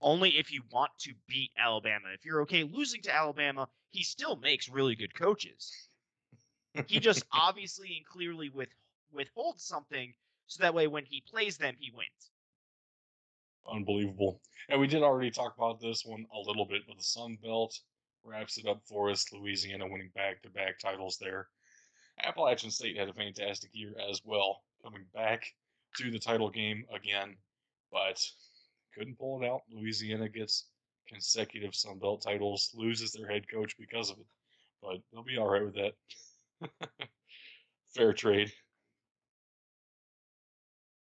Only 0.00 0.30
if 0.30 0.50
you 0.50 0.62
want 0.72 0.90
to 1.00 1.12
beat 1.28 1.52
Alabama. 1.56 2.08
If 2.14 2.24
you're 2.24 2.42
okay 2.42 2.64
losing 2.64 3.02
to 3.02 3.14
Alabama, 3.14 3.68
he 3.90 4.02
still 4.02 4.34
makes 4.36 4.68
really 4.68 4.96
good 4.96 5.14
coaches. 5.14 5.72
he 6.86 6.98
just 6.98 7.24
obviously 7.32 7.96
and 7.96 8.06
clearly 8.06 8.48
with 8.48 8.68
withholds 9.12 9.62
something 9.62 10.14
so 10.46 10.62
that 10.62 10.74
way 10.74 10.86
when 10.86 11.04
he 11.04 11.22
plays 11.30 11.58
them 11.58 11.76
he 11.78 11.92
wins. 11.94 12.31
Unbelievable. 13.70 14.40
And 14.68 14.80
we 14.80 14.86
did 14.86 15.02
already 15.02 15.30
talk 15.30 15.56
about 15.56 15.80
this 15.80 16.04
one 16.04 16.26
a 16.34 16.38
little 16.38 16.66
bit, 16.66 16.82
but 16.86 16.96
the 16.96 17.04
Sun 17.04 17.38
Belt 17.42 17.78
wraps 18.24 18.58
it 18.58 18.66
up 18.66 18.82
for 18.86 19.10
us. 19.10 19.32
Louisiana 19.32 19.86
winning 19.88 20.10
back 20.14 20.42
to 20.42 20.50
back 20.50 20.78
titles 20.78 21.18
there. 21.20 21.48
Appalachian 22.22 22.70
State 22.70 22.96
had 22.96 23.08
a 23.08 23.14
fantastic 23.14 23.70
year 23.72 23.94
as 24.10 24.20
well, 24.24 24.62
coming 24.82 25.04
back 25.14 25.44
to 25.96 26.10
the 26.10 26.18
title 26.18 26.50
game 26.50 26.84
again, 26.94 27.36
but 27.90 28.20
couldn't 28.94 29.18
pull 29.18 29.42
it 29.42 29.46
out. 29.46 29.62
Louisiana 29.70 30.28
gets 30.28 30.66
consecutive 31.08 31.74
Sun 31.74 31.98
Belt 31.98 32.22
titles, 32.22 32.70
loses 32.74 33.12
their 33.12 33.28
head 33.28 33.48
coach 33.48 33.76
because 33.78 34.10
of 34.10 34.18
it, 34.18 34.26
but 34.82 34.98
they'll 35.12 35.24
be 35.24 35.38
all 35.38 35.48
right 35.48 35.64
with 35.64 35.74
that. 35.74 36.78
Fair 37.94 38.12
trade. 38.12 38.52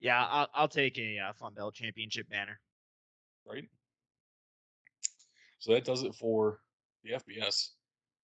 Yeah, 0.01 0.25
I'll, 0.25 0.49
I'll 0.55 0.69
take 0.69 0.99
a 0.99 1.19
uh, 1.19 1.33
Fun 1.33 1.55
championship 1.73 2.29
banner. 2.29 2.61
right? 3.47 3.65
So 5.59 5.73
that 5.73 5.85
does 5.85 6.03
it 6.05 6.15
for 6.15 6.61
the 7.03 7.13
FBS 7.13 7.71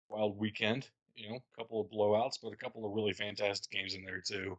Wild 0.08 0.38
Weekend. 0.38 0.88
You 1.14 1.30
know, 1.30 1.36
a 1.36 1.56
couple 1.60 1.80
of 1.80 1.90
blowouts, 1.90 2.38
but 2.42 2.52
a 2.52 2.56
couple 2.56 2.86
of 2.86 2.92
really 2.92 3.12
fantastic 3.12 3.70
games 3.70 3.94
in 3.94 4.04
there 4.04 4.22
too. 4.26 4.56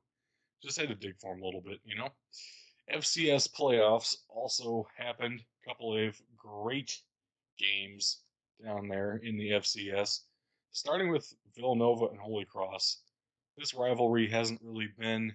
Just 0.61 0.77
had 0.77 0.89
to 0.89 0.95
dig 0.95 1.17
for 1.19 1.33
them 1.33 1.41
a 1.41 1.45
little 1.45 1.61
bit, 1.61 1.79
you 1.85 1.95
know. 1.95 2.09
FCS 2.93 3.49
playoffs 3.51 4.17
also 4.27 4.87
happened. 4.97 5.41
A 5.63 5.69
couple 5.69 5.95
of 5.95 6.19
great 6.37 6.99
games 7.57 8.19
down 8.63 8.87
there 8.87 9.17
in 9.23 9.37
the 9.37 9.51
FCS. 9.51 10.21
Starting 10.71 11.09
with 11.09 11.33
Villanova 11.55 12.07
and 12.07 12.19
Holy 12.19 12.45
Cross. 12.45 12.97
This 13.57 13.73
rivalry 13.73 14.27
hasn't 14.27 14.61
really 14.63 14.89
been 14.97 15.33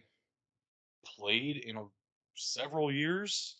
played 1.18 1.58
in 1.58 1.76
a, 1.76 1.84
several 2.34 2.92
years 2.92 3.56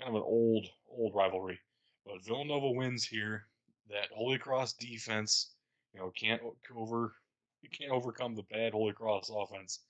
kind 0.00 0.10
of 0.10 0.16
an 0.16 0.26
old 0.26 0.66
old 0.88 1.14
rivalry. 1.14 1.58
But 2.06 2.24
Villanova 2.24 2.70
wins 2.70 3.04
here. 3.04 3.46
That 3.90 4.08
Holy 4.14 4.38
Cross 4.38 4.74
defense, 4.74 5.54
you 5.92 6.00
know, 6.00 6.10
can't 6.10 6.42
over 6.76 7.14
you 7.62 7.68
can't 7.70 7.90
overcome 7.90 8.34
the 8.34 8.44
bad 8.50 8.72
Holy 8.72 8.92
Cross 8.92 9.30
offense 9.34 9.80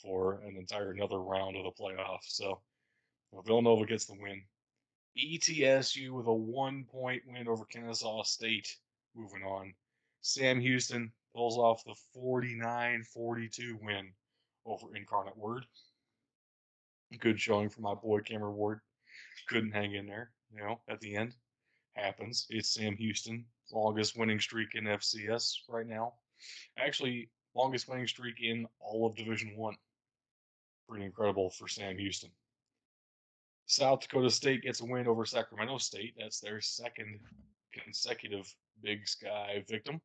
for 0.00 0.40
an 0.44 0.56
entire 0.56 0.92
another 0.92 1.18
round 1.18 1.56
of 1.56 1.64
the 1.64 1.82
playoff. 1.82 2.20
So 2.22 2.60
Villanova 3.46 3.86
gets 3.86 4.06
the 4.06 4.14
win. 4.14 4.42
ETSU 5.16 6.10
with 6.10 6.26
a 6.26 6.32
one 6.32 6.84
point 6.84 7.22
win 7.26 7.48
over 7.48 7.64
Kennesaw 7.64 8.22
State. 8.22 8.76
Moving 9.16 9.42
on. 9.42 9.74
Sam 10.20 10.60
Houston 10.60 11.12
pulls 11.34 11.56
off 11.56 11.84
the 11.84 11.94
49 12.14 13.02
42 13.02 13.78
win 13.82 14.12
over 14.64 14.94
Incarnate 14.94 15.36
Word. 15.36 15.64
Good 17.16 17.40
showing 17.40 17.70
for 17.70 17.80
my 17.80 17.94
boy 17.94 18.20
Cameron 18.20 18.54
Ward. 18.54 18.80
Couldn't 19.48 19.72
hang 19.72 19.94
in 19.94 20.06
there, 20.06 20.30
you 20.52 20.60
know, 20.60 20.80
at 20.88 21.00
the 21.00 21.16
end. 21.16 21.34
Happens. 21.94 22.46
It's 22.50 22.74
Sam 22.74 22.96
Houston, 22.96 23.46
longest 23.72 24.16
winning 24.16 24.38
streak 24.38 24.74
in 24.74 24.84
FCS 24.84 25.54
right 25.70 25.86
now. 25.86 26.14
Actually, 26.78 27.30
longest 27.54 27.88
winning 27.88 28.06
streak 28.06 28.36
in 28.42 28.66
all 28.78 29.06
of 29.06 29.16
Division 29.16 29.56
One. 29.56 29.76
Pretty 30.86 31.06
incredible 31.06 31.50
for 31.50 31.66
Sam 31.66 31.96
Houston. 31.96 32.30
South 33.66 34.00
Dakota 34.00 34.30
State 34.30 34.62
gets 34.62 34.80
a 34.80 34.84
win 34.84 35.08
over 35.08 35.24
Sacramento 35.24 35.78
State. 35.78 36.14
That's 36.18 36.40
their 36.40 36.60
second 36.60 37.20
consecutive 37.72 38.54
Big 38.82 39.08
Sky 39.08 39.64
victim. 39.66 40.00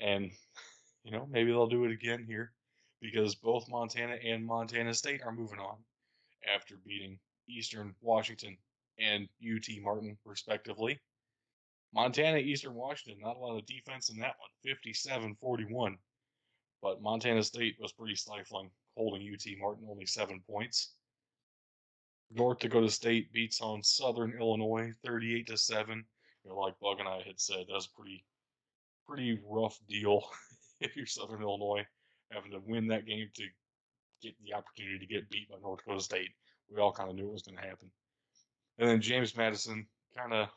And, 0.00 0.30
you 1.04 1.10
know, 1.10 1.26
maybe 1.30 1.50
they'll 1.50 1.66
do 1.66 1.84
it 1.84 1.92
again 1.92 2.24
here 2.26 2.52
because 3.00 3.34
both 3.34 3.68
Montana 3.68 4.16
and 4.24 4.44
Montana 4.44 4.94
State 4.94 5.22
are 5.24 5.32
moving 5.32 5.58
on 5.58 5.76
after 6.54 6.76
beating 6.86 7.18
Eastern 7.48 7.94
Washington 8.00 8.56
and 8.98 9.28
UT 9.42 9.66
Martin, 9.82 10.16
respectively. 10.24 11.00
Montana, 11.92 12.38
Eastern 12.38 12.74
Washington, 12.74 13.20
not 13.22 13.36
a 13.36 13.38
lot 13.38 13.58
of 13.58 13.66
defense 13.66 14.10
in 14.10 14.18
that 14.18 14.36
one, 14.38 14.50
57 14.64 15.36
41. 15.40 15.98
But 16.82 17.02
Montana 17.02 17.42
State 17.42 17.76
was 17.80 17.92
pretty 17.92 18.14
stifling, 18.14 18.70
holding 18.96 19.22
UT 19.22 19.44
Martin 19.58 19.86
only 19.90 20.06
seven 20.06 20.42
points. 20.48 20.94
North 22.30 22.60
Dakota 22.60 22.90
State 22.90 23.32
beats 23.32 23.60
on 23.60 23.82
Southern 23.82 24.34
Illinois 24.38 24.92
38 25.04 25.48
to 25.48 25.56
7. 25.56 26.04
You 26.44 26.50
know, 26.50 26.56
like 26.56 26.78
Bug 26.80 27.00
and 27.00 27.08
I 27.08 27.22
had 27.26 27.40
said, 27.40 27.66
that's 27.70 27.88
pretty 27.88 28.24
pretty 29.06 29.40
rough 29.44 29.76
deal 29.88 30.22
if 30.80 30.96
you're 30.96 31.06
Southern 31.06 31.42
Illinois 31.42 31.84
having 32.30 32.52
to 32.52 32.60
win 32.66 32.88
that 32.88 33.06
game 33.06 33.28
to 33.34 33.44
get 34.22 34.34
the 34.44 34.54
opportunity 34.54 34.98
to 34.98 35.12
get 35.12 35.30
beat 35.30 35.48
by 35.50 35.56
North 35.62 35.80
Dakota 35.80 36.02
State. 36.02 36.30
We 36.70 36.80
all 36.80 36.92
kind 36.92 37.10
of 37.10 37.16
knew 37.16 37.28
it 37.28 37.32
was 37.32 37.42
going 37.42 37.58
to 37.58 37.68
happen. 37.68 37.90
And 38.78 38.88
then 38.88 39.00
James 39.00 39.36
Madison 39.36 39.86
kind 40.16 40.32
of 40.32 40.48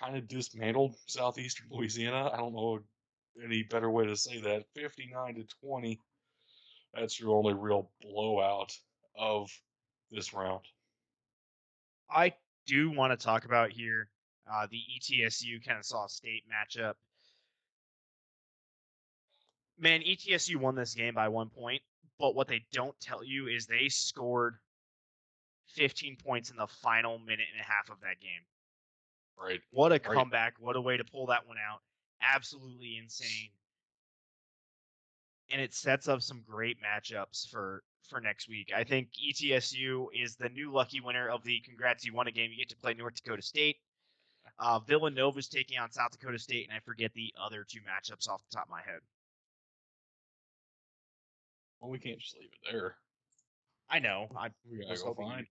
kind 0.00 0.16
of 0.16 0.28
dismantled 0.28 0.96
southeastern 1.06 1.68
Louisiana. 1.70 2.30
I 2.32 2.36
don't 2.36 2.54
know 2.54 2.80
any 3.44 3.62
better 3.62 3.90
way 3.90 4.06
to 4.06 4.16
say 4.16 4.40
that. 4.40 4.64
59 4.74 5.34
to 5.34 5.44
20. 5.62 6.00
That's 6.94 7.20
your 7.20 7.36
only 7.36 7.54
real 7.54 7.90
blowout 8.00 8.72
of 9.18 9.50
this 10.10 10.32
round. 10.32 10.62
I 12.10 12.32
do 12.66 12.90
want 12.90 13.18
to 13.18 13.24
talk 13.24 13.44
about 13.44 13.70
here 13.70 14.08
uh, 14.50 14.66
the 14.70 14.80
ETSU 14.98 15.64
Kennesaw 15.64 16.06
State 16.06 16.44
matchup. 16.48 16.94
Man, 19.78 20.00
ETSU 20.00 20.56
won 20.56 20.74
this 20.74 20.94
game 20.94 21.14
by 21.14 21.28
one 21.28 21.50
point, 21.50 21.82
but 22.18 22.34
what 22.34 22.48
they 22.48 22.64
don't 22.72 22.98
tell 23.00 23.22
you 23.22 23.46
is 23.46 23.66
they 23.66 23.88
scored 23.88 24.56
15 25.68 26.16
points 26.16 26.50
in 26.50 26.56
the 26.56 26.66
final 26.66 27.18
minute 27.18 27.46
and 27.52 27.60
a 27.60 27.64
half 27.64 27.90
of 27.90 28.00
that 28.00 28.20
game. 28.20 28.40
Right. 29.38 29.60
What 29.70 29.92
a 29.92 29.96
Right. 29.96 30.04
comeback. 30.04 30.58
What 30.58 30.76
a 30.76 30.80
way 30.80 30.96
to 30.96 31.04
pull 31.04 31.26
that 31.26 31.46
one 31.46 31.58
out. 31.58 31.82
Absolutely 32.22 32.96
insane. 32.96 33.50
And 35.50 35.60
it 35.60 35.74
sets 35.74 36.08
up 36.08 36.22
some 36.22 36.42
great 36.42 36.78
matchups 36.82 37.48
for 37.48 37.84
for 38.08 38.20
next 38.20 38.48
week. 38.48 38.72
I 38.72 38.84
think 38.84 39.10
ETSU 39.14 40.06
is 40.14 40.36
the 40.36 40.48
new 40.48 40.72
lucky 40.72 41.00
winner 41.00 41.28
of 41.28 41.42
the 41.42 41.60
congrats 41.60 42.04
you 42.04 42.12
won 42.12 42.28
a 42.28 42.32
game. 42.32 42.52
You 42.52 42.56
get 42.58 42.68
to 42.68 42.76
play 42.76 42.94
North 42.94 43.16
Dakota 43.16 43.42
State. 43.42 43.80
Uh, 44.60 44.78
Villanova's 44.78 45.48
taking 45.48 45.78
on 45.78 45.90
South 45.90 46.12
Dakota 46.12 46.38
State, 46.38 46.68
and 46.68 46.76
I 46.76 46.80
forget 46.80 47.12
the 47.14 47.34
other 47.36 47.64
two 47.64 47.80
matchups 47.80 48.28
off 48.28 48.42
the 48.48 48.56
top 48.56 48.66
of 48.66 48.70
my 48.70 48.80
head. 48.82 49.00
Well, 51.80 51.90
we 51.90 51.98
can't 51.98 52.18
just 52.18 52.36
leave 52.36 52.48
it 52.52 52.70
there. 52.72 52.96
I 53.90 53.98
know. 53.98 54.28
I 54.36 54.48
We 54.70 54.78
gotta 54.78 54.90
was 54.90 55.02
go 55.02 55.08
hoping 55.08 55.28
find. 55.28 55.46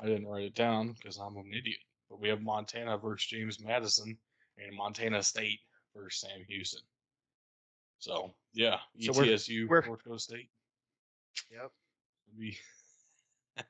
I 0.00 0.06
didn't 0.06 0.26
write 0.26 0.44
it 0.44 0.54
down 0.54 0.92
because 0.92 1.16
I'm 1.16 1.36
an 1.36 1.50
idiot. 1.52 1.78
But 2.08 2.20
we 2.20 2.28
have 2.28 2.40
Montana 2.42 2.98
versus 2.98 3.26
James 3.26 3.60
Madison 3.60 4.16
and 4.58 4.76
Montana 4.76 5.22
State 5.22 5.60
versus 5.94 6.20
Sam 6.20 6.44
Houston. 6.48 6.82
So 7.98 8.34
yeah, 8.52 8.78
So 9.00 9.12
we're- 9.12 9.28
ETSU 9.32 9.68
we're- 9.68 9.86
North 9.86 10.00
Dakota 10.04 10.20
State. 10.20 10.50
Yep. 11.50 11.72
Would 12.28 12.38
be 12.40 12.58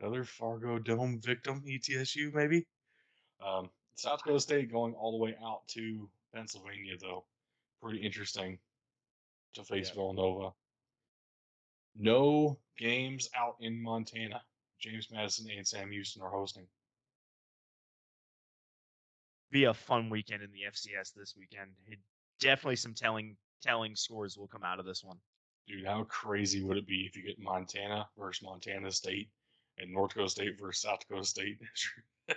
another 0.00 0.24
Fargo 0.24 0.78
Dome 0.78 1.20
victim, 1.20 1.62
ETSU 1.66 2.32
maybe. 2.34 2.66
Um, 3.46 3.70
South 3.96 4.18
Dakota 4.20 4.40
State 4.40 4.72
going 4.72 4.94
all 4.94 5.12
the 5.12 5.18
way 5.18 5.36
out 5.44 5.66
to 5.68 6.08
Pennsylvania 6.34 6.94
though, 7.00 7.24
pretty 7.82 7.98
interesting 7.98 8.58
to 9.56 9.64
face 9.64 9.88
Yeah. 9.88 9.94
Villanova. 9.94 10.50
No 11.96 12.58
games 12.78 13.28
out 13.34 13.56
in 13.60 13.82
Montana. 13.82 14.42
James 14.80 15.10
Madison 15.10 15.48
and 15.50 15.66
Sam 15.66 15.90
Houston 15.90 16.22
are 16.22 16.30
hosting. 16.30 16.66
be 19.50 19.64
a 19.64 19.72
fun 19.74 20.10
weekend 20.10 20.42
in 20.42 20.50
the 20.50 20.62
FCS 20.70 21.14
this 21.14 21.34
weekend. 21.38 21.70
It, 21.86 21.98
definitely 22.40 22.76
some 22.76 22.94
telling 22.94 23.36
telling 23.62 23.96
scores 23.96 24.36
will 24.36 24.48
come 24.48 24.64
out 24.64 24.78
of 24.78 24.84
this 24.84 25.02
one. 25.02 25.16
Dude, 25.66 25.86
how 25.86 26.04
crazy 26.04 26.62
would 26.62 26.76
it 26.76 26.86
be 26.86 27.06
if 27.06 27.16
you 27.16 27.22
get 27.24 27.38
Montana 27.38 28.06
versus 28.18 28.42
Montana 28.42 28.90
State 28.90 29.30
and 29.78 29.92
North 29.92 30.10
Dakota 30.10 30.28
State 30.30 30.60
versus 30.60 30.82
South 30.82 31.00
Dakota 31.00 31.24
State 31.24 31.58
as 32.28 32.36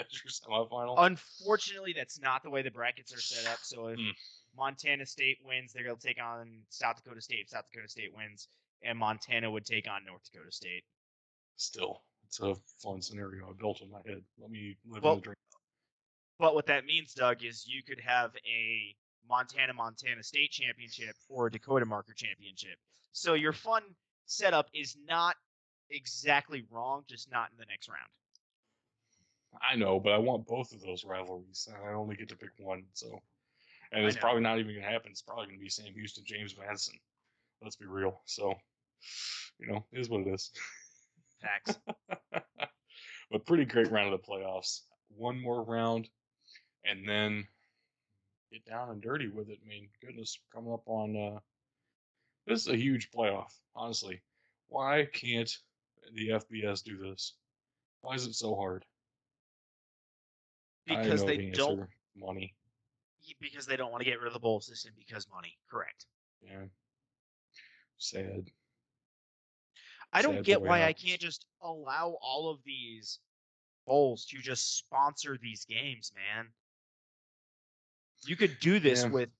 as 0.00 0.22
your 0.24 0.30
semifinal? 0.30 0.94
Unfortunately, 0.98 1.94
that's 1.96 2.18
not 2.20 2.42
the 2.42 2.50
way 2.50 2.62
the 2.62 2.70
brackets 2.70 3.14
are 3.14 3.20
set 3.20 3.50
up. 3.52 3.58
So 3.62 3.88
if 3.88 3.98
Hmm. 3.98 4.10
Montana 4.56 5.06
State 5.06 5.38
wins, 5.44 5.72
they're 5.72 5.84
going 5.84 5.96
to 5.96 6.06
take 6.06 6.22
on 6.22 6.62
South 6.68 6.96
Dakota 7.02 7.20
State. 7.20 7.40
If 7.42 7.48
South 7.50 7.64
Dakota 7.72 7.88
State 7.88 8.14
wins, 8.14 8.48
and 8.82 8.98
Montana 8.98 9.50
would 9.50 9.64
take 9.64 9.88
on 9.88 10.04
North 10.04 10.22
Dakota 10.30 10.52
State. 10.52 10.84
Still, 11.56 12.02
it's 12.26 12.40
a 12.40 12.54
fun 12.78 13.00
scenario 13.00 13.48
I 13.48 13.52
built 13.58 13.80
in 13.80 13.90
my 13.90 14.00
head. 14.06 14.22
Let 14.40 14.50
me 14.50 14.76
live 14.86 15.02
Well, 15.02 15.14
in 15.14 15.18
the 15.20 15.24
dream. 15.24 15.36
But 16.38 16.54
what 16.54 16.66
that 16.66 16.84
means, 16.84 17.14
Doug, 17.14 17.44
is 17.44 17.66
you 17.66 17.82
could 17.82 18.00
have 18.00 18.32
a 18.46 18.94
Montana 19.28 19.72
Montana 19.72 20.22
State 20.22 20.50
championship 20.50 21.14
or 21.28 21.46
a 21.46 21.50
Dakota 21.50 21.86
Marker 21.86 22.12
championship. 22.12 22.76
So 23.12 23.34
your 23.34 23.52
fun 23.52 23.82
setup 24.26 24.66
is 24.74 24.96
not 25.06 25.36
exactly 25.90 26.64
wrong, 26.70 27.04
just 27.08 27.30
not 27.30 27.50
in 27.50 27.56
the 27.56 27.66
next 27.66 27.88
round. 27.88 28.00
I 29.62 29.76
know, 29.76 30.00
but 30.00 30.12
I 30.12 30.18
want 30.18 30.46
both 30.46 30.72
of 30.72 30.80
those 30.80 31.04
rivalries. 31.04 31.68
and 31.68 31.88
I 31.88 31.92
only 31.92 32.16
get 32.16 32.28
to 32.30 32.36
pick 32.36 32.50
one, 32.58 32.84
so 32.92 33.22
and 33.94 34.04
it's 34.04 34.16
probably 34.16 34.42
not 34.42 34.58
even 34.58 34.74
gonna 34.74 34.90
happen. 34.90 35.10
It's 35.10 35.22
probably 35.22 35.46
gonna 35.46 35.58
be 35.58 35.68
Sam 35.68 35.92
Houston, 35.94 36.24
James 36.26 36.56
Madison. 36.58 36.94
Let's 37.62 37.76
be 37.76 37.86
real. 37.86 38.20
So, 38.26 38.54
you 39.58 39.68
know, 39.68 39.84
it 39.92 40.00
is 40.00 40.08
what 40.08 40.26
it 40.26 40.28
is. 40.28 40.50
Facts. 41.40 41.78
but 43.30 43.46
pretty 43.46 43.64
great 43.64 43.90
round 43.90 44.12
of 44.12 44.20
the 44.20 44.26
playoffs. 44.26 44.80
One 45.16 45.40
more 45.40 45.62
round, 45.62 46.08
and 46.84 47.08
then 47.08 47.46
get 48.52 48.64
down 48.66 48.90
and 48.90 49.00
dirty 49.00 49.28
with 49.28 49.48
it. 49.48 49.58
I 49.64 49.68
mean, 49.68 49.88
goodness, 50.04 50.38
coming 50.52 50.72
up 50.72 50.82
on 50.86 51.16
uh, 51.16 51.38
this 52.46 52.60
is 52.60 52.68
a 52.68 52.76
huge 52.76 53.10
playoff. 53.10 53.52
Honestly, 53.76 54.20
why 54.68 55.06
can't 55.12 55.50
the 56.14 56.30
FBS 56.30 56.82
do 56.82 56.98
this? 56.98 57.34
Why 58.00 58.14
is 58.14 58.26
it 58.26 58.34
so 58.34 58.54
hard? 58.54 58.84
Because 60.86 61.24
they 61.24 61.36
the 61.38 61.50
don't 61.52 61.88
money. 62.16 62.54
Because 63.40 63.66
they 63.66 63.76
don't 63.76 63.90
want 63.90 64.00
to 64.00 64.04
get 64.04 64.18
rid 64.18 64.26
of 64.26 64.32
the 64.32 64.40
bowl 64.40 64.60
system 64.60 64.94
because 64.96 65.28
money. 65.28 65.58
Correct. 65.70 66.06
Yeah, 66.42 66.66
sad. 67.96 68.52
I 70.12 70.22
don't 70.22 70.40
Sad 70.40 70.44
get 70.44 70.62
why 70.62 70.84
I 70.84 70.92
can't 70.94 71.20
just 71.20 71.46
allow 71.60 72.16
all 72.20 72.48
of 72.50 72.62
these 72.64 73.20
bowls 73.86 74.26
to 74.26 74.38
just 74.38 74.76
sponsor 74.76 75.36
these 75.36 75.64
games, 75.64 76.12
man. 76.14 76.54
You 78.26 78.36
could 78.36 78.58
do 78.58 78.80
this 78.80 79.04
Yeah. 79.04 79.08
with 79.08 79.30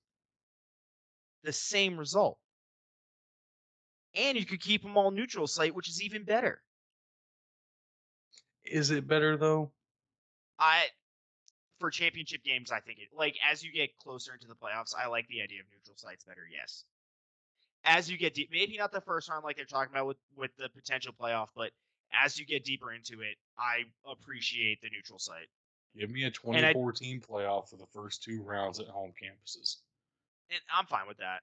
the 1.43 1.53
same 1.53 1.97
result. 1.97 2.39
And 4.15 4.35
you 4.37 4.45
could 4.45 4.61
keep 4.61 4.81
them 4.81 4.97
all 4.97 5.11
neutral 5.11 5.45
site, 5.45 5.75
which 5.75 5.87
is 5.89 6.01
even 6.01 6.23
better. 6.23 6.63
Is 8.65 8.91
it 8.91 9.07
better 9.07 9.37
though? 9.37 9.71
I 10.59 10.89
for 11.79 11.89
championship 11.89 12.43
games, 12.43 12.71
I 12.71 12.79
think 12.79 12.99
it 12.99 13.09
like 13.15 13.37
as 13.49 13.63
you 13.63 13.71
get 13.71 13.97
closer 13.97 14.33
into 14.33 14.47
the 14.47 14.55
playoffs, 14.55 14.93
I 14.97 15.07
like 15.07 15.27
the 15.27 15.41
idea 15.41 15.59
of 15.61 15.65
neutral 15.71 15.97
sites 15.97 16.23
better. 16.23 16.47
Yes, 16.51 16.83
as 17.83 18.09
you 18.09 18.17
get 18.17 18.33
deep, 18.33 18.49
maybe 18.51 18.77
not 18.77 18.91
the 18.91 19.01
first 19.01 19.29
round 19.29 19.43
like 19.43 19.55
they're 19.57 19.65
talking 19.65 19.91
about 19.93 20.07
with 20.07 20.17
with 20.35 20.51
the 20.57 20.69
potential 20.69 21.13
playoff, 21.19 21.47
but 21.55 21.71
as 22.13 22.39
you 22.39 22.45
get 22.45 22.63
deeper 22.63 22.93
into 22.93 23.21
it, 23.21 23.35
I 23.57 23.83
appreciate 24.09 24.79
the 24.81 24.89
neutral 24.89 25.19
site. 25.19 25.47
Give 25.97 26.09
me 26.09 26.23
a 26.23 26.27
I- 26.27 26.73
24 26.73 26.91
team 26.93 27.21
playoff 27.21 27.69
for 27.69 27.77
the 27.77 27.87
first 27.93 28.23
two 28.23 28.41
rounds 28.41 28.79
at 28.79 28.87
home 28.87 29.13
campuses. 29.21 29.77
and 30.49 30.59
I'm 30.73 30.85
fine 30.85 31.07
with 31.07 31.17
that. 31.17 31.39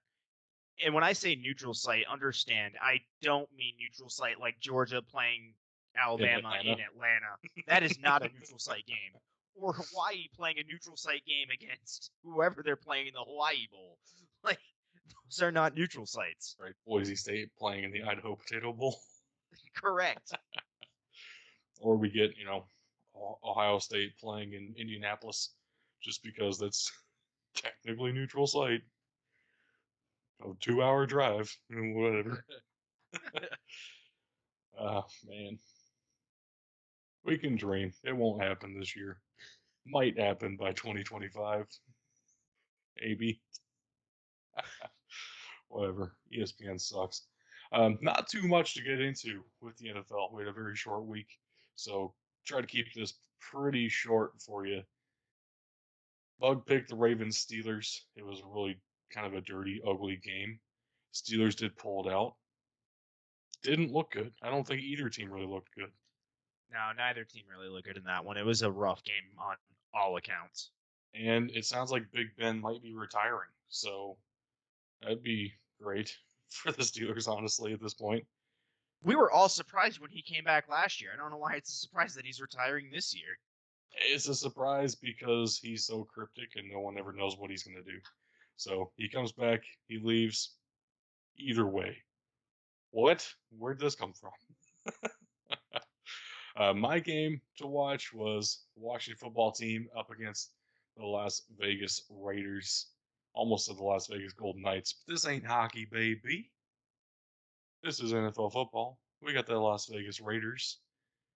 And 0.85 0.95
when 0.95 1.05
I 1.05 1.13
say 1.13 1.35
neutral 1.35 1.75
site, 1.75 2.05
understand 2.11 2.75
I 2.81 3.01
don't 3.21 3.49
mean 3.57 3.75
neutral 3.79 4.09
site 4.09 4.41
like 4.41 4.59
Georgia 4.61 5.03
playing 5.03 5.55
Alabama 5.97 6.49
Atlanta. 6.49 6.73
in 6.73 6.81
Atlanta. 6.81 7.37
That 7.67 7.83
is 7.83 7.99
not 7.99 8.23
a 8.23 8.29
neutral 8.33 8.59
site 8.59 8.87
game. 8.87 8.97
Or 9.55 9.73
Hawaii 9.75 10.29
playing 10.35 10.57
a 10.59 10.65
neutral 10.65 10.97
site 10.97 11.25
game 11.27 11.49
against 11.53 12.11
whoever 12.25 12.63
they're 12.65 12.77
playing 12.77 13.09
in 13.09 13.13
the 13.15 13.25
Hawaii 13.25 13.67
Bowl. 13.71 13.99
Like 14.45 14.59
those 15.29 15.41
are 15.41 15.53
not 15.53 15.77
neutral 15.77 16.05
sites. 16.05 16.57
Right, 16.61 16.73
Boise 16.85 17.15
State 17.15 17.51
playing 17.57 17.85
in 17.85 17.93
the 17.93 18.03
Idaho 18.03 18.35
Potato 18.35 18.73
Bowl, 18.73 18.97
Correct. 19.77 20.33
or 21.81 21.97
we 21.97 22.11
get 22.11 22.37
you 22.37 22.45
know 22.45 22.65
Ohio 23.45 23.79
State 23.79 24.19
playing 24.19 24.55
in 24.55 24.75
Indianapolis, 24.77 25.55
just 26.03 26.25
because 26.25 26.59
that's 26.59 26.91
technically 27.55 28.11
neutral 28.11 28.49
site. 28.49 28.83
A 30.45 30.49
two-hour 30.61 31.07
drive, 31.07 31.57
whatever. 31.71 32.45
Ah, 34.77 35.05
man. 35.29 35.57
We 37.25 37.39
can 37.39 37.55
dream. 37.55 37.93
It 38.03 38.17
won't 38.17 38.43
happen 38.43 38.77
this 38.77 38.97
year. 38.97 39.22
Might 39.87 40.19
happen 40.19 40.57
by 40.57 40.73
2025. 40.73 41.67
Maybe. 43.01 43.41
Whatever. 45.69 46.15
ESPN 46.37 46.81
sucks. 46.81 47.23
Um, 47.73 47.99
not 48.03 48.29
too 48.29 48.47
much 48.47 48.75
to 48.75 48.83
get 48.83 49.01
into 49.01 49.43
with 49.61 49.77
the 49.79 49.89
NFL. 49.89 50.33
We 50.33 50.43
had 50.43 50.49
a 50.49 50.53
very 50.53 50.77
short 50.77 51.07
week, 51.07 51.39
so 51.75 52.13
try 52.45 52.61
to 52.61 52.67
keep 52.67 52.93
this 52.95 53.15
pretty 53.41 53.89
short 53.89 54.33
for 54.41 54.67
you. 54.67 54.83
Bug 56.39 56.67
picked 56.67 56.91
the 56.91 56.97
Ravens 56.97 57.39
Steelers. 57.45 58.01
It 58.15 58.27
was 58.27 58.43
really 58.45 58.79
kind 59.11 59.27
of 59.27 59.35
a 59.35 59.41
dirty, 59.41 59.81
ugly 59.87 60.17
game. 60.17 60.59
Steelers 61.15 61.57
did 61.57 61.77
pull 61.77 62.07
it 62.07 62.13
out. 62.13 62.35
Didn't 63.63 63.93
look 63.93 64.11
good. 64.11 64.33
I 64.43 64.51
don't 64.51 64.67
think 64.67 64.83
either 64.83 65.09
team 65.09 65.33
really 65.33 65.47
looked 65.47 65.75
good. 65.75 65.91
No, 66.73 66.93
neither 66.97 67.25
team 67.25 67.43
really 67.51 67.69
looked 67.69 67.87
good 67.87 67.99
in 67.99 68.05
that 68.05 68.25
one. 68.25 68.37
It 68.37 68.47
was 68.47 68.63
a 68.63 68.71
rough 68.71 69.05
game 69.05 69.39
on 69.39 69.57
all 69.93 70.17
accounts. 70.17 70.71
And 71.15 71.51
it 71.51 71.67
sounds 71.67 71.91
like 71.91 72.11
Big 72.13 72.29
Ben 72.39 72.61
might 72.61 72.83
be 72.83 72.95
retiring. 72.95 73.51
So 73.69 74.17
that'd 75.03 75.23
be 75.23 75.53
great 75.83 76.17
for 76.49 76.73
the 76.73 76.83
Steelers, 76.83 77.29
honestly, 77.29 77.73
at 77.73 77.81
this 77.83 77.95
point. 77.95 78.25
We 79.05 79.17
were 79.17 79.31
all 79.31 79.49
surprised 79.49 80.01
when 80.01 80.11
he 80.11 80.23
came 80.23 80.45
back 80.45 80.69
last 80.69 81.01
year. 81.01 81.11
I 81.13 81.17
don't 81.17 81.31
know 81.31 81.37
why 81.37 81.55
it's 81.55 81.71
a 81.71 81.77
surprise 81.77 82.15
that 82.15 82.25
he's 82.25 82.41
retiring 82.41 82.89
this 82.91 83.15
year. 83.15 83.39
It's 84.09 84.29
a 84.29 84.35
surprise 84.35 84.95
because 84.95 85.59
he's 85.59 85.85
so 85.85 86.05
cryptic 86.05 86.51
and 86.57 86.71
no 86.71 86.81
one 86.81 86.97
ever 86.97 87.13
knows 87.13 87.37
what 87.37 87.51
he's 87.51 87.65
going 87.65 87.77
to 87.77 87.91
do. 87.91 87.99
So 88.57 88.93
he 88.97 89.09
comes 89.09 89.33
back, 89.33 89.63
he 89.89 89.99
leaves. 89.99 90.55
Either 91.37 91.67
way. 91.67 91.97
What? 92.91 93.27
Where'd 93.59 93.81
this 93.81 93.95
come 93.95 94.13
from? 94.13 94.31
uh, 96.57 96.73
my 96.73 96.99
game 96.99 97.41
to 97.59 97.67
watch 97.67 98.13
was 98.13 98.65
Washington 98.77 99.19
football 99.19 99.53
team 99.53 99.89
up 99.97 100.11
against 100.11 100.53
the 100.97 101.05
Las 101.05 101.43
Vegas 101.59 102.03
Raiders. 102.11 102.89
Almost 103.35 103.69
to 103.69 103.75
the 103.75 103.83
Las 103.83 104.09
Vegas 104.09 104.35
Golden 104.35 104.61
Knights. 104.61 104.93
But 104.93 105.15
this 105.15 105.27
ain't 105.27 105.47
hockey, 105.47 105.87
baby. 105.91 106.51
This 107.83 107.99
is 107.99 108.13
NFL 108.13 108.53
football. 108.53 108.99
We 109.23 109.33
got 109.33 109.47
the 109.47 109.57
Las 109.57 109.87
Vegas 109.87 110.21
Raiders, 110.21 110.79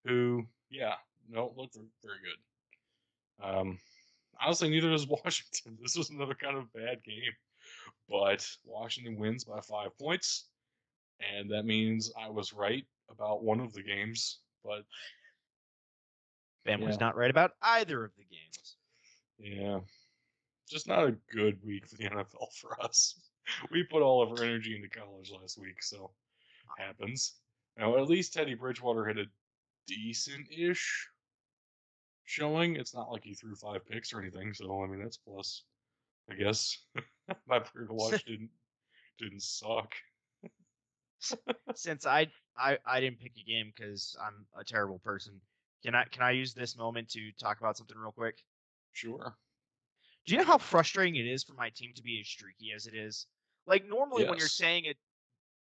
who, 0.05 0.45
yeah, 0.69 0.95
don't 1.33 1.57
look 1.57 1.71
very 1.73 2.19
good. 2.23 3.47
Um, 3.49 3.79
honestly, 4.41 4.69
neither 4.69 4.91
does 4.91 5.07
Washington. 5.25 5.79
This 5.81 5.97
was 5.97 6.11
another 6.11 6.35
kind 6.35 6.57
of 6.57 6.73
bad 6.73 7.03
game, 7.05 7.33
but 8.09 8.47
Washington 8.65 9.19
wins 9.19 9.45
by 9.45 9.61
five 9.61 9.97
points, 9.99 10.49
and 11.35 11.51
that 11.51 11.65
means 11.65 12.13
I 12.21 12.29
was 12.29 12.53
right 12.53 12.85
about 13.11 13.43
one 13.43 13.61
of 13.61 13.73
the 13.73 13.83
games. 13.83 14.41
But 14.67 14.85
Ben 16.65 16.81
was 16.81 16.99
not 16.99 17.17
right 17.17 17.31
about 17.31 17.53
either 17.63 18.05
of 18.05 18.11
the 18.17 18.25
games. 18.25 18.77
yeah, 19.39 19.81
just 20.69 20.89
not 20.89 21.07
a 21.07 21.17
good 21.33 21.59
week 21.65 21.87
for 21.87 21.97
the 21.97 22.05
NFL 22.11 22.53
for 22.61 22.83
us. 22.83 23.15
We 23.71 23.85
put 23.85 24.03
all 24.03 24.23
of 24.23 24.31
our 24.31 24.45
energy 24.45 24.75
into 24.75 24.89
college 24.89 25.33
last 25.41 25.59
week, 25.59 25.83
so 25.83 26.11
ah. 26.69 26.83
happens. 26.85 27.35
Now, 27.79 27.97
at 27.97 28.09
least 28.09 28.33
Teddy 28.33 28.55
Bridgewater 28.55 29.05
had 29.05 29.19
a 29.19 29.27
decent-ish 29.87 31.09
showing. 32.25 32.77
It's 32.77 32.95
not 32.95 33.11
like 33.11 33.25
he 33.25 33.35
threw 33.35 33.55
five 33.55 33.87
picks 33.87 34.13
or 34.13 34.21
anything, 34.21 34.53
so 34.53 34.83
I 34.83 34.87
mean 34.87 35.01
that's 35.01 35.17
plus, 35.17 35.63
I 36.31 36.35
guess. 36.35 36.79
My 37.47 37.61
player 37.61 37.87
to 37.87 37.95
watch 37.95 38.25
didn't 38.27 38.51
didn't 39.19 39.43
suck. 39.43 39.95
Since 41.75 42.07
I 42.07 42.29
I, 42.57 42.79
I 42.87 43.01
didn't 43.01 43.21
pick 43.21 43.33
a 43.37 43.49
game 43.49 43.73
because 43.75 44.17
I'm 44.21 44.47
a 44.59 44.65
terrible 44.65 44.99
person, 44.99 45.41
can 45.83 45.95
I 45.95 46.05
can 46.05 46.23
I 46.23 46.33
use 46.33 46.55
this 46.55 46.77
moment 46.77 47.11
to 47.11 47.33
talk 47.41 47.61
about 47.61 47.77
something 47.77 47.97
real 47.97 48.13
quick? 48.13 48.37
Sure. 48.93 49.37
Do 50.27 50.35
you 50.35 50.41
know 50.41 50.47
how 50.47 50.59
frustrating 50.59 51.17
it 51.17 51.29
is 51.29 51.45
for 51.45 51.55
my 51.55 51.71
team 51.71 51.93
to 51.95 52.03
be 52.03 52.19
as 52.21 52.27
streaky 52.27 52.73
as 52.75 52.87
it 52.87 52.95
is? 52.95 53.27
Like 53.67 53.87
normally 53.87 54.25
when 54.29 54.39
you're 54.39 54.49
saying 54.49 54.85
it, 54.87 54.97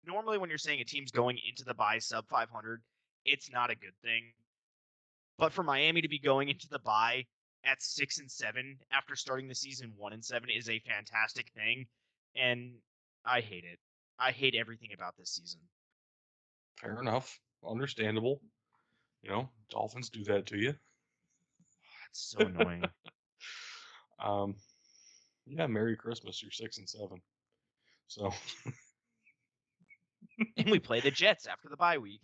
normally 0.05 0.37
when 0.37 0.49
you're 0.49 0.57
saying 0.57 0.81
a 0.81 0.85
team's 0.85 1.11
going 1.11 1.37
into 1.47 1.63
the 1.63 1.73
bye 1.73 1.99
sub 1.99 2.27
500, 2.27 2.81
it's 3.25 3.51
not 3.51 3.69
a 3.69 3.75
good 3.75 3.95
thing. 4.03 4.23
But 5.37 5.53
for 5.53 5.63
Miami 5.63 6.01
to 6.01 6.09
be 6.09 6.19
going 6.19 6.49
into 6.49 6.67
the 6.67 6.79
bye 6.79 7.25
at 7.63 7.81
six 7.81 8.19
and 8.19 8.29
seven 8.29 8.77
after 8.91 9.15
starting 9.15 9.47
the 9.47 9.55
season 9.55 9.93
one 9.95 10.13
and 10.13 10.23
seven 10.23 10.49
is 10.49 10.69
a 10.69 10.79
fantastic 10.79 11.49
thing, 11.55 11.85
and 12.35 12.73
I 13.25 13.41
hate 13.41 13.63
it. 13.63 13.79
I 14.21 14.31
hate 14.31 14.55
everything 14.55 14.89
about 14.93 15.17
this 15.17 15.31
season. 15.31 15.61
Fair 16.79 16.99
enough. 17.01 17.39
Understandable. 17.67 18.39
You 19.23 19.31
know, 19.31 19.49
Dolphins 19.69 20.09
do 20.09 20.23
that 20.25 20.45
to 20.47 20.57
you. 20.57 20.69
It's 22.09 22.35
so 22.37 22.39
annoying. 22.45 22.83
Um, 24.23 24.53
yeah, 25.47 25.65
Merry 25.65 25.95
Christmas. 25.95 26.43
You're 26.43 26.51
six 26.51 26.77
and 26.77 26.87
seven. 26.87 27.19
So 28.05 28.31
and 30.57 30.69
we 30.69 30.77
play 30.77 30.99
the 30.99 31.09
Jets 31.23 31.47
after 31.47 31.69
the 31.69 31.75
bye 31.75 31.97
week. 31.97 32.21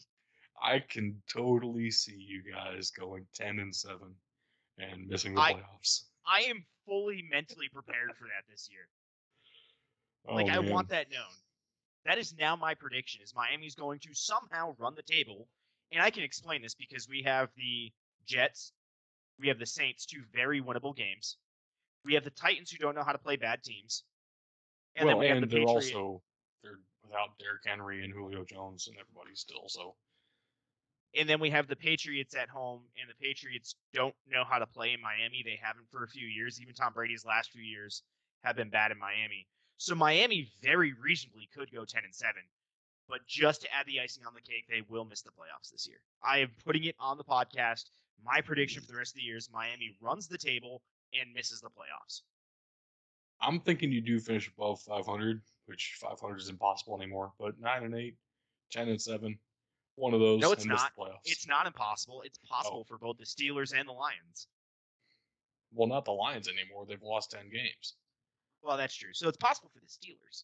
I 0.62 0.78
can 0.78 1.20
totally 1.34 1.89
see 1.89 2.16
you 2.16 2.43
guys 2.54 2.91
going 2.91 3.26
ten 3.34 3.58
and 3.58 3.76
seven 3.76 4.14
and 4.78 5.08
missing 5.08 5.34
the 5.34 5.41
I- 5.41 5.54
playoffs. 5.54 6.04
I 6.28 6.41
am 6.41 6.64
fully 6.86 7.24
mentally 7.32 7.68
prepared 7.74 8.12
for 8.16 8.26
that 8.26 8.43
this 8.48 8.70
year. 8.72 8.88
Oh, 10.28 10.36
Like 10.36 10.50
I 10.52 10.60
want 10.60 10.89
that 10.89 11.10
known. 11.10 11.24
That 12.06 12.18
is 12.18 12.34
now 12.38 12.56
my 12.56 12.74
prediction: 12.74 13.22
is 13.22 13.34
Miami's 13.36 13.76
going 13.76 14.00
to 14.00 14.10
somehow 14.14 14.76
run 14.78 14.95
the 14.95 15.04
table, 15.04 15.48
and 15.91 16.02
I 16.02 16.10
can 16.10 16.24
explain 16.24 16.62
this 16.62 16.76
because 16.76 17.08
we 17.08 17.24
have 17.24 17.50
the 17.56 17.91
Jets, 18.26 18.72
we 19.39 19.48
have 19.48 19.60
the 19.60 19.66
Saints, 19.66 20.06
two 20.06 20.24
very 20.34 20.62
winnable 20.62 20.95
games. 20.95 21.38
We 22.06 22.14
have 22.14 22.24
the 22.24 22.32
Titans 22.32 22.72
who 22.72 22.78
don't 22.78 22.95
know 22.95 23.04
how 23.04 23.12
to 23.12 23.18
play 23.18 23.36
bad 23.36 23.64
teams, 23.64 24.04
and 24.95 25.08
well, 25.08 25.16
then 25.16 25.20
we 25.20 25.28
have 25.28 25.41
the 25.41 25.48
Patriots. 25.48 25.93
also 25.93 26.22
they're 26.64 26.80
without 27.04 27.38
Derrick 27.39 27.64
Henry 27.66 28.04
and 28.04 28.14
Julio 28.14 28.45
Jones 28.45 28.88
and 28.88 28.98
everybody 28.98 29.36
still. 29.36 29.68
So 29.68 29.95
and 31.16 31.28
then 31.28 31.39
we 31.39 31.50
have 31.50 31.68
the 31.68 31.76
Patriots 31.76 32.36
at 32.36 32.50
home, 32.50 32.82
and 33.00 33.10
the 33.10 33.26
Patriots 33.26 33.76
don't 33.93 34.16
know 34.30 34.43
how 34.48 34.60
to 34.60 34.68
play 34.68 34.93
in 34.93 35.02
Miami. 35.02 35.41
They 35.43 35.60
haven't 35.62 35.89
for 35.89 36.04
a 36.04 36.08
few 36.08 36.28
years. 36.28 36.62
Even 36.62 36.74
Tom 36.74 36.93
Brady's 36.93 37.26
last 37.26 37.52
few 37.52 37.62
years 37.62 38.04
have 38.43 38.56
been 38.56 38.70
bad 38.70 38.91
in 38.91 39.00
Miami. 39.00 39.48
So 39.78 39.95
Miami 39.95 40.49
very 40.61 40.93
reasonably 40.93 41.47
could 41.53 41.71
go 41.71 41.86
ten 41.86 42.03
and 42.03 42.13
seven, 42.13 42.41
but 43.07 43.25
just 43.28 43.61
to 43.61 43.67
add 43.73 43.86
the 43.86 43.99
icing 43.99 44.25
on 44.25 44.34
the 44.34 44.41
cake, 44.41 44.65
they 44.69 44.82
will 44.89 45.05
miss 45.05 45.21
the 45.21 45.30
playoffs 45.30 45.71
this 45.71 45.88
year. 45.88 45.99
I 46.23 46.39
am 46.39 46.51
putting 46.65 46.84
it 46.86 46.95
on 46.99 47.17
the 47.17 47.23
podcast. 47.23 47.86
My 48.23 48.41
prediction 48.41 48.82
for 48.82 48.91
the 48.91 48.97
rest 48.97 49.11
of 49.13 49.17
the 49.17 49.21
year 49.23 49.38
is 49.38 49.49
Miami 49.53 49.95
runs 50.01 50.28
the 50.28 50.38
table 50.39 50.82
and 51.19 51.32
misses 51.34 51.61
the 51.61 51.69
playoffs. 51.69 52.21
I'm 53.39 53.59
thinking 53.59 53.91
you 53.91 54.01
do 54.01 54.19
finish 54.19 54.47
above 54.57 54.82
500, 54.82 55.41
which 55.67 55.95
500 56.01 56.38
is 56.39 56.49
impossible 56.49 56.97
anymore. 56.99 57.34
But 57.39 57.59
nine 57.59 57.84
and 57.84 57.93
eight, 57.93 58.15
10 58.71 58.89
and 58.89 58.99
seven, 58.99 59.38
one 59.95 60.15
of 60.15 60.19
those. 60.19 60.41
No, 60.41 60.51
it's 60.51 60.65
not. 60.65 60.91
The 60.95 61.03
playoffs. 61.03 61.19
It's 61.25 61.47
not 61.47 61.67
impossible. 61.67 62.23
It's 62.23 62.39
Oh. 62.45 62.47
possible 62.49 62.84
for 62.86 62.97
both 62.97 63.17
the 63.19 63.25
Steelers 63.25 63.78
and 63.78 63.88
the 63.88 63.93
Lions. 63.93 64.47
well, 65.71 65.88
not 65.88 66.05
the 66.05 66.11
Lions 66.13 66.47
anymore. 66.47 66.86
They've 66.88 67.01
lost 67.03 67.32
10 67.32 67.49
games. 67.51 67.93
Well, 68.68 68.76
that's 68.76 68.95
true. 68.95 69.13
So 69.13 69.30
it's 69.30 69.38
possible 69.38 69.72
for 69.74 69.80
the 69.80 69.88
Steelers. 69.88 70.43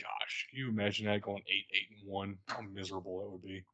Gosh, 0.00 0.46
can 0.50 0.60
you 0.60 0.68
imagine 0.68 1.06
that 1.06 1.20
going 1.20 1.42
eight, 1.48 1.66
eight, 1.74 1.98
and 1.98 2.08
one? 2.08 2.36
How 2.46 2.60
miserable 2.60 3.18
that 3.18 3.30
would 3.30 3.42
be. 3.42 3.64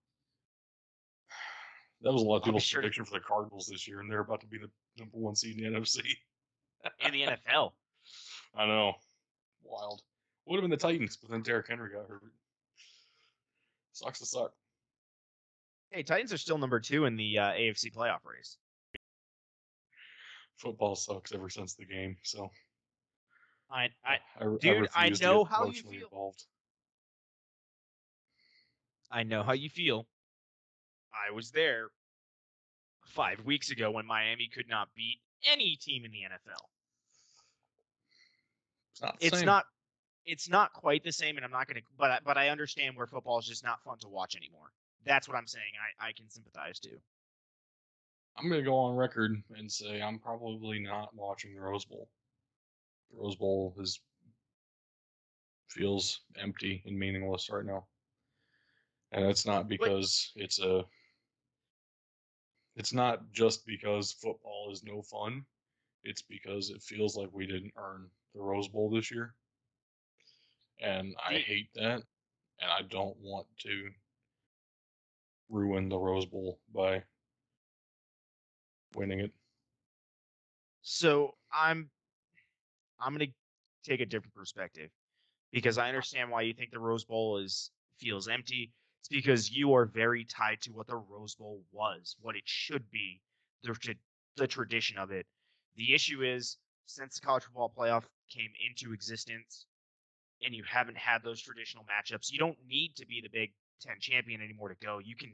That 2.00 2.12
was 2.12 2.22
a 2.22 2.24
lot 2.24 2.38
of 2.38 2.42
people's 2.42 2.64
sure 2.64 2.80
prediction 2.80 3.04
for 3.04 3.12
the 3.14 3.20
Cardinals 3.20 3.68
this 3.70 3.86
year, 3.86 4.00
and 4.00 4.10
they're 4.10 4.22
about 4.22 4.40
to 4.40 4.48
be 4.48 4.58
the 4.58 4.68
number 4.98 5.16
one 5.16 5.36
seed 5.36 5.60
in 5.60 5.72
the 5.72 5.78
NFC. 5.78 6.00
in 7.06 7.12
the 7.12 7.20
NFL. 7.20 7.70
I 8.56 8.66
know, 8.66 8.94
wild. 9.62 10.02
Would 10.46 10.56
have 10.56 10.62
been 10.62 10.70
the 10.70 10.76
Titans, 10.76 11.16
but 11.16 11.30
then 11.30 11.42
Derrick 11.42 11.68
Henry 11.68 11.90
got 11.92 12.08
hurt. 12.08 12.22
Sucks 13.92 14.18
to 14.18 14.26
suck. 14.26 14.52
Hey, 15.90 16.02
Titans 16.02 16.32
are 16.32 16.38
still 16.38 16.58
number 16.58 16.80
two 16.80 17.04
in 17.04 17.14
the 17.14 17.38
uh, 17.38 17.52
AFC 17.52 17.94
playoff 17.94 18.24
race. 18.24 18.56
Football 20.56 20.96
sucks 20.96 21.32
ever 21.32 21.48
since 21.48 21.76
the 21.76 21.84
game. 21.84 22.16
So 22.24 22.50
I, 23.72 23.88
I, 24.04 24.18
I, 24.40 24.56
Dude, 24.60 24.88
I 24.94 25.10
to 25.10 25.22
know 25.24 25.44
how 25.44 25.66
you 25.66 25.82
feel. 25.82 26.04
Involved. 26.04 26.44
I 29.10 29.22
know 29.22 29.42
how 29.42 29.52
you 29.52 29.70
feel. 29.70 30.06
I 31.12 31.32
was 31.32 31.50
there 31.50 31.88
five 33.06 33.44
weeks 33.44 33.70
ago 33.70 33.90
when 33.90 34.06
Miami 34.06 34.48
could 34.54 34.68
not 34.68 34.88
beat 34.96 35.18
any 35.50 35.76
team 35.76 36.04
in 36.04 36.10
the 36.10 36.18
NFL. 36.18 36.64
It's 38.92 39.02
not. 39.02 39.16
It's 39.20 39.38
same. 39.38 39.46
not. 39.46 39.64
It's 40.24 40.48
not 40.48 40.72
quite 40.72 41.02
the 41.02 41.12
same, 41.12 41.36
and 41.36 41.44
I'm 41.44 41.50
not 41.50 41.66
going 41.66 41.80
to. 41.80 41.82
But 41.98 42.10
I- 42.10 42.20
but 42.24 42.36
I 42.38 42.48
understand 42.50 42.96
where 42.96 43.06
football 43.06 43.38
is 43.38 43.46
just 43.46 43.64
not 43.64 43.82
fun 43.82 43.98
to 43.98 44.08
watch 44.08 44.36
anymore. 44.36 44.72
That's 45.04 45.28
what 45.28 45.36
I'm 45.36 45.46
saying. 45.46 45.64
I 46.00 46.08
I 46.08 46.12
can 46.12 46.28
sympathize 46.28 46.78
too. 46.78 46.98
I'm 48.36 48.48
gonna 48.48 48.62
go 48.62 48.76
on 48.76 48.96
record 48.96 49.42
and 49.56 49.70
say 49.70 50.00
I'm 50.00 50.18
probably 50.18 50.78
not 50.78 51.14
watching 51.14 51.54
the 51.54 51.60
Rose 51.60 51.84
Bowl. 51.84 52.08
Rose 53.12 53.36
Bowl 53.36 53.74
is 53.78 54.00
feels 55.68 56.20
empty 56.38 56.82
and 56.86 56.98
meaningless 56.98 57.48
right 57.50 57.64
now, 57.64 57.86
and 59.12 59.24
it's 59.24 59.46
not 59.46 59.68
because 59.68 60.32
it's 60.36 60.60
a. 60.60 60.84
It's 62.74 62.94
not 62.94 63.30
just 63.32 63.66
because 63.66 64.12
football 64.12 64.70
is 64.72 64.82
no 64.82 65.02
fun. 65.02 65.44
It's 66.04 66.22
because 66.22 66.70
it 66.70 66.82
feels 66.82 67.16
like 67.16 67.28
we 67.32 67.46
didn't 67.46 67.74
earn 67.76 68.08
the 68.34 68.40
Rose 68.40 68.68
Bowl 68.68 68.90
this 68.90 69.10
year, 69.10 69.34
and 70.80 71.14
I 71.26 71.34
hate 71.34 71.68
that, 71.74 72.02
and 72.60 72.70
I 72.70 72.82
don't 72.88 73.16
want 73.20 73.46
to 73.60 73.88
ruin 75.50 75.88
the 75.88 75.98
Rose 75.98 76.26
Bowl 76.26 76.58
by 76.74 77.02
winning 78.94 79.20
it. 79.20 79.32
So 80.82 81.34
I'm 81.54 81.90
I'm 83.02 83.12
gonna 83.12 83.26
take 83.84 84.00
a 84.00 84.06
different 84.06 84.34
perspective 84.34 84.90
because 85.52 85.78
I 85.78 85.88
understand 85.88 86.30
why 86.30 86.42
you 86.42 86.54
think 86.54 86.70
the 86.70 86.78
Rose 86.78 87.04
Bowl 87.04 87.38
is 87.38 87.70
feels 87.98 88.28
empty. 88.28 88.72
It's 89.00 89.08
because 89.08 89.50
you 89.50 89.74
are 89.74 89.84
very 89.84 90.24
tied 90.24 90.60
to 90.62 90.72
what 90.72 90.86
the 90.86 90.96
Rose 90.96 91.34
Bowl 91.34 91.62
was, 91.72 92.16
what 92.20 92.36
it 92.36 92.44
should 92.46 92.88
be, 92.90 93.20
the 93.62 93.96
the 94.36 94.46
tradition 94.46 94.98
of 94.98 95.10
it. 95.10 95.26
The 95.76 95.94
issue 95.94 96.22
is 96.22 96.58
since 96.86 97.18
the 97.18 97.26
college 97.26 97.44
football 97.44 97.72
playoff 97.76 98.04
came 98.30 98.50
into 98.68 98.92
existence 98.92 99.66
and 100.42 100.54
you 100.54 100.64
haven't 100.64 100.96
had 100.96 101.22
those 101.22 101.40
traditional 101.40 101.84
matchups, 101.84 102.30
you 102.30 102.38
don't 102.38 102.58
need 102.66 102.94
to 102.96 103.06
be 103.06 103.20
the 103.20 103.28
Big 103.28 103.52
Ten 103.80 103.96
champion 104.00 104.40
anymore 104.40 104.68
to 104.68 104.76
go. 104.84 105.00
You 105.00 105.16
can 105.16 105.32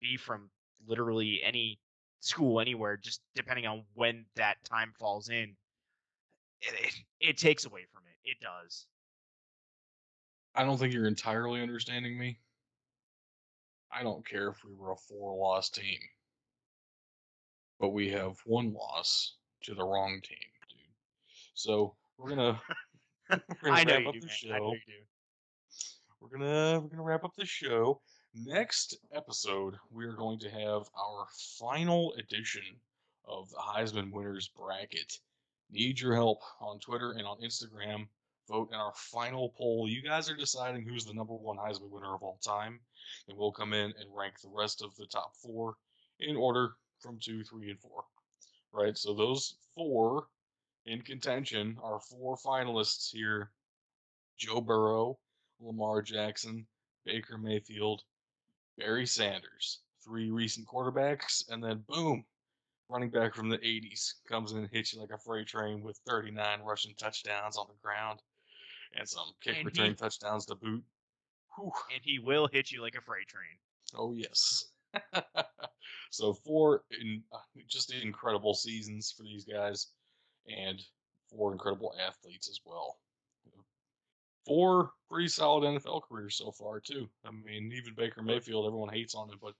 be 0.00 0.16
from 0.16 0.50
literally 0.86 1.40
any 1.44 1.78
school 2.20 2.60
anywhere, 2.60 2.96
just 2.96 3.20
depending 3.34 3.66
on 3.66 3.84
when 3.94 4.24
that 4.36 4.56
time 4.64 4.92
falls 4.98 5.28
in. 5.28 5.56
It, 6.62 6.74
it, 6.80 6.94
it 7.20 7.38
takes 7.38 7.66
away 7.66 7.86
from 7.92 8.02
it. 8.06 8.28
It 8.28 8.38
does. 8.40 8.86
I 10.54 10.64
don't 10.64 10.78
think 10.78 10.92
you're 10.92 11.06
entirely 11.06 11.62
understanding 11.62 12.18
me. 12.18 12.40
I 13.92 14.02
don't 14.02 14.26
care 14.26 14.48
if 14.48 14.56
we 14.64 14.74
were 14.74 14.92
a 14.92 14.96
four 14.96 15.36
loss 15.36 15.70
team. 15.70 15.98
But 17.80 17.90
we 17.90 18.10
have 18.10 18.36
one 18.44 18.72
loss 18.72 19.36
to 19.62 19.74
the 19.74 19.84
wrong 19.84 20.20
team, 20.22 20.38
dude. 20.68 20.78
So 21.54 21.94
we're 22.16 22.30
gonna, 22.30 22.60
we're 23.30 23.38
gonna 23.62 23.76
I 23.76 23.84
know 23.84 23.94
wrap 23.94 24.02
you 24.02 24.08
up 24.08 24.14
do, 24.14 24.28
show. 24.28 24.52
I 24.52 24.58
know 24.58 24.72
you 24.72 24.80
do. 24.86 24.92
We're 26.20 26.28
gonna 26.28 26.80
we're 26.80 26.88
gonna 26.88 27.02
wrap 27.02 27.24
up 27.24 27.34
the 27.36 27.46
show. 27.46 28.00
Next 28.34 28.98
episode, 29.14 29.76
we 29.90 30.04
are 30.04 30.12
going 30.12 30.38
to 30.40 30.50
have 30.50 30.82
our 30.96 31.26
final 31.58 32.12
edition 32.18 32.62
of 33.24 33.48
the 33.50 33.56
Heisman 33.56 34.12
winners 34.12 34.48
bracket. 34.48 35.18
Need 35.70 36.00
your 36.00 36.14
help 36.14 36.40
on 36.60 36.78
Twitter 36.78 37.12
and 37.12 37.26
on 37.26 37.40
Instagram. 37.40 38.08
Vote 38.48 38.70
in 38.72 38.78
our 38.78 38.92
final 38.94 39.50
poll. 39.50 39.86
You 39.86 40.02
guys 40.02 40.30
are 40.30 40.36
deciding 40.36 40.82
who's 40.82 41.04
the 41.04 41.12
number 41.12 41.34
one 41.34 41.58
Heisman 41.58 41.90
winner 41.90 42.14
of 42.14 42.22
all 42.22 42.38
time, 42.42 42.80
and 43.28 43.36
we'll 43.36 43.52
come 43.52 43.74
in 43.74 43.92
and 44.00 44.16
rank 44.16 44.40
the 44.40 44.48
rest 44.48 44.82
of 44.82 44.96
the 44.96 45.06
top 45.06 45.36
four 45.36 45.76
in 46.20 46.36
order 46.36 46.72
from 46.98 47.18
two, 47.20 47.44
three, 47.44 47.70
and 47.70 47.78
four. 47.78 48.04
Right. 48.72 48.96
So 48.96 49.12
those 49.12 49.56
four 49.74 50.28
in 50.86 51.02
contention 51.02 51.76
are 51.82 52.00
four 52.00 52.38
finalists 52.38 53.10
here: 53.10 53.50
Joe 54.38 54.62
Burrow, 54.62 55.18
Lamar 55.60 56.00
Jackson, 56.00 56.66
Baker 57.04 57.36
Mayfield, 57.36 58.02
Barry 58.78 59.06
Sanders, 59.06 59.80
three 60.02 60.30
recent 60.30 60.66
quarterbacks, 60.66 61.44
and 61.50 61.62
then 61.62 61.84
boom, 61.86 62.24
running 62.90 63.10
back 63.10 63.34
from 63.34 63.48
the 63.48 63.58
80s 63.58 64.14
comes 64.28 64.52
in 64.52 64.58
and 64.58 64.68
hits 64.72 64.92
you 64.94 65.00
like 65.00 65.10
a 65.10 65.18
freight 65.18 65.46
train 65.46 65.82
with 65.82 65.98
39 66.06 66.60
rushing 66.62 66.94
touchdowns 66.98 67.56
on 67.56 67.66
the 67.68 67.74
ground 67.82 68.20
and 68.96 69.08
some 69.08 69.26
kick 69.42 69.56
And 69.56 69.66
return 69.66 69.88
he- 69.90 69.94
touchdowns 69.94 70.46
to 70.46 70.54
boot. 70.54 70.82
Whew. 71.56 71.72
And 71.92 72.00
he 72.02 72.18
will 72.18 72.48
hit 72.50 72.70
you 72.70 72.82
like 72.82 72.94
a 72.94 73.00
freight 73.02 73.28
train. 73.28 73.58
Oh 73.94 74.12
yes. 74.12 74.68
so 76.10 76.32
four 76.32 76.82
in 77.00 77.22
uh, 77.32 77.38
just 77.68 77.92
incredible 77.92 78.54
seasons 78.54 79.12
for 79.16 79.22
these 79.24 79.44
guys, 79.44 79.88
and 80.46 80.80
four 81.30 81.52
incredible 81.52 81.94
athletes 82.06 82.48
as 82.48 82.60
well. 82.64 82.98
Four 84.46 84.92
pretty 85.10 85.28
solid 85.28 85.64
NFL 85.64 86.02
careers 86.08 86.36
so 86.36 86.50
far 86.50 86.80
too. 86.80 87.06
I 87.26 87.30
mean, 87.30 87.70
even 87.72 87.94
Baker 87.94 88.22
Mayfield, 88.22 88.66
everyone 88.66 88.88
hates 88.92 89.14
on 89.14 89.28
him, 89.28 89.36
but 89.42 89.52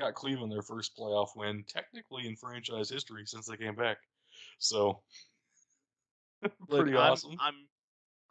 got 0.00 0.14
Cleveland 0.14 0.52
their 0.52 0.62
first 0.62 0.96
playoff 0.96 1.28
win, 1.36 1.64
technically 1.68 2.26
in 2.26 2.36
franchise 2.36 2.90
history 2.90 3.22
since 3.26 3.46
they 3.46 3.56
came 3.56 3.74
back. 3.74 3.98
So 4.58 5.00
Look, 6.42 6.52
pretty 6.68 6.92
I'm, 6.92 7.12
awesome. 7.12 7.36
I'm 7.40 7.54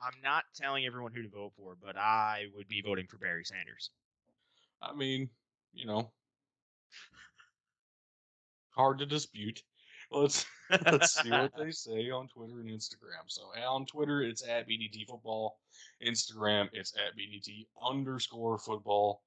I'm 0.01 0.21
not 0.23 0.43
telling 0.55 0.85
everyone 0.85 1.13
who 1.13 1.23
to 1.23 1.29
vote 1.29 1.53
for, 1.57 1.75
but 1.81 1.97
I 1.97 2.45
would 2.55 2.67
be 2.67 2.81
voting 2.81 3.05
for 3.07 3.17
Barry 3.17 3.43
Sanders. 3.43 3.91
I 4.81 4.95
mean, 4.95 5.29
you 5.73 5.85
know, 5.85 6.11
hard 8.71 8.99
to 8.99 9.05
dispute. 9.05 9.61
Let's 10.11 10.45
let's 10.85 11.21
see 11.21 11.29
what 11.29 11.51
they 11.57 11.71
say 11.71 12.09
on 12.09 12.27
Twitter 12.29 12.61
and 12.61 12.69
Instagram. 12.69 13.27
So 13.27 13.43
on 13.61 13.85
Twitter, 13.85 14.21
it's 14.21 14.47
at 14.47 14.67
BDT 14.67 15.05
Football. 15.07 15.59
Instagram, 16.05 16.69
it's 16.73 16.93
at 16.95 17.17
BDT 17.17 17.67
underscore 17.85 18.57
football. 18.57 19.21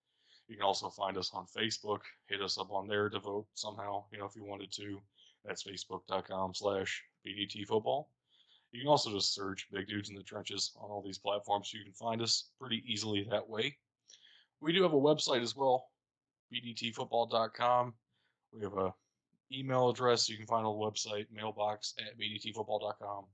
You 0.53 0.59
can 0.59 0.66
also 0.66 0.90
find 0.90 1.16
us 1.16 1.30
on 1.32 1.46
Facebook. 1.46 2.00
Hit 2.28 2.42
us 2.42 2.59
up 2.59 2.70
on 2.70 2.86
there 2.86 3.09
to 3.09 3.18
vote 3.18 3.46
somehow, 3.55 4.05
you 4.12 4.18
know, 4.18 4.26
if 4.26 4.36
you 4.36 4.44
wanted 4.44 4.70
to. 4.72 5.00
That's 5.46 5.62
facebook.com 5.62 6.53
slash 6.53 7.03
BDT 7.26 7.66
football. 7.66 8.11
You 8.70 8.80
can 8.82 8.88
also 8.88 9.11
just 9.11 9.34
search 9.34 9.66
Big 9.72 9.88
Dudes 9.88 10.11
in 10.11 10.14
the 10.14 10.22
Trenches 10.22 10.72
on 10.76 10.90
all 10.90 11.00
these 11.03 11.16
platforms. 11.16 11.72
You 11.72 11.82
can 11.82 11.94
find 11.94 12.20
us 12.20 12.50
pretty 12.61 12.84
easily 12.86 13.26
that 13.30 13.48
way. 13.48 13.78
We 14.61 14.74
do 14.74 14.82
have 14.82 14.92
a 14.92 15.00
website 15.00 15.40
as 15.40 15.57
well, 15.57 15.86
bdtfootball.com. 16.53 17.94
We 18.53 18.61
have 18.61 18.76
a 18.76 18.92
email 19.55 19.88
address 19.88 20.28
you 20.28 20.36
can 20.36 20.46
find 20.46 20.66
the 20.66 20.68
website, 20.68 21.28
mailbox 21.32 21.94
at 21.98 22.18
bdtfootball.com. 22.18 23.24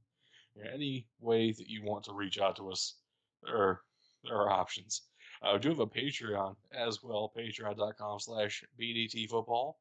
Any 0.73 1.09
way 1.19 1.51
that 1.51 1.69
you 1.69 1.83
want 1.83 2.05
to 2.05 2.13
reach 2.13 2.39
out 2.39 2.55
to 2.59 2.71
us, 2.71 2.95
there 3.43 3.57
are, 3.57 3.81
there 4.23 4.37
are 4.37 4.51
options. 4.51 5.08
Uh, 5.43 5.53
we 5.55 5.59
do 5.61 5.69
have 5.69 5.81
a 5.81 5.87
Patreon 5.87 6.57
as 6.73 7.03
well, 7.03 7.33
patreon.com 7.37 8.19
slash 8.19 8.65
bdtfootball, 8.81 9.75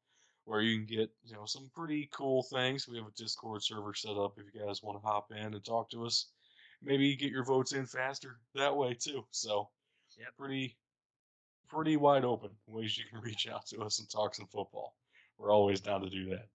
where 0.46 0.62
you 0.62 0.78
can 0.78 0.86
get 0.86 1.10
you 1.24 1.36
know 1.36 1.46
some 1.46 1.70
pretty 1.76 2.10
cool 2.14 2.44
things. 2.44 2.88
We 2.88 2.98
have 2.98 3.08
a 3.08 3.12
Discord 3.12 3.64
server 3.64 3.94
set 3.94 4.18
up 4.18 4.38
if 4.38 4.46
you 4.54 4.66
guys 4.66 4.84
want 4.84 5.02
to 5.02 5.08
hop 5.08 5.32
in 5.32 5.54
and 5.54 5.66
talk 5.66 5.90
to 5.92 6.06
us. 6.06 6.28
Maybe 6.82 7.16
get 7.16 7.32
your 7.32 7.44
votes 7.44 7.74
in 7.74 7.88
faster 7.88 8.38
that 8.54 8.76
way 8.76 8.94
too. 8.94 9.26
So, 9.32 9.70
yeah, 10.18 10.28
pretty 10.38 10.78
pretty 11.68 11.98
wide 11.98 12.24
open 12.24 12.52
ways 12.68 12.98
you 12.98 13.04
can 13.12 13.22
reach 13.24 13.48
out 13.48 13.66
to 13.68 13.82
us 13.82 14.00
and 14.00 14.10
talk 14.10 14.36
some 14.36 14.48
football. 14.48 14.96
We're 15.38 15.52
always 15.52 15.82
down 15.82 16.02
to 16.02 16.10
do 16.10 16.30
that. 16.30 16.48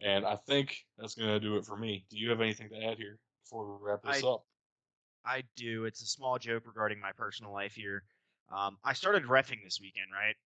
And 0.00 0.24
I 0.24 0.36
think 0.36 0.76
that's 0.96 1.14
going 1.14 1.30
to 1.30 1.40
do 1.40 1.56
it 1.56 1.64
for 1.64 1.76
me. 1.76 2.04
Do 2.10 2.18
you 2.18 2.30
have 2.30 2.40
anything 2.40 2.68
to 2.68 2.84
add 2.84 2.98
here 2.98 3.18
before 3.42 3.66
we 3.66 3.78
wrap 3.80 4.02
this 4.02 4.22
I- 4.22 4.28
up? 4.28 4.44
I 5.24 5.42
do. 5.56 5.84
It's 5.84 6.02
a 6.02 6.06
small 6.06 6.38
joke 6.38 6.64
regarding 6.66 7.00
my 7.00 7.12
personal 7.12 7.52
life 7.52 7.74
here. 7.74 8.02
Um, 8.54 8.78
I 8.84 8.94
started 8.94 9.24
refing 9.24 9.62
this 9.64 9.78
weekend, 9.80 10.08
right? 10.12 10.36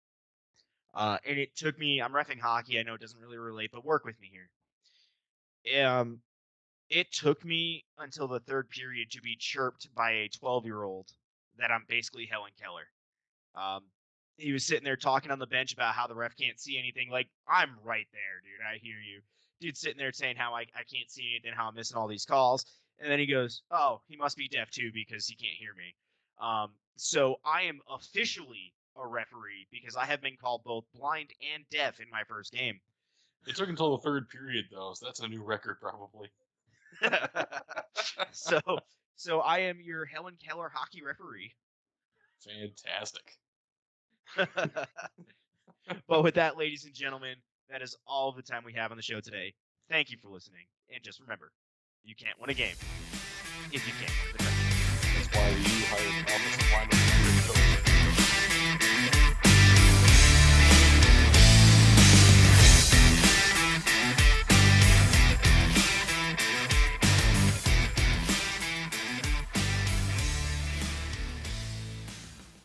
Uh, 0.95 1.19
and 1.27 1.39
it 1.39 1.57
took 1.57 1.79
me. 1.79 2.03
I'm 2.03 2.13
refing 2.13 2.41
hockey. 2.41 2.79
I 2.79 2.83
know 2.83 2.95
it 2.95 3.01
doesn't 3.01 3.21
really 3.21 3.39
relate, 3.39 3.71
but 3.73 3.85
work 3.85 4.05
with 4.05 4.17
me 4.21 4.31
here. 4.31 5.87
Um, 5.87 6.21
it 6.91 7.11
took 7.13 7.45
me 7.45 7.85
until 7.99 8.29
the 8.29 8.41
third 8.41 8.69
period 8.69 9.11
to 9.13 9.23
be 9.23 9.37
chirped 9.39 9.89
by 9.95 10.11
a 10.11 10.29
12 10.29 10.65
year 10.67 10.83
old 10.83 11.09
that 11.59 11.71
I'm 11.71 11.85
basically 11.89 12.27
Helen 12.27 12.53
Keller. 12.61 12.87
Um, 13.55 13.85
he 14.37 14.53
was 14.53 14.67
sitting 14.67 14.85
there 14.85 14.97
talking 14.97 15.31
on 15.31 15.39
the 15.39 15.47
bench 15.47 15.73
about 15.73 15.95
how 15.95 16.07
the 16.07 16.15
ref 16.15 16.37
can't 16.37 16.59
see 16.59 16.79
anything. 16.79 17.09
Like 17.11 17.29
I'm 17.49 17.77
right 17.85 18.07
there, 18.13 18.41
dude. 18.43 18.67
I 18.67 18.79
hear 18.79 18.97
you. 18.97 19.21
Dude 19.61 19.77
sitting 19.77 19.99
there 19.99 20.13
saying 20.13 20.37
how 20.37 20.55
I, 20.55 20.63
I 20.75 20.83
can't 20.93 21.09
see 21.09 21.31
anything, 21.35 21.57
how 21.57 21.69
I'm 21.69 21.75
missing 21.75 21.97
all 21.97 22.09
these 22.09 22.25
calls. 22.25 22.67
And 23.01 23.11
then 23.11 23.19
he 23.19 23.27
goes, 23.27 23.63
"Oh, 23.71 24.01
he 24.09 24.17
must 24.17 24.37
be 24.37 24.49
deaf 24.49 24.71
too 24.71 24.91
because 24.93 25.27
he 25.27 25.35
can't 25.35 25.55
hear 25.55 25.75
me." 25.75 25.95
Um, 26.41 26.73
so 26.97 27.37
I 27.45 27.63
am 27.63 27.81
officially 27.91 28.75
a 28.97 29.07
referee 29.07 29.67
because 29.71 29.97
I 29.97 30.05
have 30.05 30.21
been 30.21 30.37
called 30.37 30.63
both 30.65 30.85
blind 30.95 31.31
and 31.55 31.65
deaf 31.71 32.01
in 32.01 32.11
my 32.11 32.23
first 32.29 32.53
game. 32.53 32.81
It 33.47 33.57
took 33.57 33.69
until 33.69 33.97
the 33.97 34.03
third 34.03 34.29
period, 34.29 34.67
though, 34.71 34.93
so 34.95 35.07
that's 35.07 35.21
a 35.21 35.29
new 35.29 35.43
record, 35.43 35.79
probably. 35.81 36.31
so, 38.31 38.61
so 39.17 39.41
I 39.41 39.59
am 39.61 39.81
your 39.81 40.05
Helen 40.05 40.37
Keller 40.45 40.71
hockey 40.73 41.03
referee. 41.03 41.53
Fantastic. 42.41 43.39
but 46.07 46.23
with 46.23 46.35
that, 46.35 46.57
ladies 46.57 46.85
and 46.85 46.95
gentlemen, 46.95 47.37
that 47.69 47.83
is 47.83 47.97
all 48.07 48.33
the 48.33 48.43
time 48.43 48.63
we 48.65 48.75
have 48.75 48.91
on 48.91 48.97
the 48.97 49.03
show 49.03 49.21
today. 49.21 49.55
Thank 49.89 50.11
you 50.11 50.19
for 50.23 50.29
listening, 50.29 50.67
and 50.95 51.03
just 51.03 51.21
remember, 51.21 51.51
you 52.05 52.17
can't 52.17 52.41
win 52.41 52.51
a 52.51 52.55
game 52.55 52.75
if 53.71 53.87
you 53.87 53.93
can't. 54.01 54.13
That's 55.15 55.29
why. 55.37 56.32